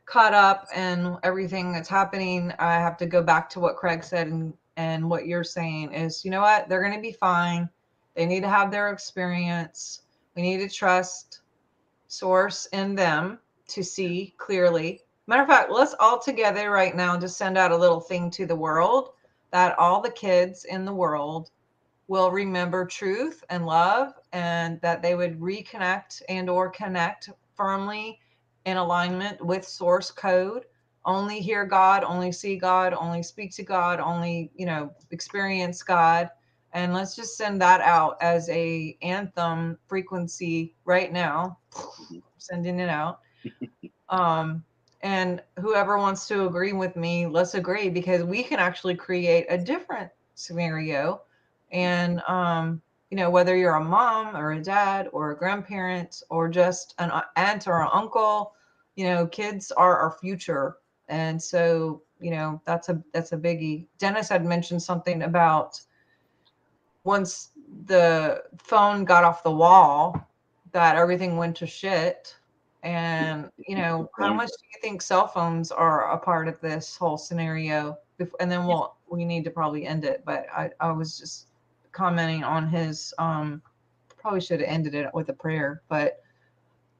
caught 0.09 0.33
up 0.33 0.67
and 0.73 1.17
everything 1.21 1.71
that's 1.71 1.87
happening, 1.87 2.51
I 2.57 2.73
have 2.73 2.97
to 2.97 3.05
go 3.05 3.21
back 3.21 3.47
to 3.51 3.59
what 3.59 3.77
Craig 3.77 4.03
said 4.03 4.27
and 4.27 4.53
and 4.75 5.09
what 5.09 5.27
you're 5.27 5.43
saying 5.43 5.91
is, 5.91 6.23
you 6.23 6.31
know 6.31 6.39
what, 6.39 6.69
they're 6.69 6.81
going 6.81 6.95
to 6.95 7.01
be 7.01 7.11
fine. 7.11 7.69
They 8.15 8.25
need 8.25 8.43
to 8.43 8.49
have 8.49 8.71
their 8.71 8.91
experience. 8.91 10.03
We 10.35 10.41
need 10.41 10.59
to 10.59 10.69
trust 10.69 11.41
source 12.07 12.65
in 12.67 12.95
them 12.95 13.39
to 13.67 13.83
see 13.83 14.33
clearly. 14.37 15.01
Matter 15.27 15.41
of 15.41 15.49
fact, 15.49 15.69
let's 15.69 15.95
all 15.99 16.17
together 16.17 16.71
right 16.71 16.95
now 16.95 17.19
just 17.19 17.37
send 17.37 17.57
out 17.57 17.73
a 17.73 17.77
little 17.77 17.99
thing 17.99 18.31
to 18.31 18.45
the 18.45 18.55
world 18.55 19.09
that 19.51 19.77
all 19.77 20.01
the 20.01 20.11
kids 20.11 20.63
in 20.63 20.85
the 20.85 20.93
world 20.93 21.51
will 22.07 22.31
remember 22.31 22.85
truth 22.85 23.43
and 23.49 23.65
love 23.65 24.13
and 24.31 24.79
that 24.79 25.01
they 25.01 25.13
would 25.13 25.41
reconnect 25.41 26.21
and 26.29 26.49
or 26.49 26.69
connect 26.69 27.29
firmly 27.53 28.17
in 28.65 28.77
alignment 28.77 29.43
with 29.43 29.65
source 29.65 30.11
code. 30.11 30.65
Only 31.05 31.39
hear 31.39 31.65
god 31.65 32.03
only 32.03 32.31
see 32.31 32.57
god 32.57 32.93
only 32.93 33.23
speak 33.23 33.51
to 33.55 33.63
god 33.63 33.99
only 33.99 34.51
you 34.55 34.65
know 34.65 34.91
experience 35.11 35.81
god. 35.83 36.29
And 36.73 36.93
let's 36.93 37.15
just 37.15 37.37
send 37.37 37.61
that 37.61 37.81
out 37.81 38.17
as 38.21 38.49
a 38.49 38.97
anthem 39.01 39.77
frequency 39.87 40.75
right 40.85 41.11
now. 41.11 41.57
Sending 42.37 42.79
it 42.79 42.89
out. 42.89 43.19
Um 44.09 44.63
and 45.01 45.41
whoever 45.59 45.97
wants 45.97 46.27
to 46.27 46.45
agree 46.45 46.73
with 46.73 46.95
me 46.95 47.25
let's 47.27 47.53
agree 47.53 47.89
because 47.89 48.23
we 48.23 48.43
can 48.43 48.59
actually 48.59 48.95
create 48.95 49.45
a 49.49 49.57
different 49.57 50.09
scenario. 50.35 51.21
And 51.71 52.21
um 52.27 52.81
you 53.09 53.17
know 53.17 53.29
whether 53.29 53.55
you're 53.55 53.75
a 53.75 53.83
mom 53.83 54.35
or 54.35 54.51
a 54.51 54.61
dad 54.61 55.09
or 55.11 55.31
a 55.31 55.37
grandparent 55.37 56.21
or 56.29 56.47
just 56.47 56.93
an 56.99 57.11
aunt 57.35 57.67
or 57.67 57.81
an 57.81 57.89
uncle 57.91 58.53
you 58.99 59.05
know 59.05 59.25
kids 59.27 59.71
are 59.71 59.97
our 59.97 60.11
future. 60.11 60.75
And 61.07 61.41
so 61.41 62.01
you 62.19 62.31
know 62.31 62.61
that's 62.65 62.89
a 62.89 63.01
that's 63.13 63.31
a 63.31 63.37
biggie. 63.37 63.87
Dennis 63.97 64.27
had 64.27 64.45
mentioned 64.45 64.83
something 64.83 65.21
about 65.21 65.79
once 67.05 67.51
the 67.85 68.43
phone 68.57 69.05
got 69.05 69.23
off 69.23 69.41
the 69.41 69.51
wall 69.51 70.27
that 70.73 70.97
everything 70.97 71.37
went 71.37 71.55
to 71.57 71.65
shit. 71.65 72.35
And 72.83 73.49
you 73.57 73.77
know 73.77 74.09
how 74.17 74.33
much 74.33 74.49
do 74.49 74.65
you 74.73 74.81
think 74.81 75.01
cell 75.01 75.27
phones 75.27 75.71
are 75.71 76.11
a 76.11 76.17
part 76.17 76.49
of 76.49 76.59
this 76.59 76.97
whole 76.97 77.17
scenario? 77.17 77.97
And 78.41 78.51
then 78.51 78.67
we'll 78.67 78.95
we 79.09 79.23
need 79.23 79.45
to 79.45 79.49
probably 79.49 79.87
end 79.87 80.05
it 80.05 80.21
but 80.23 80.45
i 80.55 80.69
i 80.79 80.91
was 80.91 81.17
just 81.17 81.47
commenting 81.91 82.43
on 82.43 82.67
his 82.67 83.13
um 83.17 83.61
probably 84.17 84.41
should 84.41 84.59
have 84.59 84.69
ended 84.69 84.93
it 84.93 85.09
with 85.13 85.29
a 85.29 85.33
prayer 85.33 85.81
but 85.89 86.21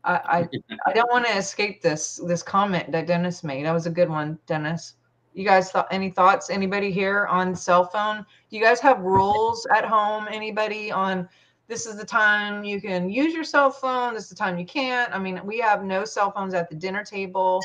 i 0.03 0.13
i, 0.13 0.49
I 0.87 0.93
don't 0.93 1.11
want 1.11 1.25
to 1.25 1.37
escape 1.37 1.81
this 1.81 2.19
this 2.25 2.43
comment 2.43 2.91
that 2.91 3.07
dennis 3.07 3.43
made 3.43 3.65
that 3.65 3.73
was 3.73 3.85
a 3.85 3.91
good 3.91 4.09
one 4.09 4.37
dennis 4.45 4.95
you 5.33 5.45
guys 5.45 5.71
thought 5.71 5.87
any 5.91 6.09
thoughts? 6.09 6.49
Anybody 6.49 6.91
here 6.91 7.25
on 7.27 7.55
cell 7.55 7.85
phone? 7.85 8.25
Do 8.49 8.57
you 8.57 8.63
guys 8.63 8.79
have 8.81 8.99
rules 8.99 9.65
at 9.73 9.85
home? 9.85 10.27
Anybody 10.29 10.91
on 10.91 11.29
this 11.67 11.85
is 11.85 11.95
the 11.95 12.05
time 12.05 12.63
you 12.63 12.81
can 12.81 13.09
use 13.09 13.33
your 13.33 13.43
cell 13.43 13.69
phone, 13.69 14.15
this 14.15 14.23
is 14.23 14.29
the 14.29 14.35
time 14.35 14.57
you 14.57 14.65
can't. 14.65 15.13
I 15.13 15.19
mean, 15.19 15.39
we 15.45 15.59
have 15.59 15.83
no 15.83 16.03
cell 16.03 16.31
phones 16.31 16.55
at 16.55 16.67
the 16.67 16.75
dinner 16.75 17.05
table. 17.05 17.61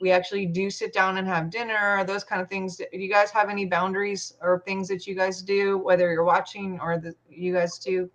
We 0.00 0.10
actually 0.10 0.46
do 0.46 0.70
sit 0.70 0.92
down 0.92 1.16
and 1.16 1.26
have 1.26 1.50
dinner, 1.50 2.04
those 2.04 2.22
kind 2.22 2.40
of 2.40 2.48
things. 2.48 2.76
Do 2.76 2.86
you 2.92 3.08
guys 3.08 3.30
have 3.30 3.48
any 3.48 3.66
boundaries 3.66 4.34
or 4.40 4.62
things 4.66 4.86
that 4.88 5.06
you 5.06 5.14
guys 5.14 5.42
do, 5.42 5.78
whether 5.78 6.12
you're 6.12 6.24
watching 6.24 6.78
or 6.80 6.98
the 6.98 7.14
you 7.28 7.52
guys 7.52 7.78
do? 7.78 8.10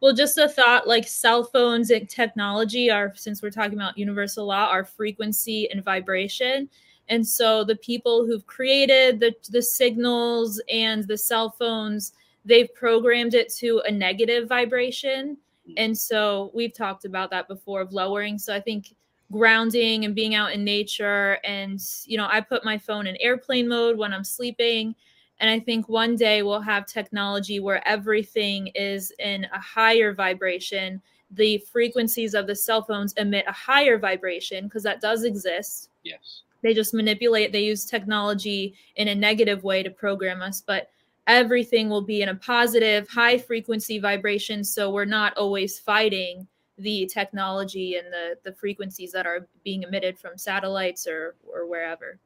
Well, 0.00 0.12
just 0.12 0.36
a 0.36 0.48
thought 0.48 0.88
like 0.88 1.06
cell 1.06 1.44
phones 1.44 1.90
and 1.90 2.08
technology 2.08 2.90
are, 2.90 3.12
since 3.14 3.40
we're 3.40 3.50
talking 3.50 3.74
about 3.74 3.96
universal 3.96 4.46
law, 4.46 4.66
are 4.66 4.84
frequency 4.84 5.70
and 5.70 5.84
vibration. 5.84 6.68
And 7.08 7.26
so 7.26 7.62
the 7.62 7.76
people 7.76 8.26
who've 8.26 8.46
created 8.46 9.20
the, 9.20 9.32
the 9.50 9.62
signals 9.62 10.60
and 10.68 11.06
the 11.06 11.16
cell 11.16 11.50
phones, 11.50 12.14
they've 12.44 12.72
programmed 12.74 13.34
it 13.34 13.52
to 13.54 13.80
a 13.86 13.90
negative 13.92 14.48
vibration. 14.48 15.36
Mm. 15.68 15.74
And 15.76 15.98
so 15.98 16.50
we've 16.52 16.74
talked 16.74 17.04
about 17.04 17.30
that 17.30 17.46
before 17.46 17.80
of 17.80 17.92
lowering. 17.92 18.38
So 18.38 18.52
I 18.52 18.60
think 18.60 18.94
grounding 19.32 20.04
and 20.04 20.14
being 20.14 20.36
out 20.36 20.52
in 20.52 20.62
nature. 20.62 21.38
And, 21.42 21.80
you 22.04 22.16
know, 22.16 22.28
I 22.30 22.40
put 22.40 22.64
my 22.64 22.78
phone 22.78 23.06
in 23.08 23.16
airplane 23.16 23.66
mode 23.66 23.98
when 23.98 24.12
I'm 24.12 24.22
sleeping. 24.22 24.94
And 25.40 25.50
I 25.50 25.58
think 25.58 25.88
one 25.88 26.14
day 26.14 26.42
we'll 26.42 26.60
have 26.60 26.86
technology 26.86 27.58
where 27.58 27.86
everything 27.88 28.68
is 28.68 29.12
in 29.18 29.44
a 29.46 29.58
higher 29.58 30.14
vibration. 30.14 31.02
The 31.32 31.58
frequencies 31.72 32.34
of 32.34 32.46
the 32.46 32.54
cell 32.54 32.82
phones 32.82 33.14
emit 33.14 33.46
a 33.48 33.52
higher 33.52 33.98
vibration 33.98 34.64
because 34.64 34.84
that 34.84 35.00
does 35.00 35.24
exist. 35.24 35.88
Yes. 36.04 36.42
They 36.62 36.74
just 36.74 36.94
manipulate, 36.94 37.50
they 37.50 37.64
use 37.64 37.86
technology 37.86 38.74
in 38.94 39.08
a 39.08 39.14
negative 39.14 39.64
way 39.64 39.82
to 39.82 39.90
program 39.90 40.42
us. 40.42 40.62
But 40.64 40.90
everything 41.26 41.88
will 41.88 42.02
be 42.02 42.22
in 42.22 42.28
a 42.28 42.34
positive, 42.34 43.08
high 43.08 43.38
frequency 43.38 43.98
vibration. 43.98 44.62
So 44.62 44.90
we're 44.90 45.04
not 45.06 45.36
always 45.36 45.78
fighting 45.78 46.46
the 46.78 47.06
technology 47.06 47.96
and 47.96 48.12
the, 48.12 48.36
the 48.44 48.52
frequencies 48.52 49.12
that 49.12 49.26
are 49.26 49.46
being 49.64 49.82
emitted 49.82 50.18
from 50.18 50.38
satellites 50.38 51.06
or, 51.06 51.34
or 51.52 51.66
wherever. 51.66 52.18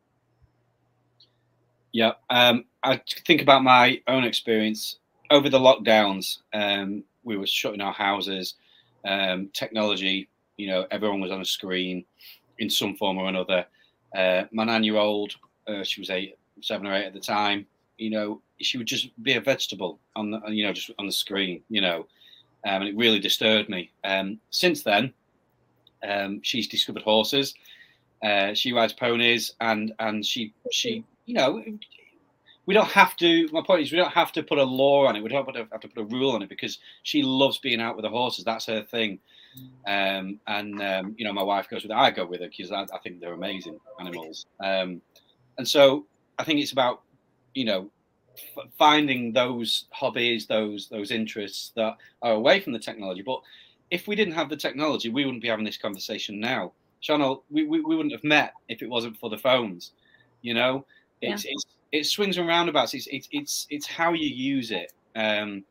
Yeah, 1.92 2.12
um, 2.30 2.64
I 2.82 3.00
think 3.26 3.42
about 3.42 3.62
my 3.62 4.00
own 4.06 4.24
experience 4.24 4.98
over 5.30 5.48
the 5.48 5.58
lockdowns. 5.58 6.38
Um, 6.52 7.04
we 7.24 7.36
were 7.36 7.46
shutting 7.46 7.80
our 7.80 7.92
houses. 7.92 8.54
Um, 9.04 9.50
technology, 9.52 10.28
you 10.56 10.66
know, 10.68 10.86
everyone 10.90 11.20
was 11.20 11.30
on 11.30 11.40
a 11.40 11.44
screen 11.44 12.04
in 12.58 12.68
some 12.68 12.96
form 12.96 13.18
or 13.18 13.28
another. 13.28 13.66
Uh, 14.14 14.44
my 14.52 14.64
nine-year-old, 14.64 15.36
uh, 15.68 15.84
she 15.84 16.00
was 16.00 16.10
eight, 16.10 16.36
seven 16.60 16.86
or 16.86 16.94
eight 16.94 17.06
at 17.06 17.12
the 17.12 17.20
time. 17.20 17.66
You 17.98 18.10
know, 18.10 18.42
she 18.60 18.78
would 18.78 18.86
just 18.86 19.10
be 19.22 19.34
a 19.34 19.40
vegetable 19.40 19.98
on 20.16 20.30
the, 20.30 20.40
you 20.48 20.66
know, 20.66 20.72
just 20.72 20.90
on 20.98 21.06
the 21.06 21.12
screen. 21.12 21.62
You 21.68 21.80
know, 21.80 22.06
um, 22.64 22.82
and 22.82 22.88
it 22.88 22.96
really 22.96 23.18
disturbed 23.18 23.68
me. 23.68 23.90
Um, 24.04 24.40
since 24.50 24.82
then, 24.82 25.12
um, 26.06 26.40
she's 26.42 26.68
discovered 26.68 27.02
horses. 27.02 27.54
Uh, 28.22 28.54
she 28.54 28.72
rides 28.72 28.92
ponies, 28.92 29.54
and 29.60 29.92
and 29.98 30.24
she 30.24 30.52
she 30.70 31.04
you 31.26 31.34
know 31.34 31.62
we 32.66 32.74
don't 32.74 32.88
have 32.88 33.16
to. 33.16 33.48
My 33.52 33.62
point 33.62 33.82
is, 33.82 33.92
we 33.92 33.98
don't 33.98 34.12
have 34.12 34.32
to 34.32 34.42
put 34.42 34.58
a 34.58 34.64
law 34.64 35.06
on 35.06 35.16
it. 35.16 35.22
We 35.22 35.28
don't 35.28 35.44
have 35.44 35.54
to 35.54 35.68
have 35.70 35.80
to 35.80 35.88
put 35.88 36.00
a 36.00 36.04
rule 36.04 36.32
on 36.32 36.42
it 36.42 36.48
because 36.48 36.78
she 37.04 37.22
loves 37.22 37.58
being 37.58 37.80
out 37.80 37.96
with 37.96 38.02
the 38.02 38.10
horses. 38.10 38.44
That's 38.44 38.66
her 38.66 38.82
thing. 38.82 39.20
Um, 39.86 40.40
and 40.46 40.82
um, 40.82 41.14
you 41.16 41.24
know, 41.24 41.32
my 41.32 41.42
wife 41.42 41.68
goes 41.70 41.82
with 41.82 41.92
her. 41.92 41.98
I 41.98 42.10
go 42.10 42.26
with 42.26 42.40
her 42.40 42.48
because 42.48 42.72
I, 42.72 42.82
I, 42.82 42.98
think 43.02 43.20
they're 43.20 43.32
amazing 43.32 43.78
animals. 44.00 44.46
Um, 44.60 45.00
and 45.56 45.66
so 45.66 46.04
I 46.38 46.44
think 46.44 46.60
it's 46.60 46.72
about 46.72 47.02
you 47.54 47.64
know 47.64 47.90
f- 48.36 48.68
finding 48.78 49.32
those 49.32 49.86
hobbies, 49.90 50.46
those 50.46 50.88
those 50.88 51.10
interests 51.10 51.72
that 51.76 51.96
are 52.22 52.32
away 52.32 52.60
from 52.60 52.72
the 52.72 52.78
technology. 52.78 53.22
But 53.22 53.40
if 53.90 54.08
we 54.08 54.16
didn't 54.16 54.34
have 54.34 54.48
the 54.48 54.56
technology, 54.56 55.08
we 55.08 55.24
wouldn't 55.24 55.42
be 55.42 55.48
having 55.48 55.64
this 55.64 55.78
conversation 55.78 56.40
now. 56.40 56.72
Sharnael, 57.02 57.42
we, 57.50 57.64
we, 57.64 57.80
we 57.80 57.94
wouldn't 57.94 58.12
have 58.12 58.24
met 58.24 58.54
if 58.68 58.82
it 58.82 58.88
wasn't 58.88 59.18
for 59.18 59.30
the 59.30 59.38
phones. 59.38 59.92
You 60.42 60.54
know, 60.54 60.84
it's, 61.20 61.44
yeah. 61.44 61.52
it's 61.52 61.66
it 61.92 62.06
swings 62.06 62.38
and 62.38 62.48
roundabouts. 62.48 62.94
It's 62.94 63.06
it's 63.08 63.28
it's 63.32 63.66
it's 63.70 63.86
how 63.86 64.12
you 64.12 64.28
use 64.28 64.70
it. 64.70 64.92
Um, 65.14 65.64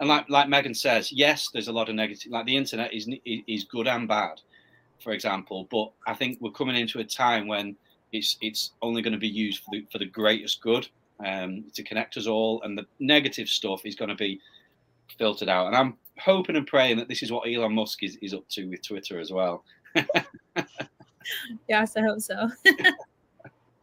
and 0.00 0.08
like 0.08 0.28
like 0.28 0.48
Megan 0.48 0.74
says, 0.74 1.12
yes, 1.12 1.48
there's 1.52 1.68
a 1.68 1.72
lot 1.72 1.88
of 1.88 1.94
negative. 1.94 2.30
Like 2.30 2.46
the 2.46 2.56
internet 2.56 2.92
is 2.92 3.08
is 3.24 3.64
good 3.64 3.86
and 3.86 4.06
bad, 4.06 4.40
for 5.02 5.12
example. 5.12 5.66
But 5.70 5.92
I 6.06 6.14
think 6.14 6.38
we're 6.40 6.50
coming 6.50 6.76
into 6.76 7.00
a 7.00 7.04
time 7.04 7.46
when 7.46 7.76
it's 8.12 8.36
it's 8.40 8.72
only 8.82 9.02
going 9.02 9.12
to 9.12 9.18
be 9.18 9.28
used 9.28 9.62
for 9.64 9.70
the 9.72 9.86
for 9.90 9.98
the 9.98 10.06
greatest 10.06 10.60
good, 10.60 10.88
um, 11.24 11.64
to 11.74 11.82
connect 11.82 12.16
us 12.16 12.26
all, 12.26 12.62
and 12.62 12.76
the 12.76 12.86
negative 13.00 13.48
stuff 13.48 13.82
is 13.84 13.94
going 13.94 14.08
to 14.08 14.14
be 14.14 14.40
filtered 15.18 15.48
out. 15.48 15.66
And 15.68 15.76
I'm 15.76 15.96
hoping 16.18 16.56
and 16.56 16.66
praying 16.66 16.98
that 16.98 17.08
this 17.08 17.22
is 17.22 17.32
what 17.32 17.48
Elon 17.48 17.74
Musk 17.74 18.02
is, 18.02 18.16
is 18.22 18.34
up 18.34 18.48
to 18.50 18.66
with 18.66 18.82
Twitter 18.82 19.18
as 19.18 19.30
well. 19.30 19.64
yes, 21.68 21.96
I 21.96 22.00
hope 22.00 22.20
so. 22.20 22.48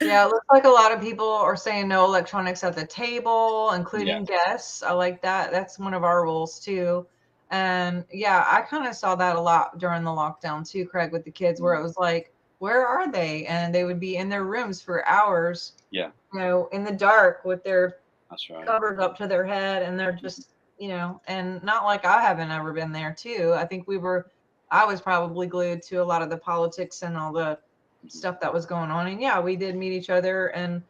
yeah, 0.01 0.25
it 0.25 0.29
looks 0.29 0.45
like 0.51 0.65
a 0.65 0.69
lot 0.69 0.91
of 0.91 1.01
people 1.01 1.27
are 1.27 1.55
saying 1.55 1.87
no 1.87 2.05
electronics 2.05 2.63
at 2.63 2.75
the 2.75 2.85
table, 2.85 3.71
including 3.71 4.07
yeah. 4.07 4.21
guests. 4.23 4.83
I 4.83 4.91
like 4.91 5.21
that. 5.21 5.51
That's 5.51 5.79
one 5.79 5.93
of 5.93 6.03
our 6.03 6.23
rules 6.23 6.59
too. 6.59 7.05
And 7.51 8.05
yeah, 8.11 8.45
I 8.47 8.61
kind 8.61 8.87
of 8.87 8.95
saw 8.95 9.15
that 9.15 9.35
a 9.35 9.41
lot 9.41 9.79
during 9.79 10.03
the 10.03 10.11
lockdown 10.11 10.69
too, 10.69 10.85
Craig, 10.85 11.11
with 11.11 11.25
the 11.25 11.31
kids, 11.31 11.59
where 11.59 11.73
it 11.73 11.81
was 11.81 11.97
like, 11.97 12.31
where 12.59 12.85
are 12.85 13.11
they? 13.11 13.45
And 13.45 13.73
they 13.73 13.85
would 13.85 13.99
be 13.99 14.17
in 14.17 14.29
their 14.29 14.43
rooms 14.43 14.81
for 14.81 15.07
hours. 15.07 15.73
Yeah. 15.91 16.09
You 16.34 16.39
know, 16.39 16.69
in 16.71 16.84
the 16.84 16.91
dark 16.91 17.43
with 17.43 17.63
their 17.63 17.97
That's 18.30 18.49
right. 18.49 18.65
covers 18.65 18.99
up 18.99 19.17
to 19.17 19.27
their 19.27 19.45
head, 19.45 19.84
and 19.84 19.99
they're 19.99 20.11
just, 20.11 20.51
you 20.77 20.89
know, 20.89 21.19
and 21.27 21.61
not 21.63 21.86
like 21.86 22.05
I 22.05 22.21
haven't 22.21 22.51
ever 22.51 22.71
been 22.71 22.91
there 22.91 23.13
too. 23.17 23.53
I 23.55 23.65
think 23.65 23.88
we 23.88 23.97
were, 23.97 24.30
I 24.69 24.86
was 24.86 25.01
probably 25.01 25.47
glued 25.47 25.82
to 25.84 25.97
a 25.97 26.03
lot 26.03 26.21
of 26.21 26.30
the 26.30 26.38
politics 26.38 27.01
and 27.01 27.17
all 27.17 27.34
the 27.34 27.57
mm-hmm. 27.57 28.09
stuff 28.09 28.39
that 28.41 28.53
was 28.53 28.65
going 28.65 28.91
on. 28.91 29.07
And 29.07 29.19
yeah, 29.19 29.39
we 29.39 29.55
did 29.55 29.75
meet 29.75 29.91
each 29.91 30.09
other, 30.09 30.47
and 30.47 30.84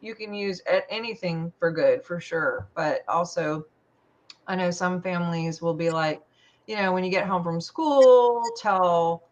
you 0.00 0.14
can 0.14 0.32
use 0.32 0.62
anything 0.88 1.52
for 1.58 1.70
good 1.70 2.02
for 2.02 2.20
sure. 2.20 2.68
But 2.74 3.04
also, 3.08 3.66
I 4.46 4.56
know 4.56 4.70
some 4.70 5.02
families 5.02 5.60
will 5.60 5.74
be 5.74 5.90
like, 5.90 6.22
you 6.66 6.76
know, 6.76 6.92
when 6.92 7.04
you 7.04 7.10
get 7.10 7.26
home 7.26 7.42
from 7.42 7.60
school 7.60 8.42
till 8.60 9.24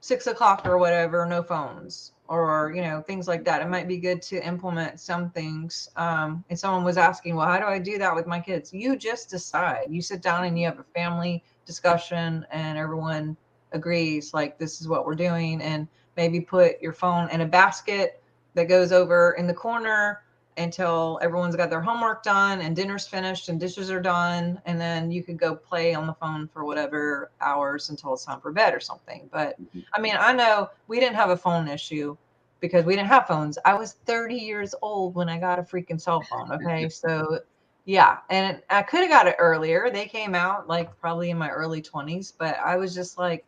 six 0.00 0.26
o'clock 0.26 0.64
or 0.64 0.78
whatever, 0.78 1.26
no 1.26 1.42
phones 1.42 2.12
or 2.30 2.72
you 2.74 2.80
know 2.80 3.02
things 3.02 3.28
like 3.28 3.44
that. 3.44 3.60
It 3.60 3.68
might 3.68 3.88
be 3.88 3.98
good 3.98 4.22
to 4.22 4.46
implement 4.46 5.00
some 5.00 5.30
things. 5.30 5.90
Um, 5.96 6.44
and 6.48 6.58
someone 6.58 6.84
was 6.84 6.96
asking, 6.96 7.34
well, 7.34 7.46
how 7.46 7.58
do 7.58 7.66
I 7.66 7.78
do 7.78 7.98
that 7.98 8.14
with 8.14 8.26
my 8.26 8.40
kids? 8.40 8.72
You 8.72 8.96
just 8.96 9.28
decide. 9.28 9.86
You 9.90 10.00
sit 10.00 10.22
down 10.22 10.44
and 10.44 10.58
you 10.58 10.64
have 10.66 10.78
a 10.78 10.84
family 10.94 11.44
discussion, 11.66 12.46
and 12.50 12.78
everyone 12.78 13.36
agrees 13.72 14.32
like 14.32 14.58
this 14.58 14.80
is 14.80 14.88
what 14.88 15.04
we're 15.04 15.14
doing 15.14 15.60
and 15.60 15.86
maybe 16.16 16.40
put 16.40 16.80
your 16.80 16.92
phone 16.92 17.28
in 17.30 17.40
a 17.42 17.46
basket 17.46 18.22
that 18.54 18.68
goes 18.68 18.90
over 18.90 19.32
in 19.38 19.46
the 19.46 19.54
corner 19.54 20.22
until 20.56 21.18
everyone's 21.22 21.56
got 21.56 21.70
their 21.70 21.80
homework 21.80 22.22
done 22.22 22.60
and 22.60 22.74
dinner's 22.74 23.06
finished 23.06 23.48
and 23.48 23.60
dishes 23.60 23.90
are 23.90 24.00
done 24.00 24.60
and 24.66 24.80
then 24.80 25.10
you 25.10 25.22
could 25.22 25.38
go 25.38 25.54
play 25.54 25.94
on 25.94 26.06
the 26.06 26.12
phone 26.14 26.48
for 26.48 26.64
whatever 26.64 27.30
hours 27.40 27.90
until 27.90 28.12
it's 28.12 28.24
time 28.24 28.40
for 28.40 28.52
bed 28.52 28.74
or 28.74 28.80
something. 28.80 29.28
But 29.32 29.60
mm-hmm. 29.60 29.80
i 29.94 30.00
mean 30.00 30.16
i 30.18 30.32
know 30.32 30.70
we 30.88 31.00
didn't 31.00 31.16
have 31.16 31.30
a 31.30 31.36
phone 31.36 31.68
issue 31.68 32.16
because 32.60 32.84
we 32.84 32.94
didn't 32.94 33.08
have 33.08 33.26
phones. 33.26 33.58
I 33.64 33.74
was 33.74 33.94
30 34.04 34.34
years 34.34 34.74
old 34.82 35.14
when 35.14 35.28
i 35.28 35.38
got 35.38 35.58
a 35.58 35.62
freaking 35.62 36.00
cell 36.00 36.22
phone 36.22 36.52
okay? 36.52 36.88
So 36.90 37.40
yeah 37.86 38.18
and 38.28 38.60
i 38.68 38.82
could 38.82 39.00
have 39.00 39.08
got 39.10 39.26
it 39.26 39.36
earlier. 39.38 39.90
They 39.90 40.06
came 40.06 40.34
out 40.34 40.68
like 40.68 40.98
probably 41.00 41.30
in 41.30 41.38
my 41.38 41.50
early 41.50 41.80
20s 41.80 42.32
but 42.36 42.58
i 42.58 42.76
was 42.76 42.94
just 42.94 43.18
like 43.18 43.44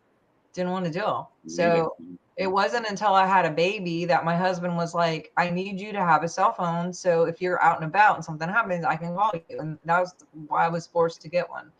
didn't 0.53 0.71
want 0.71 0.85
to 0.85 0.93
do 0.93 1.27
so 1.49 1.97
it 2.37 2.47
wasn't 2.47 2.89
until 2.89 3.15
I 3.15 3.27
had 3.27 3.45
a 3.45 3.51
baby 3.51 4.05
that 4.07 4.25
my 4.25 4.37
husband 4.37 4.77
was 4.77 4.95
like, 4.95 5.33
I 5.37 5.51
need 5.51 5.81
you 5.81 5.93
to 5.93 6.01
have 6.01 6.23
a 6.23 6.29
cell 6.29 6.53
phone. 6.53 6.93
So 6.93 7.25
if 7.25 7.43
you're 7.43 7.63
out 7.63 7.77
and 7.77 7.85
about 7.85 8.17
and 8.17 8.25
something 8.25 8.49
happens, 8.49 8.85
I 8.85 8.97
can 8.97 9.15
call 9.15 9.33
you. 9.49 9.61
And 9.61 9.79
that 9.85 10.01
was 10.01 10.15
why 10.49 10.65
I 10.65 10.69
was 10.69 10.87
forced 10.87 11.21
to 11.23 11.29
get 11.29 11.49
one. 11.49 11.71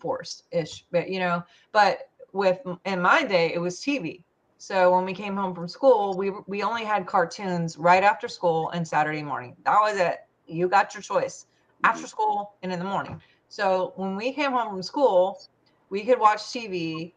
Forced 0.00 0.44
ish. 0.52 0.84
But 0.92 1.10
you 1.10 1.18
know, 1.18 1.42
but 1.72 2.08
with 2.32 2.60
in 2.84 3.00
my 3.00 3.24
day, 3.24 3.52
it 3.52 3.58
was 3.58 3.80
TV. 3.80 4.22
So 4.58 4.94
when 4.94 5.04
we 5.04 5.14
came 5.14 5.36
home 5.36 5.54
from 5.54 5.66
school, 5.66 6.16
we 6.16 6.30
we 6.46 6.62
only 6.62 6.84
had 6.84 7.06
cartoons 7.06 7.76
right 7.76 8.04
after 8.04 8.28
school 8.28 8.70
and 8.70 8.86
Saturday 8.86 9.22
morning. 9.22 9.56
That 9.64 9.80
was 9.80 9.98
it. 9.98 10.20
You 10.46 10.68
got 10.68 10.94
your 10.94 11.02
choice. 11.02 11.46
Mm-hmm. 11.82 11.86
After 11.86 12.06
school 12.06 12.54
and 12.62 12.72
in 12.72 12.78
the 12.78 12.84
morning. 12.84 13.20
So 13.48 13.92
when 13.96 14.14
we 14.14 14.32
came 14.32 14.52
home 14.52 14.68
from 14.68 14.82
school, 14.82 15.40
we 15.88 16.04
could 16.04 16.20
watch 16.20 16.40
TV 16.40 17.12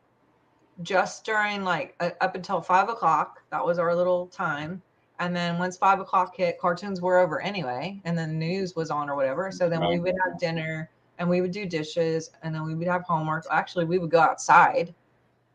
just 0.81 1.25
during 1.25 1.63
like 1.63 1.95
uh, 1.99 2.11
up 2.21 2.35
until 2.35 2.61
five 2.61 2.89
o'clock. 2.89 3.41
That 3.51 3.65
was 3.65 3.79
our 3.79 3.95
little 3.95 4.27
time. 4.27 4.81
And 5.19 5.35
then 5.35 5.59
once 5.59 5.77
five 5.77 5.99
o'clock 5.99 6.35
hit, 6.35 6.59
cartoons 6.59 6.99
were 6.99 7.19
over 7.19 7.39
anyway, 7.39 8.01
and 8.03 8.17
then 8.17 8.39
news 8.39 8.75
was 8.75 8.89
on 8.89 9.09
or 9.09 9.15
whatever. 9.15 9.51
So 9.51 9.69
then 9.69 9.87
we 9.87 9.99
would 9.99 10.15
have 10.25 10.39
dinner 10.39 10.89
and 11.19 11.29
we 11.29 11.39
would 11.39 11.51
do 11.51 11.65
dishes 11.65 12.31
and 12.41 12.53
then 12.53 12.65
we 12.65 12.75
would 12.75 12.87
have 12.87 13.03
homework. 13.03 13.45
Actually, 13.51 13.85
we 13.85 13.99
would 13.99 14.09
go 14.09 14.19
outside 14.19 14.93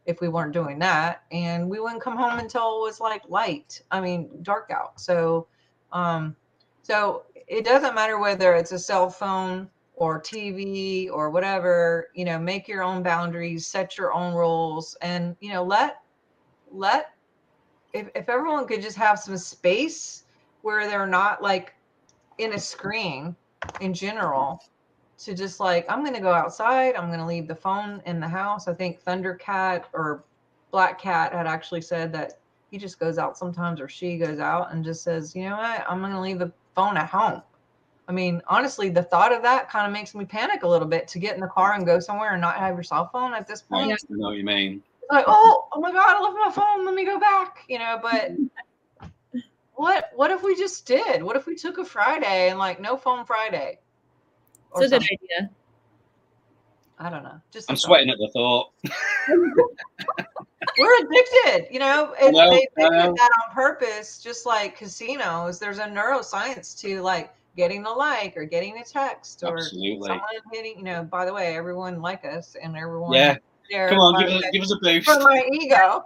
if 0.09 0.23
we 0.23 0.29
weren't 0.29 0.55
doing 0.55 0.79
that 0.79 1.23
and 1.31 1.69
we 1.69 1.79
wouldn't 1.79 2.01
come 2.01 2.17
home 2.17 2.39
until 2.39 2.79
it 2.79 2.81
was 2.81 2.99
like 2.99 3.23
light 3.29 3.83
i 3.91 4.01
mean 4.01 4.27
dark 4.43 4.71
out 4.71 4.99
so 4.99 5.47
um 5.93 6.35
so 6.83 7.25
it 7.47 7.63
doesn't 7.63 7.95
matter 7.95 8.19
whether 8.19 8.55
it's 8.55 8.73
a 8.73 8.79
cell 8.79 9.11
phone 9.11 9.69
or 9.99 10.21
tv 10.21 11.11
or 11.11 11.31
whatever 11.31 12.09
you 12.15 12.25
know 12.25 12.39
make 12.39 12.69
your 12.69 12.83
own 12.83 13.03
boundaries 13.03 13.67
set 13.67 13.99
your 13.99 14.13
own 14.13 14.35
rules 14.35 14.97
and 15.03 15.37
you 15.41 15.53
know 15.53 15.63
let 15.63 16.03
let 16.71 17.15
if, 17.93 18.09
if 18.15 18.29
everyone 18.29 18.67
could 18.67 18.81
just 18.81 18.97
have 18.97 19.19
some 19.19 19.37
space 19.37 20.25
where 20.63 20.89
they're 20.89 21.07
not 21.07 21.43
like 21.43 21.75
in 22.39 22.53
a 22.55 22.59
screen 22.59 23.35
in 23.81 23.93
general 23.93 24.61
to 25.19 25.35
just 25.35 25.59
like 25.59 25.85
i'm 25.89 26.03
going 26.03 26.15
to 26.15 26.21
go 26.21 26.33
outside 26.33 26.95
i'm 26.95 27.09
going 27.09 27.19
to 27.19 27.27
leave 27.27 27.49
the 27.49 27.55
phone 27.55 28.01
in 28.07 28.21
the 28.21 28.29
house. 28.29 28.69
I 28.69 28.75
think 28.75 29.03
thundercat 29.03 29.85
or 29.93 30.25
black 30.71 31.01
cat 31.01 31.33
had 31.33 31.47
actually 31.47 31.81
said 31.81 32.13
that 32.13 32.41
he 32.71 32.79
just 32.79 33.01
goes 33.01 33.19
out 33.19 33.37
sometimes 33.37 33.81
or 33.81 33.89
she 33.89 34.19
goes 34.19 34.39
out 34.39 34.73
and 34.73 34.85
just 34.85 35.03
says 35.03 35.35
you 35.35 35.49
know 35.49 35.57
what? 35.57 35.85
I'm 35.89 36.01
going 36.01 36.13
to 36.13 36.21
leave 36.21 36.39
the 36.39 36.53
phone 36.75 36.97
at 36.97 37.09
home 37.09 37.43
i 38.09 38.13
mean 38.13 38.43
honestly 38.49 38.89
the 38.91 39.03
thought 39.03 39.33
of 39.33 39.43
that 39.43 39.69
kind 39.71 39.87
of 39.87 39.93
makes 39.93 40.15
me 40.15 40.25
panic 40.25 40.63
a 40.65 40.69
little 40.69 40.89
bit 40.89 41.07
to 41.07 41.19
get 41.19 41.35
in 41.35 41.41
the 41.41 41.47
car 41.47 41.75
and 41.75 41.87
go 41.87 42.01
somewhere 42.01 42.33
and 42.33 42.41
not 42.41 42.57
have 42.57 42.75
your 42.75 42.83
cell 42.83 43.09
phone 43.13 43.35
at 43.35 43.47
this 43.47 43.63
point 43.63 43.93
I 43.93 43.97
know 44.11 44.29
what 44.29 44.37
you 44.37 44.45
mean. 44.45 44.83
like 45.11 45.25
oh 45.29 45.69
oh 45.73 45.81
my 45.81 45.93
god 45.93 46.17
i 46.17 46.21
left 46.21 46.37
my 46.37 46.51
phone 46.51 46.85
let 46.85 46.95
me 46.95 47.05
go 47.05 47.21
back 47.21 47.65
you 47.69 47.79
know 47.79 47.99
but 48.03 48.33
what 49.75 50.11
what 50.17 50.31
if 50.31 50.43
we 50.43 50.57
just 50.57 50.87
did 50.87 51.23
what 51.23 51.37
if 51.37 51.47
we 51.47 51.55
took 51.55 51.79
a 51.79 51.85
friday 51.85 52.49
and 52.51 52.59
like 52.59 52.81
no 52.81 52.97
phone 52.97 53.25
friday 53.25 53.79
or 54.73 54.83
It's 54.83 54.93
a 54.93 54.99
good 54.99 55.09
idea. 55.39 55.51
i 56.99 57.09
don't 57.11 57.23
know 57.23 57.41
just 57.53 57.71
I'm 57.71 57.77
thought. 57.77 57.83
sweating 57.83 58.11
at 58.11 58.19
the 58.19 58.29
thought. 58.33 58.73
we're 60.79 60.99
addicted 61.05 61.69
you 61.73 61.79
know 61.79 62.15
and 62.21 62.33
No, 62.35 62.51
they 62.51 62.67
they 62.77 62.83
did 62.89 63.15
that 63.17 63.31
on 63.47 63.55
purpose 63.55 64.21
just 64.23 64.47
like 64.47 64.77
casinos 64.77 65.59
there's 65.59 65.79
a 65.79 65.85
neuroscience 65.85 66.79
to 66.81 67.01
like 67.03 67.33
getting 67.59 67.85
a 67.85 67.91
like 67.91 68.37
or 68.37 68.45
getting 68.45 68.79
a 68.79 68.85
text 68.85 69.43
or 69.43 69.59
Absolutely. 69.59 70.09
someone 70.09 70.23
hitting 70.53 70.79
you 70.79 70.85
know 70.85 71.03
by 71.03 71.25
the 71.25 71.35
way 71.35 71.57
everyone 71.57 72.01
like 72.01 72.25
us 72.25 72.55
and 72.63 72.77
everyone 72.77 73.17
Yeah. 73.17 73.37
there 73.69 73.89
Come 73.89 73.99
on, 73.99 74.15
give 74.17 74.29
the 74.31 74.37
us, 74.37 74.45
give 74.53 74.63
us 74.63 74.71
a 74.71 74.77
boost. 74.81 75.05
for 75.11 75.19
my 75.21 75.49
ego 75.53 76.05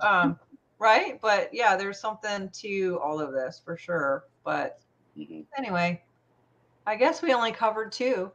um 0.00 0.38
right 0.78 1.18
but 1.22 1.48
yeah 1.54 1.74
there's 1.74 1.98
something 1.98 2.50
to 2.52 3.00
all 3.02 3.18
of 3.18 3.32
this 3.32 3.62
for 3.64 3.78
sure 3.78 4.24
but 4.44 4.78
Mhm. 5.16 5.46
anyway 5.56 6.02
i 6.86 6.94
guess 6.96 7.22
we 7.22 7.32
only 7.32 7.52
covered 7.52 7.90
two 7.90 8.30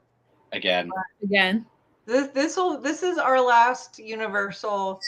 Again. 0.52 0.90
Again. 1.22 1.68
this 2.08 2.30
this 2.30 2.58
will 2.58 2.82
this 2.82 3.04
is 3.04 3.20
our 3.20 3.40
last 3.40 4.00
universal 4.00 5.00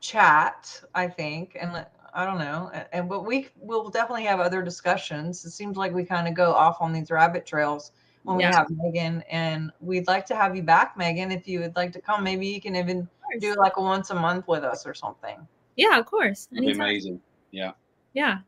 chat 0.00 0.82
i 0.94 1.06
think 1.06 1.58
and 1.60 1.84
i 2.16 2.24
don't 2.26 2.38
know 2.38 2.70
and, 2.74 2.86
and 2.92 3.08
but 3.08 3.24
we 3.24 3.48
will 3.60 3.88
definitely 3.90 4.24
have 4.24 4.40
other 4.40 4.62
discussions 4.62 5.44
it 5.44 5.50
seems 5.50 5.76
like 5.76 5.92
we 5.92 6.04
kind 6.04 6.26
of 6.26 6.34
go 6.34 6.52
off 6.52 6.78
on 6.80 6.92
these 6.92 7.10
rabbit 7.10 7.46
trails 7.46 7.92
when 8.24 8.40
Yeah. 8.40 8.50
we 8.50 8.54
have 8.56 8.70
megan 8.70 9.22
and 9.30 9.70
we'd 9.80 10.06
like 10.08 10.26
to 10.26 10.34
have 10.34 10.56
you 10.56 10.62
back 10.62 10.96
megan 10.96 11.30
if 11.30 11.46
you 11.46 11.60
would 11.60 11.76
like 11.76 11.92
to 11.92 12.00
come 12.00 12.24
maybe 12.24 12.46
you 12.46 12.60
can 12.60 12.74
even 12.74 13.08
do 13.40 13.54
like 13.56 13.76
a 13.76 13.82
once 13.82 14.10
a 14.10 14.14
month 14.14 14.48
with 14.48 14.64
us 14.64 14.86
or 14.86 14.94
something 14.94 15.36
Yeah, 15.76 15.98
of 15.98 16.06
course. 16.06 16.46
Be 16.50 16.58
Anytime. 16.58 16.80
amazing. 16.80 17.20
Yeah. 17.50 17.72
Yeah. 18.14 18.38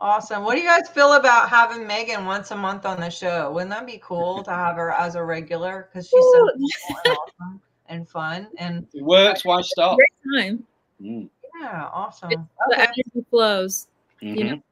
Awesome 0.00 0.44
what 0.44 0.54
do 0.56 0.60
you 0.60 0.66
guys 0.68 0.88
feel 0.88 1.14
about 1.14 1.48
having 1.48 1.86
megan 1.86 2.24
once 2.26 2.50
a 2.50 2.56
month 2.56 2.84
on 2.86 3.00
the 3.00 3.08
show 3.10 3.50
wouldn't 3.52 3.70
that 3.70 3.86
be 3.86 3.98
cool 4.02 4.42
to 4.44 4.50
have 4.50 4.76
her 4.76 4.92
as 4.92 5.14
a 5.14 5.22
regular 5.24 5.88
because 5.90 6.06
she's 6.08 6.24
so 6.32 6.38
Ooh. 6.38 6.50
cool 6.88 6.96
and 7.04 7.16
awesome 7.16 7.60
and 7.86 8.08
fun 8.08 8.48
and 8.58 8.86
it 8.94 9.02
works, 9.02 9.44
why 9.44 9.60
stop? 9.62 9.96
Great 9.96 10.44
time. 10.44 10.64
Mm. 11.02 11.28
Yeah 11.60 11.88
awesome 11.92 12.48
The 12.68 12.74
okay. 12.74 12.82
energy 12.82 13.26
flows. 13.30 13.88
You 14.20 14.44
know? 14.44 14.54
Mhm. 14.56 14.62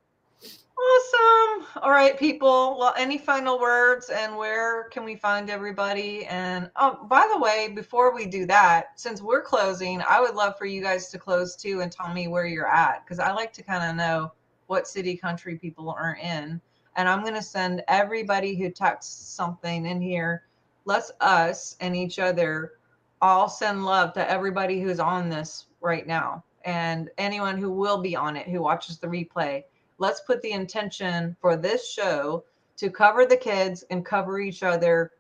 Awesome. 0.79 1.83
All 1.83 1.91
right, 1.91 2.17
people. 2.19 2.79
Well, 2.79 2.95
any 2.97 3.19
final 3.19 3.59
words 3.59 4.11
and 4.11 4.37
where 4.37 4.85
can 4.91 5.05
we 5.05 5.17
find 5.17 5.51
everybody? 5.51 6.25
And 6.27 6.71
oh, 6.77 7.05
by 7.09 7.29
the 7.33 7.39
way, 7.39 7.69
before 7.75 8.15
we 8.15 8.27
do 8.27 8.47
that, 8.47 8.99
since 8.99 9.21
we're 9.21 9.43
closing, 9.43 10.01
I 10.09 10.21
would 10.21 10.35
love 10.35 10.57
for 10.57 10.67
you 10.67 10.81
guys 10.81 11.09
to 11.11 11.19
close 11.19 11.57
too 11.57 11.81
and 11.81 11.91
tell 11.91 12.13
me 12.15 12.29
where 12.29 12.47
you're 12.47 12.69
at 12.69 13.05
because 13.05 13.19
I 13.19 13.33
like 13.33 13.53
to 13.55 13.63
kind 13.63 13.91
of 13.91 13.97
know 13.97 14.33
what 14.69 14.87
city, 14.87 15.17
country 15.17 15.57
people 15.57 15.91
are 15.91 16.17
in. 16.23 16.61
And 16.97 17.09
I'm 17.09 17.23
going 17.23 17.35
to 17.35 17.43
send 17.43 17.83
everybody 17.89 18.55
who 18.55 18.71
texts 18.71 19.35
something 19.35 19.87
in 19.87 20.01
here, 20.01 20.45
let's 20.85 21.11
us 21.21 21.77
and 21.81 21.97
each 21.97 22.19
other 22.19 22.75
all 23.21 23.49
send 23.49 23.85
love 23.85 24.13
to 24.13 24.31
everybody 24.31 24.81
who's 24.81 25.01
on 25.01 25.29
this 25.29 25.67
right 25.81 26.07
now 26.07 26.45
and 26.65 27.11
anyone 27.19 27.57
who 27.57 27.71
will 27.71 28.01
be 28.01 28.17
on 28.17 28.37
it 28.37 28.49
who 28.49 28.61
watches 28.61 28.99
the 28.99 29.07
replay 29.07 29.63
let's 29.99 30.21
put 30.21 30.41
the 30.43 30.51
intention 30.53 31.37
for 31.41 31.57
this 31.57 31.91
show 31.91 32.45
to 32.77 32.91
cover 32.91 33.27
the 33.27 33.37
kids 33.37 33.85
and 33.91 34.05
cover 34.05 34.39
each 34.41 34.63
other 34.63 35.13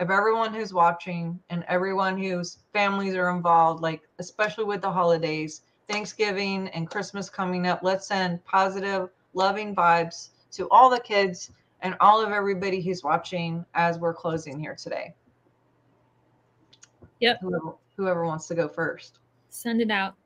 of 0.00 0.10
everyone 0.10 0.52
who's 0.52 0.74
watching 0.74 1.38
and 1.50 1.64
everyone 1.68 2.18
whose 2.18 2.58
families 2.72 3.14
are 3.14 3.30
involved 3.30 3.82
like 3.82 4.02
especially 4.18 4.64
with 4.64 4.82
the 4.82 4.90
holidays 4.90 5.62
thanksgiving 5.88 6.68
and 6.68 6.90
christmas 6.90 7.30
coming 7.30 7.66
up 7.66 7.80
let's 7.82 8.06
send 8.06 8.44
positive 8.44 9.08
loving 9.34 9.74
vibes 9.74 10.30
to 10.50 10.68
all 10.70 10.90
the 10.90 11.00
kids 11.00 11.50
and 11.80 11.94
all 12.00 12.24
of 12.24 12.32
everybody 12.32 12.80
who's 12.80 13.02
watching 13.02 13.64
as 13.74 13.98
we're 13.98 14.14
closing 14.14 14.58
here 14.58 14.74
today 14.74 15.14
Yep. 17.20 17.40
whoever, 17.40 17.74
whoever 17.96 18.26
wants 18.26 18.46
to 18.48 18.54
go 18.54 18.68
first 18.68 19.20
Send 19.54 19.80
it 19.80 19.90
out. 19.92 20.16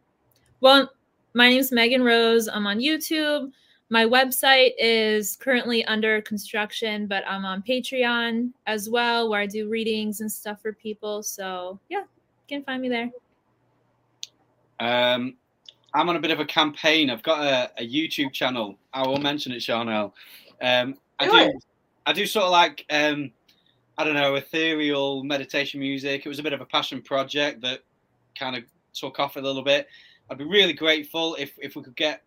Well, 0.61 0.91
my 1.35 1.51
name's 1.51 1.71
Megan 1.71 2.03
Rose. 2.03 2.49
I'm 2.49 2.67
on 2.67 2.79
YouTube. 2.79 3.53
My 3.91 4.05
website 4.05 4.73
is 4.79 5.37
currently 5.37 5.85
under 5.85 6.21
construction, 6.23 7.07
but 7.07 7.23
I'm 7.27 7.45
on 7.45 7.63
Patreon 7.63 8.51
as 8.67 8.91
well, 8.91 9.31
where 9.31 9.41
I 9.41 9.47
do 9.47 9.69
readings 9.69 10.21
and 10.21 10.31
stuff 10.31 10.61
for 10.61 10.73
people. 10.73 11.23
So, 11.23 11.79
yeah, 11.89 12.01
you 12.01 12.07
can 12.49 12.65
find 12.65 12.83
me 12.83 12.89
there. 12.89 13.11
Um, 14.81 15.37
I'm 15.95 16.09
on 16.09 16.17
a 16.17 16.21
bit 16.21 16.33
of 16.33 16.41
a 16.41 16.45
campaign. 16.45 17.09
I've 17.09 17.23
got 17.23 17.41
a, 17.41 17.83
a 17.83 17.89
YouTube 17.89 18.33
channel. 18.33 18.77
I 18.93 19.07
will 19.07 19.19
mention 19.19 19.53
it, 19.53 19.61
Sharnael. 19.61 20.13
Um, 20.61 20.97
I 21.19 21.27
Do 21.27 21.33
do. 21.33 21.61
I 22.05 22.13
do 22.13 22.27
sort 22.27 22.47
of 22.47 22.51
like 22.51 22.85
um, 22.91 23.31
I 23.97 24.05
don't 24.05 24.15
know, 24.15 24.35
ethereal 24.35 25.23
meditation 25.25 25.81
music. 25.81 26.27
It 26.27 26.29
was 26.29 26.39
a 26.39 26.43
bit 26.43 26.53
of 26.53 26.61
a 26.61 26.67
passion 26.67 27.01
project 27.01 27.61
that 27.63 27.81
kind 28.39 28.57
of 28.57 28.65
took 28.93 29.19
off 29.19 29.37
a 29.37 29.41
little 29.41 29.63
bit. 29.63 29.89
I'd 30.31 30.39
be 30.39 30.45
really 30.45 30.73
grateful 30.73 31.35
if 31.37 31.53
if 31.59 31.77
we 31.77 31.83
could 31.83 31.97
get 31.97 32.23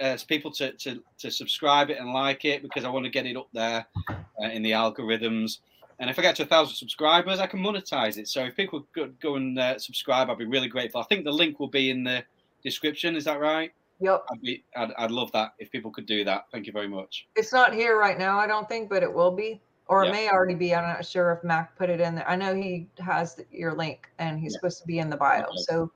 uh, 0.00 0.16
people 0.28 0.50
to, 0.52 0.72
to 0.72 1.02
to 1.18 1.30
subscribe 1.30 1.90
it 1.90 1.98
and 1.98 2.12
like 2.12 2.44
it 2.44 2.62
because 2.62 2.84
I 2.84 2.88
want 2.88 3.04
to 3.04 3.10
get 3.10 3.26
it 3.26 3.36
up 3.36 3.48
there 3.52 3.86
uh, 4.08 4.48
in 4.48 4.62
the 4.62 4.72
algorithms. 4.72 5.58
And 5.98 6.10
if 6.10 6.18
I 6.18 6.22
get 6.22 6.36
to 6.36 6.42
a 6.42 6.46
thousand 6.46 6.76
subscribers, 6.76 7.38
I 7.38 7.46
can 7.46 7.60
monetize 7.60 8.18
it. 8.18 8.28
So 8.28 8.44
if 8.44 8.54
people 8.54 8.86
go, 8.94 9.10
go 9.22 9.36
and 9.36 9.58
uh, 9.58 9.78
subscribe, 9.78 10.28
I'd 10.28 10.36
be 10.36 10.44
really 10.44 10.68
grateful. 10.68 11.00
I 11.00 11.04
think 11.04 11.24
the 11.24 11.32
link 11.32 11.58
will 11.58 11.68
be 11.68 11.88
in 11.88 12.04
the 12.04 12.22
description. 12.62 13.16
Is 13.16 13.24
that 13.24 13.40
right? 13.40 13.72
yep 14.00 14.24
I'd 14.30 14.40
be, 14.42 14.64
I'd, 14.76 14.92
I'd 14.98 15.10
love 15.10 15.32
that 15.32 15.54
if 15.58 15.70
people 15.70 15.90
could 15.90 16.06
do 16.06 16.24
that. 16.24 16.46
Thank 16.52 16.66
you 16.66 16.72
very 16.72 16.88
much. 16.88 17.26
It's 17.36 17.52
not 17.52 17.74
here 17.74 17.98
right 17.98 18.18
now, 18.18 18.38
I 18.38 18.46
don't 18.46 18.68
think, 18.68 18.90
but 18.90 19.02
it 19.02 19.12
will 19.12 19.30
be, 19.30 19.60
or 19.88 20.04
it 20.04 20.12
may 20.12 20.28
already 20.28 20.54
be. 20.54 20.74
I'm 20.74 20.84
not 20.84 21.06
sure 21.06 21.32
if 21.32 21.44
Mac 21.44 21.76
put 21.76 21.90
it 21.90 22.00
in 22.00 22.16
there. 22.16 22.28
I 22.28 22.36
know 22.36 22.54
he 22.54 22.88
has 22.98 23.40
your 23.50 23.74
link, 23.74 24.08
and 24.18 24.38
he's 24.38 24.54
supposed 24.54 24.80
to 24.80 24.86
be 24.86 24.98
in 24.98 25.08
the 25.08 25.16
bio. 25.16 25.44
Okay. 25.44 25.52
So 25.68 25.90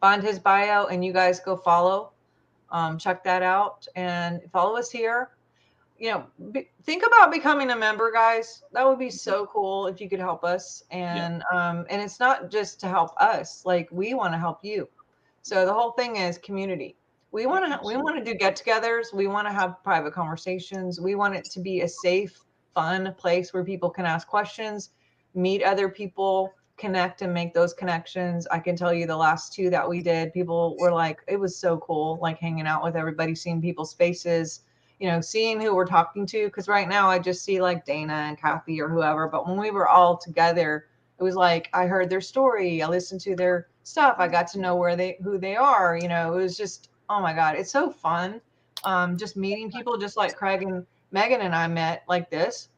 find 0.00 0.22
his 0.22 0.38
bio, 0.38 0.86
and 0.86 1.04
you 1.04 1.12
guys 1.12 1.40
go 1.40 1.56
follow. 1.56 2.12
Um, 2.70 2.98
check 2.98 3.22
that 3.24 3.42
out, 3.42 3.86
and 3.96 4.40
follow 4.52 4.76
us 4.76 4.90
here. 4.90 5.30
You 5.98 6.10
know, 6.10 6.26
be, 6.52 6.68
think 6.82 7.04
about 7.06 7.32
becoming 7.32 7.70
a 7.70 7.76
member, 7.76 8.12
guys. 8.12 8.62
That 8.72 8.86
would 8.86 8.98
be 8.98 9.10
so 9.10 9.46
cool 9.46 9.86
if 9.86 10.00
you 10.00 10.10
could 10.10 10.20
help 10.20 10.44
us. 10.44 10.82
And 10.90 11.42
um, 11.52 11.86
and 11.88 12.02
it's 12.02 12.20
not 12.20 12.50
just 12.50 12.80
to 12.80 12.88
help 12.88 13.16
us; 13.18 13.64
like 13.64 13.88
we 13.90 14.14
want 14.14 14.34
to 14.34 14.38
help 14.38 14.64
you. 14.64 14.88
So 15.42 15.64
the 15.64 15.72
whole 15.72 15.92
thing 15.92 16.16
is 16.16 16.38
community 16.38 16.96
we 17.36 17.44
want 17.44 17.70
to 17.70 17.86
we 17.86 17.98
want 17.98 18.16
to 18.16 18.24
do 18.24 18.34
get-togethers 18.34 19.12
we 19.12 19.26
want 19.26 19.46
to 19.46 19.52
have 19.52 19.82
private 19.82 20.12
conversations 20.12 21.00
we 21.00 21.14
want 21.14 21.34
it 21.34 21.44
to 21.44 21.60
be 21.60 21.82
a 21.82 21.88
safe 21.88 22.40
fun 22.74 23.14
place 23.18 23.52
where 23.52 23.62
people 23.62 23.90
can 23.90 24.06
ask 24.06 24.26
questions 24.26 24.90
meet 25.34 25.62
other 25.62 25.86
people 25.88 26.54
connect 26.76 27.22
and 27.22 27.32
make 27.32 27.54
those 27.54 27.72
connections. 27.72 28.46
I 28.50 28.58
can 28.58 28.76
tell 28.76 28.92
you 28.92 29.06
the 29.06 29.16
last 29.16 29.52
two 29.52 29.70
that 29.70 29.88
we 29.88 30.02
did 30.02 30.32
people 30.32 30.76
were 30.78 30.92
like 30.92 31.20
it 31.26 31.38
was 31.38 31.56
so 31.56 31.78
cool 31.78 32.18
like 32.20 32.38
hanging 32.38 32.66
out 32.66 32.84
with 32.84 32.96
everybody 32.96 33.34
seeing 33.34 33.62
people's 33.62 33.94
faces 33.94 34.60
you 34.98 35.08
know 35.08 35.20
seeing 35.20 35.60
who 35.60 35.74
we're 35.74 35.86
talking 35.86 36.26
to. 36.26 36.46
Because 36.46 36.68
right 36.68 36.88
now 36.88 37.08
i 37.08 37.18
just 37.18 37.44
see 37.44 37.60
like 37.60 37.84
dana 37.84 38.12
and 38.12 38.38
kathy 38.38 38.80
or 38.80 38.88
whoever 38.88 39.28
but 39.28 39.46
when 39.46 39.58
we 39.58 39.70
were 39.70 39.88
all 39.88 40.16
together 40.16 40.86
it 41.18 41.22
was 41.22 41.34
like 41.34 41.68
i 41.72 41.86
heard 41.86 42.10
their 42.10 42.20
story 42.20 42.82
i 42.82 42.88
listened 42.88 43.20
to 43.22 43.34
their 43.34 43.68
stuff 43.82 44.16
i 44.18 44.28
got 44.28 44.46
to 44.48 44.60
know 44.60 44.76
where 44.76 44.96
they 44.96 45.16
who 45.22 45.38
they 45.38 45.56
are 45.56 45.98
you 46.00 46.08
know 46.08 46.34
it 46.34 46.42
was 46.42 46.56
just 46.56 46.90
oh 47.08 47.20
my 47.20 47.32
god 47.32 47.56
it's 47.56 47.70
so 47.70 47.90
fun 47.90 48.40
um 48.84 49.16
just 49.16 49.36
meeting 49.36 49.70
people 49.70 49.96
just 49.96 50.16
like 50.16 50.36
craig 50.36 50.62
and 50.62 50.84
megan 51.10 51.40
and 51.40 51.54
i 51.54 51.66
met 51.66 52.02
like 52.08 52.28
this 52.30 52.68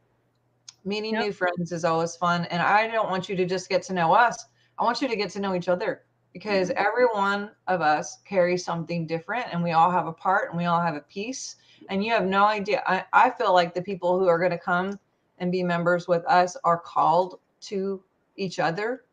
meeting 0.88 1.14
Yep. 1.14 1.24
new 1.24 1.32
friends 1.32 1.70
is 1.72 1.84
always 1.84 2.16
fun 2.16 2.46
and 2.46 2.62
i 2.62 2.88
don't 2.88 3.10
want 3.10 3.28
you 3.28 3.36
to 3.36 3.44
just 3.44 3.68
get 3.68 3.82
to 3.84 3.92
know 3.92 4.12
us. 4.14 4.46
I 4.78 4.84
want 4.84 5.02
you 5.02 5.08
to 5.08 5.16
get 5.16 5.30
to 5.30 5.40
know 5.40 5.54
each 5.54 5.68
other 5.68 6.02
because 6.32 6.68
mm-hmm. 6.68 6.86
every 6.86 7.06
one 7.06 7.50
of 7.66 7.80
us 7.80 8.18
carries 8.24 8.64
something 8.64 9.06
different 9.06 9.46
and 9.52 9.62
we 9.62 9.72
all 9.72 9.90
have 9.90 10.06
a 10.06 10.12
part 10.12 10.50
and 10.50 10.58
we 10.58 10.66
all 10.66 10.80
have 10.80 10.94
a 10.94 11.00
piece 11.00 11.56
and 11.88 12.04
you 12.04 12.12
have 12.12 12.26
no 12.26 12.44
idea. 12.44 12.82
I, 12.86 13.04
I 13.12 13.30
feel 13.30 13.52
like 13.52 13.74
the 13.74 13.82
people 13.82 14.18
who 14.18 14.28
are 14.28 14.38
going 14.38 14.52
to 14.52 14.58
come 14.58 14.98
and 15.38 15.50
be 15.50 15.62
members 15.62 16.06
with 16.06 16.24
us 16.26 16.56
are 16.64 16.78
called 16.78 17.40
to 17.62 18.02
each 18.36 18.58
other 18.58 19.04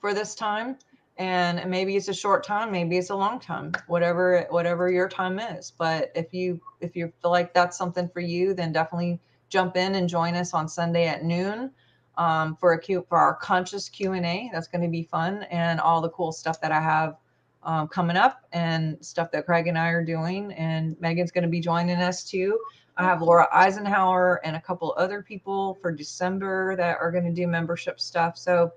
for 0.00 0.12
this 0.12 0.34
time 0.34 0.76
and 1.16 1.70
maybe 1.70 1.96
it's 1.96 2.08
a 2.08 2.14
short 2.14 2.42
time 2.42 2.72
maybe 2.72 2.98
it's 2.98 3.10
a 3.10 3.14
long 3.14 3.38
time 3.38 3.70
whatever 3.86 4.46
whatever 4.50 4.90
your 4.90 5.08
time 5.08 5.38
is. 5.38 5.72
But 5.78 6.10
if 6.14 6.34
you 6.34 6.60
if 6.80 6.96
you 6.96 7.12
feel 7.22 7.30
like 7.30 7.54
that's 7.54 7.78
something 7.78 8.08
for 8.08 8.20
you 8.20 8.52
then 8.52 8.72
definitely 8.72 9.20
jump 9.54 9.76
in 9.76 9.94
and 9.94 10.08
join 10.08 10.34
us 10.34 10.52
on 10.52 10.68
sunday 10.68 11.06
at 11.06 11.24
noon 11.24 11.70
um, 12.16 12.56
for 12.56 12.72
a 12.72 12.80
Q, 12.80 13.04
for 13.08 13.18
our 13.18 13.34
conscious 13.34 13.88
Q 13.88 14.12
and 14.12 14.26
A. 14.26 14.50
That's 14.52 14.68
going 14.68 14.82
to 14.82 14.88
be 14.88 15.02
fun, 15.02 15.44
and 15.44 15.80
all 15.80 16.00
the 16.00 16.10
cool 16.10 16.32
stuff 16.32 16.60
that 16.60 16.72
I 16.72 16.80
have 16.80 17.16
um, 17.62 17.88
coming 17.88 18.16
up, 18.16 18.44
and 18.52 18.96
stuff 19.04 19.30
that 19.32 19.46
Craig 19.46 19.66
and 19.66 19.78
I 19.78 19.88
are 19.88 20.04
doing. 20.04 20.52
And 20.52 21.00
Megan's 21.00 21.30
going 21.30 21.42
to 21.42 21.48
be 21.48 21.60
joining 21.60 21.96
us 21.96 22.24
too. 22.24 22.58
I 22.96 23.04
have 23.04 23.22
Laura 23.22 23.48
Eisenhower 23.52 24.40
and 24.44 24.54
a 24.54 24.60
couple 24.60 24.94
other 24.96 25.22
people 25.22 25.74
for 25.82 25.90
December 25.90 26.76
that 26.76 26.98
are 27.00 27.10
going 27.10 27.24
to 27.24 27.32
do 27.32 27.46
membership 27.48 27.98
stuff. 27.98 28.38
So, 28.38 28.72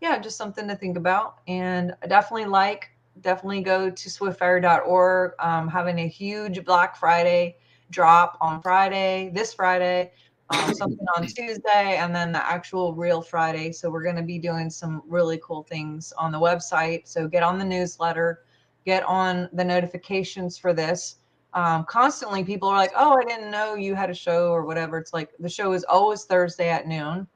yeah, 0.00 0.18
just 0.18 0.38
something 0.38 0.66
to 0.68 0.74
think 0.74 0.96
about. 0.96 1.40
And 1.46 1.92
I 2.02 2.06
definitely 2.06 2.46
like, 2.46 2.90
definitely 3.20 3.60
go 3.60 3.90
to 3.90 4.08
swiftfire.org. 4.08 5.32
Um, 5.38 5.68
having 5.68 5.98
a 5.98 6.08
huge 6.08 6.64
Black 6.64 6.96
Friday 6.96 7.56
drop 7.90 8.36
on 8.40 8.60
Friday, 8.62 9.30
this 9.34 9.54
Friday 9.54 10.12
um, 10.50 10.74
something 10.74 11.06
on 11.16 11.26
Tuesday, 11.26 11.96
and 11.96 12.14
then 12.14 12.32
the 12.32 12.46
actual 12.46 12.94
real 12.94 13.20
Friday. 13.20 13.72
So 13.72 13.90
we're 13.90 14.02
going 14.02 14.16
to 14.16 14.22
be 14.22 14.38
doing 14.38 14.70
some 14.70 15.02
really 15.06 15.40
cool 15.42 15.62
things 15.62 16.12
on 16.16 16.32
the 16.32 16.38
website. 16.38 17.06
So 17.06 17.28
get 17.28 17.42
on 17.42 17.58
the 17.58 17.64
newsletter, 17.64 18.44
get 18.86 19.02
on 19.04 19.48
the 19.52 19.64
notifications 19.64 20.56
for 20.56 20.72
this. 20.72 21.16
Um, 21.54 21.84
constantly, 21.84 22.44
people 22.44 22.68
are 22.68 22.76
like, 22.76 22.92
"Oh, 22.96 23.18
I 23.18 23.24
didn't 23.24 23.50
know 23.50 23.74
you 23.74 23.94
had 23.94 24.10
a 24.10 24.14
show 24.14 24.52
or 24.52 24.64
whatever." 24.64 24.98
It's 24.98 25.12
like 25.12 25.30
the 25.38 25.48
show 25.48 25.72
is 25.72 25.84
always 25.84 26.24
Thursday 26.24 26.68
at 26.68 26.86
noon, 26.86 27.26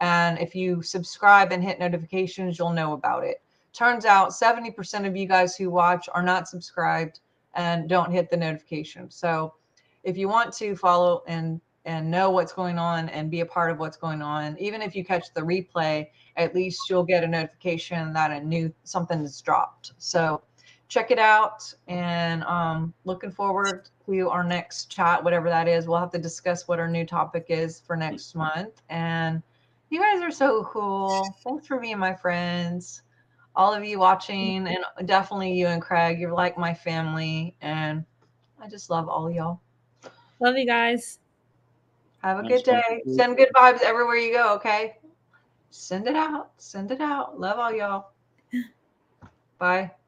and 0.00 0.38
if 0.38 0.54
you 0.54 0.82
subscribe 0.82 1.52
and 1.52 1.62
hit 1.62 1.78
notifications, 1.78 2.58
you'll 2.58 2.72
know 2.72 2.92
about 2.92 3.24
it. 3.24 3.42
Turns 3.72 4.04
out, 4.04 4.34
seventy 4.34 4.70
percent 4.70 5.06
of 5.06 5.16
you 5.16 5.26
guys 5.26 5.56
who 5.56 5.70
watch 5.70 6.08
are 6.12 6.22
not 6.22 6.48
subscribed 6.48 7.20
and 7.54 7.88
don't 7.88 8.12
hit 8.12 8.30
the 8.30 8.36
notification. 8.36 9.10
So 9.10 9.54
if 10.02 10.16
you 10.16 10.28
want 10.28 10.52
to 10.54 10.76
follow 10.76 11.22
and 11.26 11.60
and 11.86 12.10
know 12.10 12.30
what's 12.30 12.52
going 12.52 12.78
on 12.78 13.08
and 13.08 13.30
be 13.30 13.40
a 13.40 13.46
part 13.46 13.70
of 13.70 13.78
what's 13.78 13.96
going 13.96 14.20
on. 14.20 14.56
Even 14.58 14.82
if 14.82 14.94
you 14.94 15.04
catch 15.04 15.32
the 15.32 15.40
replay, 15.40 16.06
at 16.36 16.54
least 16.54 16.90
you'll 16.90 17.04
get 17.04 17.24
a 17.24 17.26
notification 17.26 18.12
that 18.12 18.30
a 18.30 18.40
new 18.44 18.72
something 18.84 19.20
is 19.20 19.40
dropped. 19.40 19.92
So 19.98 20.42
check 20.88 21.10
it 21.10 21.18
out 21.18 21.72
and 21.88 22.42
um, 22.44 22.92
looking 23.04 23.30
forward 23.30 23.88
to 24.06 24.28
our 24.28 24.44
next 24.44 24.90
chat, 24.90 25.22
whatever 25.22 25.48
that 25.48 25.68
is. 25.68 25.86
We'll 25.86 25.98
have 25.98 26.10
to 26.10 26.18
discuss 26.18 26.68
what 26.68 26.78
our 26.78 26.88
new 26.88 27.06
topic 27.06 27.46
is 27.48 27.80
for 27.80 27.96
next 27.96 28.34
month. 28.34 28.82
And 28.90 29.42
you 29.88 30.00
guys 30.00 30.20
are 30.20 30.30
so 30.30 30.64
cool. 30.64 31.34
Thanks 31.44 31.66
for 31.66 31.78
being 31.78 31.98
my 31.98 32.14
friends. 32.14 33.02
All 33.56 33.74
of 33.74 33.84
you 33.84 33.98
watching, 33.98 34.68
and 34.68 35.08
definitely 35.08 35.52
you 35.52 35.66
and 35.66 35.82
Craig. 35.82 36.20
You're 36.20 36.32
like 36.32 36.56
my 36.56 36.72
family, 36.72 37.56
and 37.60 38.04
I 38.60 38.68
just 38.68 38.90
love 38.90 39.08
all 39.08 39.28
y'all. 39.28 39.60
Love 40.40 40.56
you 40.56 40.66
guys. 40.66 41.18
Have 42.22 42.38
a 42.38 42.42
good 42.42 42.64
day. 42.64 43.02
Send 43.16 43.36
good 43.36 43.50
vibes 43.54 43.82
everywhere 43.82 44.16
you 44.16 44.32
go, 44.32 44.54
okay? 44.54 44.96
Send 45.70 46.06
it 46.06 46.16
out. 46.16 46.50
Send 46.58 46.90
it 46.90 47.00
out. 47.00 47.38
Love 47.38 47.58
all 47.58 47.72
y'all. 47.72 48.12
Bye. 49.58 49.90